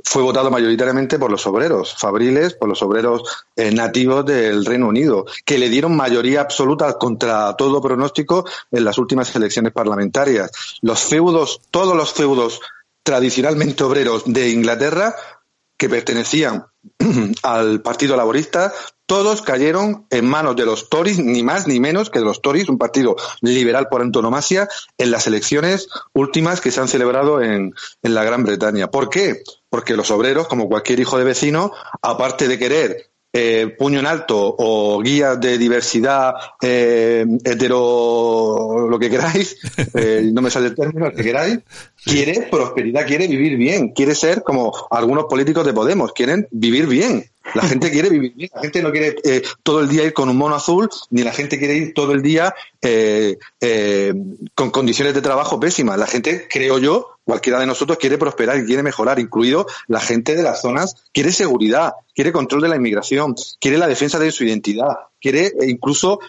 fue 0.04 0.22
votado 0.22 0.50
mayoritariamente 0.50 1.18
por 1.18 1.30
los 1.30 1.46
obreros 1.46 1.94
fabriles, 1.94 2.52
por 2.52 2.68
los 2.68 2.82
obreros 2.82 3.46
eh, 3.56 3.70
nativos 3.70 4.26
del 4.26 4.66
Reino 4.66 4.88
Unido, 4.88 5.24
que 5.42 5.56
le 5.56 5.70
dieron 5.70 5.96
mayoría 5.96 6.42
absoluta 6.42 6.98
contra 6.98 7.56
todo 7.56 7.80
pronóstico 7.80 8.44
en 8.70 8.84
las 8.84 8.98
últimas 8.98 9.34
elecciones 9.34 9.72
parlamentarias. 9.72 10.50
Los 10.82 11.00
feudos, 11.00 11.62
todos 11.70 11.96
los 11.96 12.12
feudos 12.12 12.60
tradicionalmente 13.02 13.84
obreros 13.84 14.24
de 14.26 14.50
Inglaterra 14.50 15.16
que 15.78 15.88
pertenecían 15.88 16.66
al 17.42 17.80
Partido 17.80 18.16
Laborista, 18.16 18.70
todos 19.06 19.42
cayeron 19.42 20.06
en 20.10 20.26
manos 20.26 20.56
de 20.56 20.64
los 20.64 20.88
Tories, 20.88 21.18
ni 21.18 21.42
más 21.42 21.66
ni 21.66 21.80
menos 21.80 22.10
que 22.10 22.18
de 22.18 22.24
los 22.24 22.42
Tories, 22.42 22.68
un 22.68 22.78
partido 22.78 23.16
liberal 23.40 23.88
por 23.88 24.02
antonomasia, 24.02 24.68
en 24.98 25.10
las 25.10 25.26
elecciones 25.26 25.88
últimas 26.12 26.60
que 26.60 26.70
se 26.70 26.80
han 26.80 26.88
celebrado 26.88 27.42
en, 27.42 27.74
en 28.02 28.14
la 28.14 28.24
Gran 28.24 28.44
Bretaña. 28.44 28.90
¿Por 28.90 29.10
qué? 29.10 29.42
Porque 29.68 29.96
los 29.96 30.10
obreros, 30.10 30.48
como 30.48 30.68
cualquier 30.68 31.00
hijo 31.00 31.18
de 31.18 31.24
vecino, 31.24 31.72
aparte 32.02 32.48
de 32.48 32.58
querer 32.58 33.13
eh, 33.36 33.74
puño 33.76 33.98
en 33.98 34.06
alto 34.06 34.54
o 34.58 35.02
guías 35.02 35.40
de 35.40 35.58
diversidad 35.58 36.34
eh, 36.62 37.26
hetero 37.44 38.88
lo 38.88 38.98
que 38.98 39.10
queráis, 39.10 39.56
eh, 39.94 40.30
no 40.32 40.40
me 40.40 40.50
sale 40.50 40.68
el 40.68 40.76
término, 40.76 41.06
lo 41.06 41.12
que 41.12 41.24
queráis, 41.24 41.58
quiere 42.04 42.48
prosperidad, 42.48 43.04
quiere 43.06 43.26
vivir 43.26 43.56
bien, 43.56 43.88
quiere 43.90 44.14
ser 44.14 44.42
como 44.44 44.72
algunos 44.90 45.24
políticos 45.24 45.66
de 45.66 45.72
Podemos, 45.74 46.12
quieren 46.12 46.46
vivir 46.52 46.86
bien. 46.86 47.28
La 47.54 47.62
gente 47.68 47.90
quiere 47.90 48.08
vivir 48.08 48.34
bien, 48.34 48.50
la 48.54 48.62
gente 48.62 48.82
no 48.82 48.90
quiere 48.90 49.16
eh, 49.24 49.42
todo 49.62 49.80
el 49.80 49.88
día 49.88 50.04
ir 50.04 50.14
con 50.14 50.28
un 50.28 50.36
mono 50.36 50.54
azul, 50.54 50.88
ni 51.10 51.22
la 51.22 51.32
gente 51.32 51.58
quiere 51.58 51.74
ir 51.74 51.94
todo 51.94 52.12
el 52.12 52.22
día 52.22 52.54
eh, 52.80 53.36
eh, 53.60 54.14
con 54.54 54.70
condiciones 54.70 55.14
de 55.14 55.22
trabajo 55.22 55.60
pésimas. 55.60 55.98
La 55.98 56.06
gente, 56.06 56.46
creo 56.48 56.78
yo, 56.78 57.13
cualquiera 57.24 57.58
de 57.58 57.66
nosotros 57.66 57.98
quiere 57.98 58.18
prosperar 58.18 58.58
y 58.58 58.66
quiere 58.66 58.82
mejorar, 58.82 59.18
incluido 59.18 59.66
la 59.88 60.00
gente 60.00 60.34
de 60.36 60.42
las 60.42 60.60
zonas, 60.60 61.04
quiere 61.12 61.32
seguridad, 61.32 61.94
quiere 62.14 62.32
control 62.32 62.62
de 62.62 62.68
la 62.68 62.76
inmigración, 62.76 63.34
quiere 63.60 63.78
la 63.78 63.88
defensa 63.88 64.18
de 64.18 64.30
su 64.30 64.44
identidad, 64.44 64.88
quiere 65.20 65.52
incluso 65.66 66.20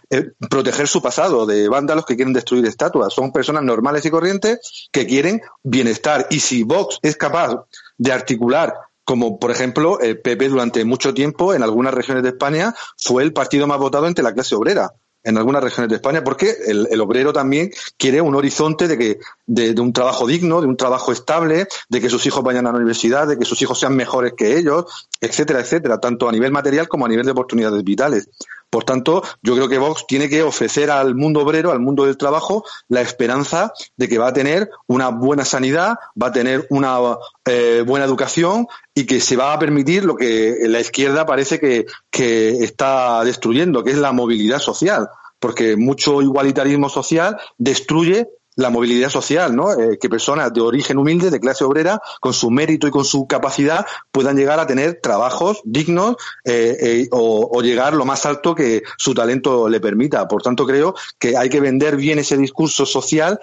proteger 0.49 0.87
su 0.87 1.01
pasado 1.01 1.45
de 1.45 1.67
vándalos 1.67 2.05
que 2.05 2.15
quieren 2.15 2.33
destruir 2.33 2.65
estatuas. 2.65 3.13
Son 3.13 3.31
personas 3.31 3.63
normales 3.63 4.05
y 4.05 4.09
corrientes 4.09 4.87
que 4.91 5.05
quieren 5.05 5.41
bienestar. 5.63 6.27
Y 6.29 6.39
si 6.39 6.63
Vox 6.63 6.99
es 7.01 7.17
capaz 7.17 7.65
de 7.97 8.11
articular 8.11 8.73
como 9.03 9.39
por 9.39 9.51
ejemplo 9.51 9.99
el 9.99 10.19
PP 10.19 10.49
durante 10.49 10.83
mucho 10.83 11.13
tiempo 11.13 11.53
en 11.53 11.61
algunas 11.61 11.93
regiones 11.93 12.23
de 12.23 12.29
España 12.29 12.73
fue 12.97 13.21
el 13.21 13.33
partido 13.33 13.67
más 13.67 13.77
votado 13.77 14.07
entre 14.07 14.23
la 14.23 14.33
clase 14.33 14.55
obrera 14.55 14.93
en 15.25 15.37
algunas 15.37 15.63
regiones 15.63 15.89
de 15.89 15.95
España, 15.95 16.23
porque 16.23 16.55
el, 16.67 17.01
obrero 17.01 17.33
también 17.33 17.71
quiere 17.97 18.21
un 18.21 18.35
horizonte 18.35 18.87
de 18.87 18.97
que 18.97 19.19
de, 19.47 19.71
un 19.81 19.91
trabajo 19.91 20.27
digno, 20.27 20.61
de 20.61 20.67
un 20.67 20.77
trabajo 20.77 21.11
estable, 21.11 21.67
de 21.89 22.01
que 22.01 22.09
sus 22.09 22.25
hijos 22.27 22.43
vayan 22.43 22.67
a 22.67 22.71
la 22.71 22.77
universidad, 22.77 23.27
de 23.27 23.37
que 23.37 23.43
sus 23.43 23.61
hijos 23.63 23.79
sean 23.79 23.95
mejores 23.95 24.33
que 24.37 24.57
ellos, 24.57 25.07
etcétera, 25.19 25.59
etcétera, 25.59 25.99
tanto 25.99 26.29
a 26.29 26.31
nivel 26.31 26.51
material 26.51 26.87
como 26.87 27.05
a 27.05 27.09
nivel 27.09 27.25
de 27.25 27.31
oportunidades 27.31 27.83
vitales. 27.83 28.29
Por 28.69 28.83
tanto, 28.83 29.23
yo 29.41 29.55
creo 29.55 29.69
que 29.69 29.77
Vox 29.77 30.05
tiene 30.07 30.27
que 30.27 30.43
ofrecer 30.43 30.91
al 30.91 31.15
mundo 31.15 31.41
obrero, 31.41 31.71
al 31.71 31.79
mundo 31.79 32.05
del 32.05 32.17
trabajo, 32.17 32.65
la 32.89 33.01
esperanza 33.01 33.71
de 33.95 34.07
que 34.07 34.17
va 34.17 34.27
a 34.27 34.33
tener 34.33 34.69
una 34.87 35.09
buena 35.09 35.45
sanidad, 35.45 35.95
va 36.21 36.27
a 36.27 36.31
tener 36.31 36.67
una 36.69 36.97
eh, 37.45 37.83
buena 37.85 38.05
educación 38.05 38.67
y 38.93 39.05
que 39.05 39.21
se 39.21 39.37
va 39.37 39.53
a 39.53 39.59
permitir 39.59 40.03
lo 40.03 40.15
que 40.15 40.57
la 40.67 40.79
izquierda 40.79 41.25
parece 41.25 41.59
que, 41.59 41.85
que 42.11 42.49
está 42.63 43.23
destruyendo, 43.23 43.83
que 43.83 43.91
es 43.91 43.97
la 43.97 44.11
movilidad 44.11 44.59
social. 44.59 45.09
Porque 45.39 45.77
mucho 45.77 46.21
igualitarismo 46.21 46.89
social 46.89 47.37
destruye 47.57 48.27
la 48.55 48.69
movilidad 48.69 49.09
social, 49.09 49.55
¿no? 49.55 49.73
Eh, 49.73 49.97
que 49.99 50.09
personas 50.09 50.53
de 50.53 50.61
origen 50.61 50.97
humilde, 50.97 51.29
de 51.29 51.39
clase 51.39 51.63
obrera, 51.63 52.01
con 52.21 52.33
su 52.33 52.49
mérito 52.49 52.87
y 52.87 52.91
con 52.91 53.05
su 53.05 53.27
capacidad, 53.27 53.85
puedan 54.11 54.37
llegar 54.37 54.59
a 54.59 54.67
tener 54.67 54.99
trabajos 55.01 55.61
dignos 55.65 56.15
eh, 56.43 56.77
eh, 56.79 57.07
o, 57.11 57.49
o, 57.51 57.61
llegar 57.61 57.93
lo 57.93 58.05
más 58.05 58.25
alto 58.25 58.55
que 58.55 58.83
su 58.97 59.13
talento 59.13 59.67
le 59.69 59.79
permita. 59.79 60.27
Por 60.27 60.41
tanto, 60.41 60.65
creo 60.65 60.95
que 61.19 61.37
hay 61.37 61.49
que 61.49 61.59
vender 61.59 61.97
bien 61.97 62.19
ese 62.19 62.37
discurso 62.37 62.85
social, 62.85 63.39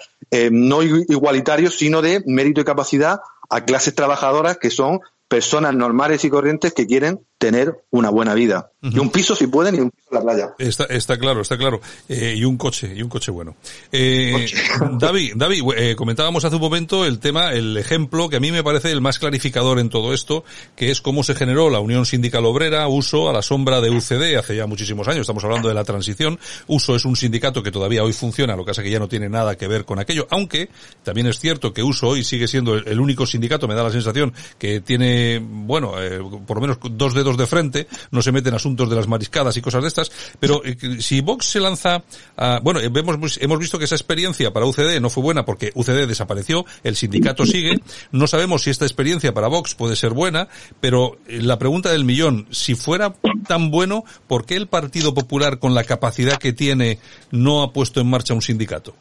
no 0.51 0.81
igualitario, 0.81 1.69
sino 1.69 2.01
de 2.01 2.23
mérito 2.25 2.61
y 2.61 2.63
capacidad 2.63 3.19
a 3.49 3.65
clases 3.65 3.93
trabajadoras 3.93 4.57
que 4.57 4.71
son 4.71 4.99
personas 5.27 5.73
normales 5.75 6.23
y 6.25 6.29
corrientes 6.29 6.73
que 6.73 6.87
quieren 6.87 7.25
tener 7.43 7.75
una 7.91 8.09
buena 8.09 8.33
vida. 8.35 8.71
Y 8.81 8.99
un 8.99 9.09
piso 9.09 9.35
si 9.35 9.47
pueden 9.47 9.75
y 9.75 9.79
un 9.79 9.91
piso 9.91 10.07
en 10.11 10.15
la 10.15 10.21
playa. 10.21 10.53
Está, 10.57 10.85
está 10.85 11.17
claro, 11.17 11.41
está 11.41 11.57
claro. 11.57 11.81
Eh, 12.07 12.35
y 12.37 12.45
un 12.45 12.57
coche, 12.57 12.93
y 12.95 13.01
un 13.01 13.09
coche 13.09 13.31
bueno. 13.31 13.55
Eh, 13.91 14.45
David, 14.99 15.33
David 15.35 15.63
eh, 15.75 15.95
comentábamos 15.97 16.45
hace 16.45 16.55
un 16.55 16.61
momento 16.61 17.05
el 17.05 17.19
tema, 17.19 17.51
el 17.51 17.75
ejemplo 17.75 18.29
que 18.29 18.37
a 18.37 18.39
mí 18.39 18.51
me 18.51 18.63
parece 18.63 18.91
el 18.91 19.01
más 19.01 19.19
clarificador 19.19 19.79
en 19.79 19.89
todo 19.89 20.13
esto, 20.13 20.45
que 20.75 20.89
es 20.89 21.01
cómo 21.01 21.23
se 21.23 21.35
generó 21.35 21.69
la 21.69 21.79
Unión 21.79 22.05
Sindical 22.05 22.45
Obrera, 22.45 22.87
uso 22.87 23.29
a 23.29 23.33
la 23.33 23.41
sombra 23.41 23.81
de 23.81 23.89
UCD 23.89 24.37
hace 24.37 24.55
ya 24.55 24.67
muchísimos 24.67 25.07
años, 25.09 25.21
estamos 25.21 25.43
hablando 25.43 25.67
de 25.67 25.73
la 25.73 25.83
transición. 25.83 26.39
Uso 26.67 26.95
es 26.95 27.03
un 27.03 27.17
sindicato 27.17 27.61
que 27.61 27.71
todavía 27.71 28.03
hoy 28.03 28.13
funciona, 28.13 28.55
lo 28.55 28.63
que 28.63 28.69
pasa 28.69 28.83
que 28.83 28.91
ya 28.91 28.99
no 28.99 29.09
tiene 29.09 29.27
nada 29.27 29.57
que 29.57 29.67
ver 29.67 29.83
con 29.83 29.99
aquello, 29.99 30.27
aunque 30.29 30.69
también 31.03 31.27
es 31.27 31.39
cierto 31.39 31.73
que 31.73 31.83
Uso 31.83 32.07
hoy 32.07 32.23
sigue 32.23 32.47
siendo 32.47 32.75
el, 32.75 32.99
único 33.01 33.25
sindicato, 33.25 33.67
me 33.67 33.75
da 33.75 33.83
la 33.83 33.91
sensación, 33.91 34.33
que 34.57 34.79
tiene, 34.79 35.39
bueno, 35.39 36.01
eh, 36.01 36.19
por 36.45 36.57
lo 36.57 36.61
menos 36.61 36.77
dos 36.91 37.13
dedos 37.13 37.32
de 37.37 37.47
frente, 37.47 37.87
no 38.11 38.21
se 38.21 38.31
mete 38.31 38.49
en 38.49 38.55
asuntos 38.55 38.89
de 38.89 38.95
las 38.95 39.07
mariscadas 39.07 39.57
y 39.57 39.61
cosas 39.61 39.81
de 39.81 39.87
estas, 39.87 40.11
pero 40.39 40.61
eh, 40.63 40.75
si 40.99 41.21
Vox 41.21 41.45
se 41.45 41.59
lanza 41.59 42.03
a, 42.37 42.59
bueno, 42.61 42.79
eh, 42.79 42.91
hemos, 42.93 43.37
hemos 43.41 43.59
visto 43.59 43.77
que 43.77 43.85
esa 43.85 43.95
experiencia 43.95 44.51
para 44.51 44.65
UCD 44.65 44.99
no 45.01 45.09
fue 45.09 45.23
buena 45.23 45.45
porque 45.45 45.71
UCD 45.75 46.07
desapareció, 46.07 46.65
el 46.83 46.95
sindicato 46.95 47.45
sigue, 47.45 47.79
no 48.11 48.27
sabemos 48.27 48.63
si 48.63 48.69
esta 48.69 48.85
experiencia 48.85 49.33
para 49.33 49.47
Vox 49.47 49.75
puede 49.75 49.95
ser 49.95 50.11
buena, 50.11 50.47
pero 50.79 51.17
eh, 51.27 51.41
la 51.41 51.57
pregunta 51.57 51.91
del 51.91 52.05
millón, 52.05 52.47
si 52.51 52.75
fuera 52.75 53.13
tan 53.47 53.71
bueno, 53.71 54.03
¿por 54.27 54.45
qué 54.45 54.55
el 54.55 54.67
Partido 54.67 55.13
Popular 55.13 55.59
con 55.59 55.73
la 55.73 55.83
capacidad 55.83 56.37
que 56.37 56.53
tiene 56.53 56.99
no 57.31 57.63
ha 57.63 57.71
puesto 57.71 58.01
en 58.01 58.09
marcha 58.09 58.33
un 58.33 58.41
sindicato? 58.41 58.95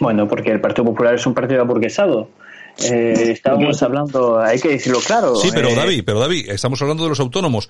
Bueno, 0.00 0.26
porque 0.26 0.50
el 0.50 0.60
Partido 0.60 0.86
Popular 0.86 1.14
es 1.14 1.26
un 1.26 1.34
partido 1.34 1.60
aburguesado 1.60 2.30
eh, 2.78 3.32
estábamos 3.32 3.82
hablando, 3.82 4.40
hay 4.40 4.58
que 4.58 4.68
decirlo 4.68 5.00
claro. 5.00 5.36
Sí, 5.36 5.50
pero 5.52 5.68
eh, 5.68 5.74
David, 5.74 6.02
pero 6.04 6.20
David, 6.20 6.50
estamos 6.50 6.80
hablando 6.82 7.04
de 7.04 7.10
los 7.10 7.20
autónomos. 7.20 7.68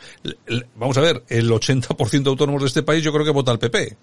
Vamos 0.76 0.96
a 0.98 1.00
ver, 1.00 1.22
el 1.28 1.50
80% 1.50 2.22
de 2.22 2.30
autónomos 2.30 2.62
de 2.62 2.68
este 2.68 2.82
país 2.82 3.02
yo 3.02 3.12
creo 3.12 3.24
que 3.24 3.32
vota 3.32 3.50
al 3.50 3.58
PP. 3.58 3.96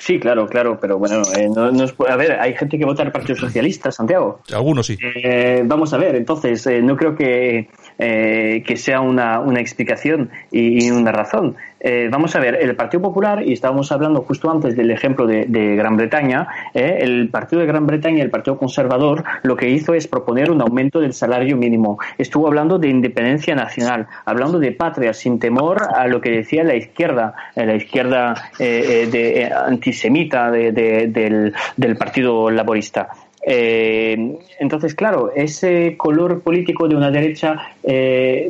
Sí, 0.00 0.18
claro, 0.20 0.46
claro, 0.46 0.78
pero 0.80 0.98
bueno, 0.98 1.22
eh, 1.36 1.48
no, 1.54 1.70
no 1.72 1.84
es, 1.84 1.94
a 2.08 2.16
ver, 2.16 2.32
hay 2.32 2.54
gente 2.54 2.78
que 2.78 2.84
vota 2.84 3.02
al 3.02 3.12
Partido 3.12 3.36
Socialista, 3.36 3.90
Santiago. 3.90 4.40
Algunos 4.52 4.86
sí. 4.86 4.96
Eh, 5.02 5.62
vamos 5.64 5.92
a 5.92 5.98
ver, 5.98 6.14
entonces, 6.14 6.64
eh, 6.66 6.80
no 6.80 6.96
creo 6.96 7.16
que, 7.16 7.68
eh, 7.98 8.62
que 8.66 8.76
sea 8.76 9.00
una, 9.00 9.40
una 9.40 9.60
explicación 9.60 10.30
y, 10.52 10.86
y 10.86 10.90
una 10.90 11.10
razón. 11.10 11.56
Eh, 11.80 12.08
vamos 12.10 12.34
a 12.34 12.40
ver, 12.40 12.56
el 12.60 12.74
Partido 12.74 13.02
Popular, 13.02 13.42
y 13.46 13.52
estábamos 13.52 13.92
hablando 13.92 14.22
justo 14.22 14.50
antes 14.50 14.76
del 14.76 14.90
ejemplo 14.90 15.26
de, 15.26 15.76
Gran 15.76 15.96
Bretaña, 15.96 16.48
eh, 16.74 16.98
el 17.00 17.28
Partido 17.28 17.60
de 17.60 17.66
Gran 17.66 17.86
Bretaña 17.86 18.22
el 18.22 18.30
Partido 18.30 18.58
Conservador 18.58 19.24
lo 19.42 19.56
que 19.56 19.68
hizo 19.68 19.94
es 19.94 20.08
proponer 20.08 20.50
un 20.50 20.60
aumento 20.60 21.00
del 21.00 21.12
salario 21.12 21.56
mínimo. 21.56 21.98
Estuvo 22.16 22.48
hablando 22.48 22.78
de 22.78 22.88
independencia 22.88 23.54
nacional, 23.54 24.08
hablando 24.24 24.58
de 24.58 24.72
patria, 24.72 25.12
sin 25.12 25.38
temor 25.38 25.82
a 25.94 26.06
lo 26.08 26.20
que 26.20 26.30
decía 26.30 26.64
la 26.64 26.74
izquierda, 26.74 27.34
eh, 27.54 27.64
la 27.64 27.76
izquierda 27.76 28.34
de, 28.58 29.52
antisemita 29.66 30.50
de, 30.50 30.72
de, 30.72 31.52
del, 31.76 31.96
Partido 31.96 32.50
Laborista. 32.50 33.08
Entonces, 33.40 34.94
claro, 34.94 35.32
ese 35.34 35.96
color 35.96 36.42
político 36.42 36.86
de 36.86 36.96
una 36.96 37.10
derecha 37.10 37.56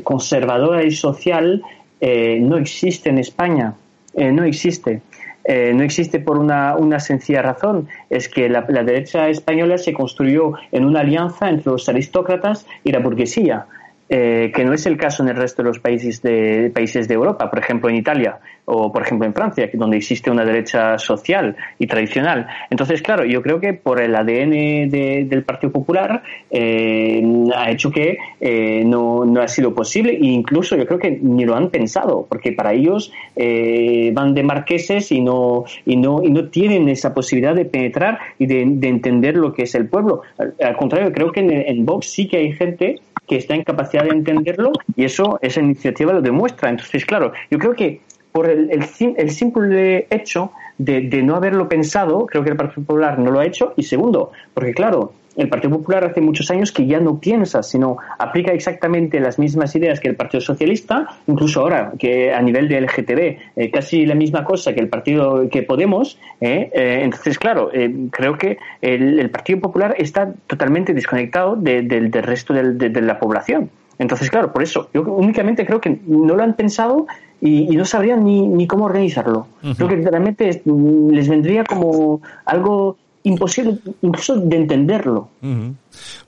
conservadora 0.02 0.82
y 0.82 0.90
social 0.90 1.62
eh, 2.00 2.38
no 2.40 2.56
existe 2.56 3.10
en 3.10 3.18
España, 3.18 3.74
eh, 4.14 4.32
no 4.32 4.44
existe. 4.44 5.02
Eh, 5.44 5.72
no 5.74 5.82
existe 5.82 6.20
por 6.20 6.38
una, 6.38 6.76
una, 6.76 7.00
sencilla 7.00 7.40
razón, 7.40 7.88
es 8.10 8.28
que 8.28 8.50
la, 8.50 8.66
la, 8.68 8.82
derecha 8.82 9.30
española 9.30 9.78
se 9.78 9.94
construyó 9.94 10.52
en 10.72 10.84
una 10.84 11.00
alianza 11.00 11.48
entre 11.48 11.72
los 11.72 11.88
aristócratas 11.88 12.66
y 12.84 12.92
la 12.92 12.98
burguesía, 12.98 13.64
eh, 14.08 14.50
que 14.54 14.64
no 14.64 14.72
es 14.72 14.86
el 14.86 14.96
caso 14.96 15.22
en 15.22 15.30
el 15.30 15.36
resto 15.36 15.62
de 15.62 15.68
los 15.68 15.78
países 15.78 16.22
de, 16.22 16.70
países 16.74 17.08
de 17.08 17.14
Europa, 17.14 17.50
por 17.50 17.58
ejemplo 17.58 17.90
en 17.90 17.96
Italia 17.96 18.38
o 18.70 18.92
por 18.92 19.02
ejemplo 19.02 19.26
en 19.26 19.32
Francia, 19.32 19.68
donde 19.72 19.96
existe 19.96 20.30
una 20.30 20.44
derecha 20.44 20.98
social 20.98 21.56
y 21.78 21.86
tradicional. 21.86 22.46
Entonces, 22.68 23.00
claro, 23.00 23.24
yo 23.24 23.40
creo 23.40 23.60
que 23.60 23.72
por 23.72 23.98
el 23.98 24.14
ADN 24.14 24.90
de, 24.90 25.26
del 25.26 25.42
Partido 25.42 25.72
Popular 25.72 26.22
eh, 26.50 27.22
ha 27.56 27.70
hecho 27.70 27.90
que 27.90 28.18
eh, 28.38 28.82
no, 28.84 29.24
no, 29.24 29.40
ha 29.40 29.48
sido 29.48 29.74
posible 29.74 30.12
e 30.12 30.26
incluso 30.26 30.76
yo 30.76 30.84
creo 30.84 30.98
que 30.98 31.10
ni 31.10 31.46
lo 31.46 31.56
han 31.56 31.70
pensado, 31.70 32.26
porque 32.28 32.52
para 32.52 32.74
ellos 32.74 33.10
eh, 33.36 34.10
van 34.12 34.34
de 34.34 34.42
marqueses 34.42 35.12
y 35.12 35.22
no, 35.22 35.64
y, 35.86 35.96
no, 35.96 36.22
y 36.22 36.30
no 36.30 36.48
tienen 36.50 36.90
esa 36.90 37.14
posibilidad 37.14 37.54
de 37.54 37.64
penetrar 37.64 38.18
y 38.38 38.44
de, 38.44 38.64
de 38.66 38.88
entender 38.88 39.38
lo 39.38 39.54
que 39.54 39.62
es 39.62 39.74
el 39.74 39.88
pueblo. 39.88 40.20
Al, 40.36 40.54
al 40.62 40.76
contrario, 40.76 41.10
creo 41.10 41.32
que 41.32 41.40
en, 41.40 41.50
en 41.50 41.86
Vox 41.86 42.10
sí 42.10 42.28
que 42.28 42.36
hay 42.36 42.52
gente 42.52 43.00
que 43.28 43.36
está 43.36 43.54
en 43.54 43.62
capacidad 43.62 43.97
de 44.02 44.10
entenderlo 44.10 44.72
y 44.96 45.04
eso 45.04 45.38
esa 45.42 45.60
iniciativa 45.60 46.12
lo 46.12 46.22
demuestra. 46.22 46.70
Entonces, 46.70 47.04
claro, 47.04 47.32
yo 47.50 47.58
creo 47.58 47.74
que 47.74 48.00
por 48.32 48.48
el, 48.48 48.70
el, 48.70 48.84
el 49.16 49.30
simple 49.30 50.06
hecho 50.10 50.52
de, 50.78 51.22
no 51.22 51.36
haberlo 51.36 51.68
pensado, 51.68 52.26
creo 52.26 52.44
que 52.44 52.50
el 52.50 52.56
Partido 52.56 52.86
Popular 52.86 53.18
no 53.18 53.30
lo 53.30 53.40
ha 53.40 53.46
hecho. 53.46 53.74
Y 53.76 53.82
segundo, 53.82 54.32
porque 54.54 54.72
claro, 54.72 55.12
el 55.36 55.48
Partido 55.48 55.76
Popular 55.76 56.04
hace 56.04 56.20
muchos 56.20 56.50
años 56.50 56.72
que 56.72 56.86
ya 56.86 56.98
no 57.00 57.18
piensa, 57.20 57.62
sino 57.62 57.98
aplica 58.18 58.52
exactamente 58.52 59.20
las 59.20 59.38
mismas 59.38 59.74
ideas 59.76 60.00
que 60.00 60.08
el 60.08 60.16
Partido 60.16 60.40
Socialista, 60.40 61.06
incluso 61.26 61.60
ahora 61.60 61.92
que 61.98 62.32
a 62.32 62.42
nivel 62.42 62.68
de 62.68 62.80
LGTB, 62.80 63.38
eh, 63.56 63.70
casi 63.72 64.04
la 64.06 64.14
misma 64.14 64.44
cosa 64.44 64.72
que 64.72 64.80
el 64.80 64.88
Partido 64.88 65.48
que 65.48 65.62
Podemos. 65.62 66.18
Eh, 66.40 66.70
eh, 66.72 67.00
entonces, 67.02 67.38
claro, 67.38 67.70
creo 68.10 68.36
que 68.38 68.58
el, 68.80 69.18
el, 69.18 69.30
Partido 69.30 69.60
Popular 69.60 69.94
está 69.98 70.32
totalmente 70.46 70.94
desconectado 70.94 71.56
de, 71.56 71.82
de, 71.82 72.00
del 72.08 72.22
resto 72.22 72.54
de, 72.54 72.88
de 72.88 73.00
la 73.00 73.18
población. 73.18 73.70
Entonces, 73.98 74.30
claro, 74.30 74.52
por 74.52 74.62
eso, 74.62 74.88
yo 74.94 75.02
únicamente 75.02 75.66
creo 75.66 75.80
que 75.80 75.98
no 76.06 76.34
lo 76.36 76.42
han 76.42 76.54
pensado 76.54 77.06
y, 77.40 77.72
y 77.72 77.76
no 77.76 77.84
sabrían 77.84 78.24
ni, 78.24 78.46
ni 78.46 78.66
cómo 78.66 78.84
organizarlo. 78.84 79.48
Uh 79.62 79.68
-huh. 79.68 79.76
Creo 79.76 79.88
que 79.88 79.96
realmente 79.96 80.62
les 81.10 81.28
vendría 81.28 81.64
como 81.64 82.20
algo 82.44 82.96
imposible 83.24 83.78
incluso 84.02 84.36
de 84.36 84.56
entenderlo. 84.56 85.28
Uh 85.42 85.46
-huh. 85.46 85.74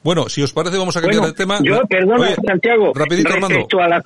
Bueno, 0.03 0.29
si 0.29 0.43
os 0.43 0.53
parece, 0.53 0.79
vamos 0.79 0.97
a 0.97 1.01
cambiar 1.01 1.21
bueno, 1.21 1.33
de 1.33 1.39
tema. 1.39 1.59
Yo, 1.63 1.83
perdona, 1.87 2.25
Oye, 2.25 2.35
Santiago, 2.45 2.93
rapidito, 2.95 3.35
respecto, 3.35 3.81
a 3.81 3.89
la, 3.89 4.03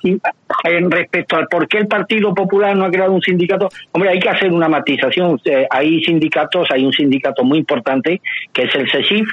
en 0.65 0.91
respecto 0.91 1.35
al 1.37 1.47
por 1.47 1.67
qué 1.67 1.79
el 1.79 1.87
Partido 1.87 2.33
Popular 2.33 2.75
no 2.75 2.85
ha 2.85 2.91
creado 2.91 3.13
un 3.13 3.21
sindicato, 3.21 3.69
hombre, 3.91 4.11
hay 4.11 4.19
que 4.19 4.29
hacer 4.29 4.51
una 4.51 4.67
matización. 4.67 5.39
Eh, 5.45 5.65
hay 5.69 6.03
sindicatos, 6.03 6.67
hay 6.71 6.85
un 6.85 6.91
sindicato 6.93 7.43
muy 7.43 7.59
importante 7.59 8.21
que 8.53 8.63
es 8.63 8.75
el 8.75 8.89
CESIF, 8.91 9.27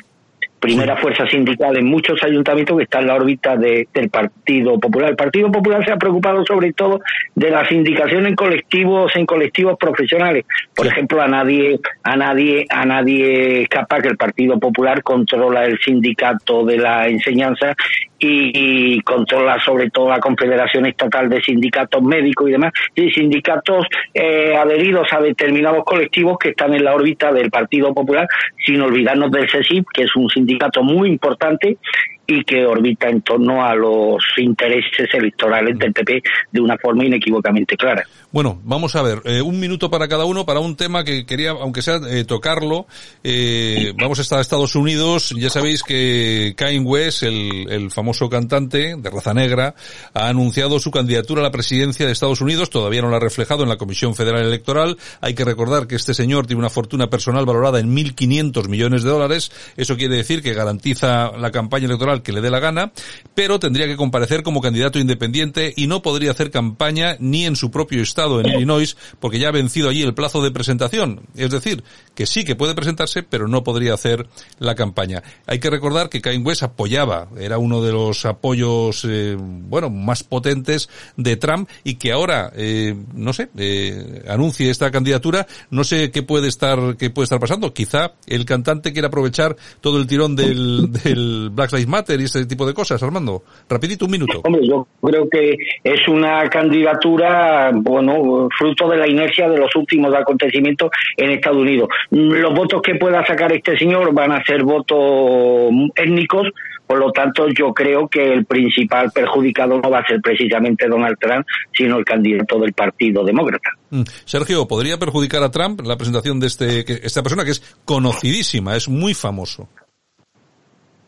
primera 0.63 0.97
fuerza 0.97 1.27
sindical 1.27 1.77
en 1.77 1.87
muchos 1.87 2.23
ayuntamientos 2.23 2.77
que 2.79 2.85
está 2.85 3.01
en 3.01 3.09
la 3.09 3.17
órbita 3.17 3.57
de, 3.57 3.89
del 3.93 4.09
Partido 4.09 4.79
Popular. 4.79 5.11
El 5.11 5.17
Partido 5.17 5.51
Popular 5.51 5.85
se 5.85 5.91
ha 5.91 5.97
preocupado 5.97 6.47
sobre 6.47 6.73
todo 6.73 7.01
de 7.35 7.51
la 7.51 7.67
sindicación 7.69 8.27
en 8.27 8.37
colectivos, 8.37 9.15
en 9.17 9.27
colectivos 9.27 9.77
profesionales. 9.77 10.45
Por 10.73 10.87
sí. 10.87 10.93
ejemplo, 10.93 11.21
a 11.21 11.27
nadie, 11.27 11.81
a 12.05 12.17
nadie, 12.17 12.65
a 12.71 12.87
nadie 12.87 13.63
escapa 13.63 14.01
que 14.01 14.09
el 14.09 14.17
Partido 14.17 14.59
Popular 14.61 15.03
controla 15.03 15.65
el 15.65 15.81
sindicato 15.81 16.65
de 16.65 16.79
la 16.79 17.09
enseñanza 17.09 17.75
y, 18.21 18.53
y, 18.95 19.01
controla 19.01 19.59
sobre 19.65 19.91
todo 19.91 20.11
la 20.11 20.21
Confederación 20.21 20.87
Estatal 20.87 21.29
de 21.29 21.43
Sindicatos 21.43 22.01
Médicos 22.05 22.49
y 22.49 22.53
demás, 22.53 22.73
y 22.95 23.11
sindicatos 23.11 23.85
eh, 24.15 24.55
adheridos 24.57 25.09
a 25.13 25.21
determinados 25.21 25.85
colectivos 25.85 26.39
que 26.39 26.51
están 26.51 26.73
en 26.73 26.85
la 26.85 26.95
órbita 26.95 27.33
del 27.33 27.51
Partido 27.51 27.93
Popular, 27.93 28.29
sin 28.65 28.81
olvidarnos 28.81 29.33
del 29.33 29.51
CESIP, 29.51 29.85
que 29.93 30.03
es 30.05 30.15
un 30.15 30.29
sindicato 30.29 30.52
muy 30.83 31.09
importante 31.09 31.79
y 32.27 32.45
que 32.45 32.65
orbita 32.65 33.09
en 33.09 33.23
torno 33.23 33.65
a 33.65 33.75
los 33.75 34.23
intereses 34.37 35.09
electorales 35.13 35.79
del 35.79 35.93
PP 35.93 36.23
de 36.51 36.61
una 36.61 36.77
forma 36.79 37.05
inequívocamente 37.05 37.77
clara. 37.77 38.05
Bueno, 38.31 38.61
vamos 38.65 38.97
a 38.97 39.03
ver, 39.03 39.21
eh, 39.25 39.43
un 39.43 39.61
minuto 39.61 39.91
para 39.91 40.09
cada 40.09 40.25
uno 40.25 40.47
para 40.47 40.61
un 40.61 40.77
tema 40.77 41.05
que 41.05 41.27
quería, 41.27 41.51
aunque 41.51 41.83
sea 41.83 42.01
eh, 42.09 42.25
tocarlo. 42.25 42.87
Eh, 43.23 43.93
vamos 44.01 44.19
a 44.19 44.23
estar 44.23 44.39
a 44.39 44.43
Estados 44.43 44.75
Unidos. 44.75 45.35
Ya 45.37 45.51
sabéis 45.51 45.83
que 45.83 46.55
Kanye 46.57 46.81
West, 46.81 47.25
el, 47.25 47.71
el, 47.71 47.91
famoso 47.91 48.31
cantante 48.31 48.95
de 48.97 49.11
raza 49.11 49.35
negra, 49.35 49.75
ha 50.15 50.29
anunciado 50.29 50.79
su 50.79 50.91
candidatura 50.91 51.41
a 51.41 51.45
la 51.45 51.51
presidencia 51.51 52.07
de 52.07 52.13
Estados 52.13 52.41
Unidos. 52.41 52.71
Todavía 52.71 53.03
no 53.03 53.11
la 53.11 53.19
ha 53.19 53.21
reflejado 53.21 53.65
en 53.65 53.69
la 53.69 53.77
Comisión 53.77 54.15
Federal 54.15 54.43
Electoral. 54.47 54.97
Hay 55.21 55.35
que 55.35 55.45
recordar 55.45 55.87
que 55.87 55.97
este 55.97 56.15
señor 56.15 56.47
tiene 56.47 56.61
una 56.61 56.71
fortuna 56.71 57.11
personal 57.11 57.45
valorada 57.45 57.81
en 57.81 57.95
1.500 57.95 58.69
millones 58.69 59.03
de 59.03 59.11
dólares. 59.11 59.53
Eso 59.77 59.97
quiere 59.97 60.17
decir 60.17 60.43
que 60.43 60.55
garantiza 60.55 61.33
la 61.37 61.51
campaña 61.51 61.87
electoral 61.87 62.12
que 62.21 62.33
le 62.33 62.43
dé 62.43 62.51
la 62.51 62.61
gana, 62.61 62.93
pero 63.35 63.59
tendría 63.59 63.87
que 63.87 63.97
comparecer 63.97 64.43
como 64.43 64.61
candidato 64.61 64.99
independiente 64.99 65.73
y 65.75 65.87
no 65.87 66.03
podría 66.03 66.33
hacer 66.33 66.51
campaña 66.51 67.17
ni 67.19 67.47
en 67.47 67.57
su 67.57 67.71
propio 67.71 68.03
estado, 68.03 68.41
en 68.41 68.49
Illinois, 68.49 68.97
porque 69.21 69.39
ya 69.39 69.49
ha 69.49 69.53
vencido 69.53 69.89
allí 69.89 70.03
el 70.03 70.15
plazo 70.15 70.43
de 70.43 70.51
presentación. 70.51 71.23
Es 71.35 71.51
decir, 71.51 71.83
que 72.15 72.27
sí 72.27 72.45
que 72.45 72.57
puede 72.57 72.75
presentarse, 72.75 73.23
pero 73.23 73.49
no 73.49 73.65
podría 73.65 73.95
hacer 73.95 74.27
la 74.59 74.75
campaña. 74.75 75.23
Hay 75.47 75.59
que 75.59 75.71
recordar 75.71 76.09
que 76.09 76.21
Kanye 76.21 76.45
West 76.45 76.63
apoyaba, 76.63 77.29
era 77.39 77.59
uno 77.59 77.83
de 77.83 77.93
los 77.93 78.25
apoyos, 78.27 79.07
eh, 79.09 79.37
bueno, 79.39 79.91
más 79.91 80.23
potentes 80.25 80.89
de 81.17 81.37
Trump 81.37 81.69
y 81.85 81.95
que 81.95 82.13
ahora, 82.13 82.53
eh, 82.55 82.95
no 83.15 83.33
sé, 83.33 83.49
eh, 83.57 84.25
anuncie 84.29 84.71
esta 84.71 84.91
candidatura, 84.91 85.47
no 85.71 85.85
sé 85.85 86.11
qué 86.11 86.23
puede 86.23 86.49
estar, 86.49 86.97
qué 86.97 87.11
puede 87.11 87.25
estar 87.25 87.41
pasando. 87.41 87.73
Quizá 87.73 88.13
el 88.27 88.45
cantante 88.45 88.93
quiera 88.93 89.09
aprovechar 89.09 89.57
todo 89.81 89.99
el 89.99 90.07
tirón 90.07 90.37
del, 90.37 90.91
del 90.93 91.51
Black 91.51 91.73
Lives 91.73 91.89
Matter 91.89 92.02
y 92.09 92.25
ese 92.25 92.45
tipo 92.47 92.67
de 92.67 92.75
cosas, 92.75 93.03
Armando. 93.03 93.43
Rapidito, 93.69 94.05
un 94.07 94.11
minuto. 94.11 94.41
Hombre, 94.45 94.67
yo 94.67 94.87
creo 95.03 95.29
que 95.29 95.57
es 95.83 96.09
una 96.09 96.49
candidatura, 96.49 97.71
bueno, 97.73 98.49
fruto 98.57 98.89
de 98.89 98.97
la 98.97 99.09
inercia 99.09 99.49
de 99.49 99.59
los 99.59 99.75
últimos 99.77 100.15
acontecimientos 100.15 100.91
en 101.17 101.31
Estados 101.31 101.61
Unidos. 101.61 101.89
Los 102.11 102.55
votos 102.55 102.83
que 102.83 102.97
pueda 102.97 103.25
sacar 103.27 103.53
este 103.53 103.79
señor 103.79 104.13
van 104.13 104.33
a 104.33 104.45
ser 104.45 104.63
votos 104.65 105.71
étnicos, 105.95 106.49
por 106.87 106.99
lo 106.99 107.11
tanto, 107.11 107.49
yo 107.49 107.73
creo 107.73 108.07
que 108.09 108.33
el 108.35 108.45
principal 108.45 109.11
perjudicado 109.13 109.81
no 109.81 109.91
va 109.91 110.01
a 110.01 110.07
ser 110.07 110.21
precisamente 110.21 110.89
Donald 110.89 111.17
Trump, 111.19 111.47
sino 111.73 111.97
el 111.97 112.05
candidato 112.05 112.59
del 112.59 112.73
Partido 112.75 113.25
Demócrata. 113.25 113.71
Mm. 113.91 114.03
Sergio, 114.25 114.69
¿podría 114.69 114.99
perjudicar 114.99 115.43
a 115.43 115.51
Trump 115.51 115.81
la 115.87 115.97
presentación 115.97 116.39
de 116.39 116.49
este, 116.49 117.07
esta 117.07 117.23
persona 117.23 117.45
que 117.45 117.53
es 117.53 117.79
conocidísima, 117.85 118.77
es 118.77 118.89
muy 118.89 119.15
famoso? 119.15 119.69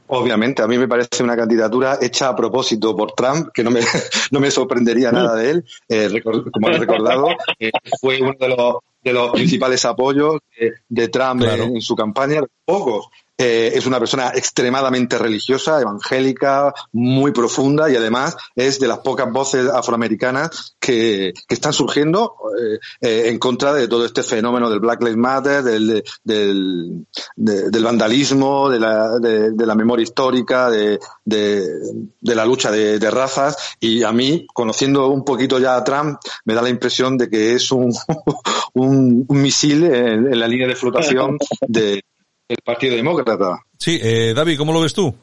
Obviamente, 0.07 0.63
a 0.63 0.67
mí 0.67 0.77
me 0.77 0.87
parece 0.87 1.23
una 1.23 1.37
candidatura 1.37 1.99
hecha 2.01 2.29
a 2.29 2.37
propósito 2.37 2.95
por 2.95 3.13
Trump, 3.13 3.49
que 3.55 3.65
no 3.65 3.71
me, 3.71 3.81
no 4.31 4.41
me 4.41 4.51
sorprendería 4.51 5.11
nada 5.11 5.35
de 5.37 5.51
él. 5.51 5.65
Eh, 5.89 6.23
como 6.23 6.69
has 6.69 6.79
recordado, 6.79 7.29
eh, 7.59 7.71
fue 8.01 8.21
uno 8.21 8.35
de 8.39 8.49
los, 8.49 8.77
de 9.03 9.13
los 9.13 9.33
principales 9.33 9.85
apoyos 9.85 10.41
de, 10.89 11.09
Trump 11.09 11.43
en, 11.45 11.81
su 11.81 11.97
campaña, 11.97 12.43
pocos 12.65 13.09
eh, 13.37 13.73
es 13.75 13.85
una 13.87 13.99
persona 13.99 14.31
extremadamente 14.33 15.19
religiosa, 15.19 15.81
evangélica, 15.81 16.73
muy 16.93 17.33
profunda 17.33 17.91
y 17.91 17.97
además 17.97 18.37
es 18.55 18.79
de 18.79 18.87
las 18.87 18.99
pocas 19.01 19.33
voces 19.33 19.69
afroamericanas 19.69 20.77
que, 20.79 21.33
que 21.49 21.55
están 21.55 21.73
surgiendo 21.73 22.37
eh, 22.57 22.79
eh, 23.01 23.29
en 23.31 23.41
contra 23.41 23.73
de 23.75 23.89
todo 23.89 24.07
este 24.07 24.23
fenómeno 24.23 24.71
del 24.71 24.79
Black 24.79 25.03
Lives 25.03 25.17
Matter, 25.17 25.65
del, 25.65 26.05
del, 26.23 27.07
del 27.35 27.85
vandalismo, 27.85 28.71
de 28.71 28.79
la, 28.79 29.19
de, 29.19 29.67
la 29.67 29.75
memoria 29.75 30.05
histórica, 30.05 30.71
de, 30.71 31.01
de 31.25 32.35
la 32.37 32.45
lucha 32.45 32.71
de, 32.71 33.11
razas. 33.11 33.77
Y 33.81 34.05
a 34.05 34.13
mí, 34.13 34.47
conociendo 34.55 35.09
un 35.09 35.25
poquito 35.25 35.59
ya 35.59 35.75
a 35.75 35.83
Trump, 35.83 36.19
me 36.45 36.55
da 36.55 36.63
la 36.63 36.69
impresión 36.69 37.19
de 37.19 37.29
que 37.29 37.55
es 37.55 37.73
un, 37.73 37.93
un, 38.75 39.27
misil 39.29 39.85
en 39.85 40.39
la 40.39 40.47
línea 40.47 40.69
de 40.69 40.77
flotación 40.77 41.37
de 41.69 42.05
el 42.49 42.59
Partido 42.65 42.97
Demócrata. 42.97 43.61
Sí, 43.79 43.99
eh, 44.03 44.35
David, 44.35 44.59
¿cómo 44.59 44.73
lo 44.73 44.81
ves 44.81 44.93
tú? 44.93 45.15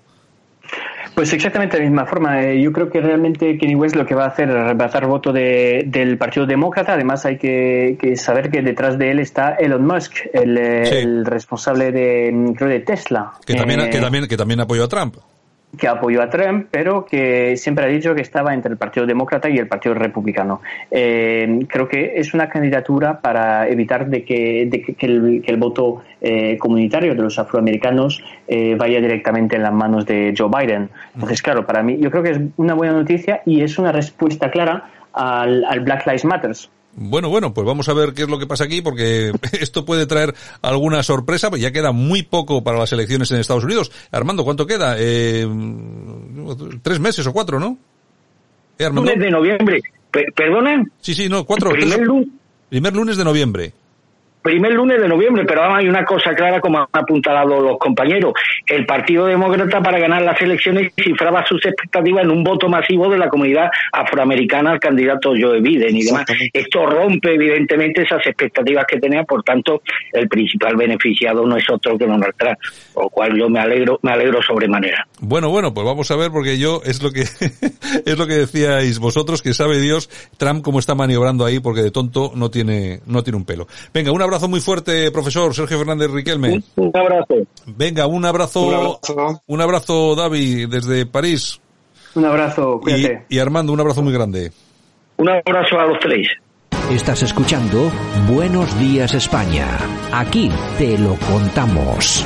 Pues 1.13 1.33
exactamente 1.33 1.77
de 1.77 1.83
la 1.83 1.89
misma 1.89 2.05
forma. 2.05 2.41
Eh, 2.41 2.61
yo 2.61 2.71
creo 2.71 2.89
que 2.89 3.01
realmente 3.01 3.57
Kenny 3.57 3.75
West 3.75 3.95
lo 3.95 4.05
que 4.05 4.15
va 4.15 4.25
a 4.25 4.27
hacer 4.27 4.49
es 4.49 4.55
rebasar 4.55 5.05
voto 5.07 5.33
de, 5.33 5.83
del 5.85 6.17
Partido 6.17 6.45
Demócrata. 6.45 6.93
Además, 6.93 7.25
hay 7.25 7.37
que, 7.37 8.13
saber 8.15 8.49
que 8.49 8.61
detrás 8.61 8.97
de 8.97 9.11
él 9.11 9.19
está 9.19 9.55
Elon 9.55 9.85
Musk, 9.85 10.13
el, 10.33 10.57
eh, 10.57 11.01
el 11.01 11.25
responsable 11.25 11.91
de, 11.91 12.53
creo, 12.55 12.69
de 12.69 12.79
Tesla. 12.79 13.33
Que 13.45 13.55
también, 13.55 13.89
que 13.89 13.99
también, 13.99 14.27
que 14.27 14.37
también 14.37 14.61
apoyó 14.61 14.85
a 14.85 14.87
Trump 14.87 15.15
que 15.77 15.87
apoyó 15.87 16.21
a 16.21 16.29
Trump, 16.29 16.67
pero 16.69 17.05
que 17.05 17.55
siempre 17.57 17.85
ha 17.85 17.87
dicho 17.87 18.13
que 18.13 18.21
estaba 18.21 18.53
entre 18.53 18.71
el 18.71 18.77
Partido 18.77 19.05
Demócrata 19.05 19.49
y 19.49 19.57
el 19.57 19.67
Partido 19.67 19.95
Republicano. 19.95 20.61
Eh, 20.89 21.59
creo 21.67 21.87
que 21.87 22.13
es 22.15 22.33
una 22.33 22.49
candidatura 22.49 23.21
para 23.21 23.67
evitar 23.67 24.07
de 24.07 24.23
que, 24.23 24.63
el, 24.99 25.57
voto 25.57 26.03
eh, 26.19 26.57
comunitario 26.57 27.15
de 27.15 27.21
los 27.21 27.39
afroamericanos 27.39 28.23
eh, 28.47 28.75
vaya 28.75 28.99
directamente 28.99 29.55
en 29.55 29.63
las 29.63 29.73
manos 29.73 30.05
de 30.05 30.33
Joe 30.37 30.49
Biden. 30.49 30.89
Entonces, 31.13 31.41
claro, 31.41 31.65
para 31.65 31.83
mí 31.83 31.97
yo 31.99 32.11
creo 32.11 32.23
que 32.23 32.31
es 32.31 32.39
una 32.57 32.73
buena 32.73 32.93
noticia 32.93 33.41
y 33.45 33.61
es 33.61 33.77
una 33.77 33.91
respuesta 33.91 34.51
clara 34.51 34.89
al, 35.13 35.63
al 35.65 35.79
Black 35.81 36.05
Lives 36.05 36.25
Matter. 36.25 36.51
Bueno, 36.93 37.29
bueno, 37.29 37.53
pues 37.53 37.65
vamos 37.65 37.87
a 37.89 37.93
ver 37.93 38.13
qué 38.13 38.23
es 38.23 38.29
lo 38.29 38.37
que 38.37 38.47
pasa 38.47 38.65
aquí, 38.65 38.81
porque 38.81 39.31
esto 39.59 39.85
puede 39.85 40.05
traer 40.05 40.33
alguna 40.61 41.03
sorpresa, 41.03 41.49
pues 41.49 41.61
ya 41.61 41.71
queda 41.71 41.91
muy 41.91 42.23
poco 42.23 42.63
para 42.63 42.79
las 42.79 42.91
elecciones 42.91 43.31
en 43.31 43.39
Estados 43.39 43.63
Unidos. 43.63 43.91
Armando, 44.11 44.43
¿cuánto 44.43 44.67
queda? 44.67 44.95
Eh, 44.97 45.47
tres 46.81 46.99
meses 46.99 47.25
o 47.27 47.33
cuatro, 47.33 47.59
¿no? 47.59 47.77
Eh, 48.77 48.89
lunes 48.89 49.19
de 49.19 49.29
noviembre. 49.29 49.81
¿Perdona? 50.35 50.83
Sí, 50.99 51.13
sí, 51.13 51.29
no, 51.29 51.45
cuatro. 51.45 51.71
primer 52.69 52.93
lunes 52.93 53.17
de 53.17 53.23
noviembre 53.23 53.73
primer 54.41 54.73
lunes 54.73 55.01
de 55.01 55.07
noviembre, 55.07 55.43
pero 55.45 55.63
hay 55.73 55.87
una 55.87 56.03
cosa 56.03 56.33
clara, 56.33 56.59
como 56.59 56.79
han 56.79 56.87
apuntado 56.91 57.61
los 57.61 57.77
compañeros. 57.77 58.33
El 58.65 58.85
Partido 58.85 59.25
Demócrata, 59.25 59.81
para 59.81 59.99
ganar 59.99 60.21
las 60.21 60.41
elecciones, 60.41 60.91
cifraba 60.95 61.45
sus 61.45 61.63
expectativas 61.65 62.23
en 62.23 62.31
un 62.31 62.43
voto 62.43 62.67
masivo 62.67 63.09
de 63.09 63.17
la 63.17 63.29
comunidad 63.29 63.69
afroamericana 63.91 64.71
al 64.71 64.79
candidato 64.79 65.33
Joe 65.39 65.61
Biden 65.61 65.95
y 65.95 66.03
demás. 66.03 66.25
Esto 66.53 66.85
rompe, 66.85 67.35
evidentemente, 67.35 68.03
esas 68.03 68.25
expectativas 68.25 68.85
que 68.87 68.99
tenía, 68.99 69.23
por 69.23 69.43
tanto, 69.43 69.81
el 70.13 70.27
principal 70.27 70.75
beneficiado 70.75 71.45
no 71.45 71.57
es 71.57 71.69
otro 71.69 71.97
que 71.97 72.05
Donald 72.05 72.33
Trump, 72.37 72.57
por 72.93 73.03
lo 73.05 73.09
cual 73.09 73.37
yo 73.37 73.49
me 73.49 73.59
alegro, 73.59 73.99
me 74.01 74.11
alegro 74.11 74.41
sobremanera. 74.41 75.05
Bueno, 75.19 75.49
bueno, 75.49 75.73
pues 75.73 75.85
vamos 75.85 76.09
a 76.11 76.15
ver, 76.15 76.31
porque 76.31 76.57
yo, 76.57 76.81
es 76.85 77.01
lo 77.03 77.11
que, 77.11 77.21
es 78.05 78.17
lo 78.17 78.27
que 78.27 78.33
decíais 78.35 78.99
vosotros, 78.99 79.41
que 79.41 79.53
sabe 79.53 79.79
Dios, 79.79 80.09
Trump 80.37 80.63
cómo 80.63 80.79
está 80.79 80.95
maniobrando 80.95 81.45
ahí, 81.45 81.59
porque 81.59 81.81
de 81.81 81.91
tonto 81.91 82.31
no 82.35 82.49
tiene, 82.49 83.01
no 83.05 83.23
tiene 83.23 83.37
un 83.37 83.45
pelo. 83.45 83.67
Venga, 83.93 84.11
una 84.11 84.25
abrazo 84.31 84.47
muy 84.47 84.61
fuerte, 84.61 85.11
profesor 85.11 85.53
Sergio 85.53 85.77
Fernández 85.77 86.09
Riquelme. 86.09 86.63
Un, 86.77 86.91
abrazo. 86.93 87.35
Venga, 87.65 88.07
un 88.07 88.23
abrazo, 88.23 88.99
un 89.45 89.61
abrazo. 89.61 90.15
David, 90.15 90.69
desde 90.69 91.05
París. 91.05 91.59
Un 92.15 92.25
abrazo, 92.25 92.79
cuídate. 92.81 93.25
Y, 93.29 93.35
y 93.35 93.39
Armando, 93.39 93.73
un 93.73 93.79
abrazo 93.81 94.01
muy 94.01 94.13
grande. 94.13 94.51
Un 95.17 95.29
abrazo 95.29 95.79
a 95.79 95.85
los 95.85 95.99
tres. 95.99 96.27
Estás 96.89 97.23
escuchando 97.23 97.91
Buenos 98.29 98.77
Días 98.79 99.13
España. 99.13 99.77
Aquí 100.13 100.49
te 100.77 100.97
lo 100.97 101.15
contamos. 101.15 102.25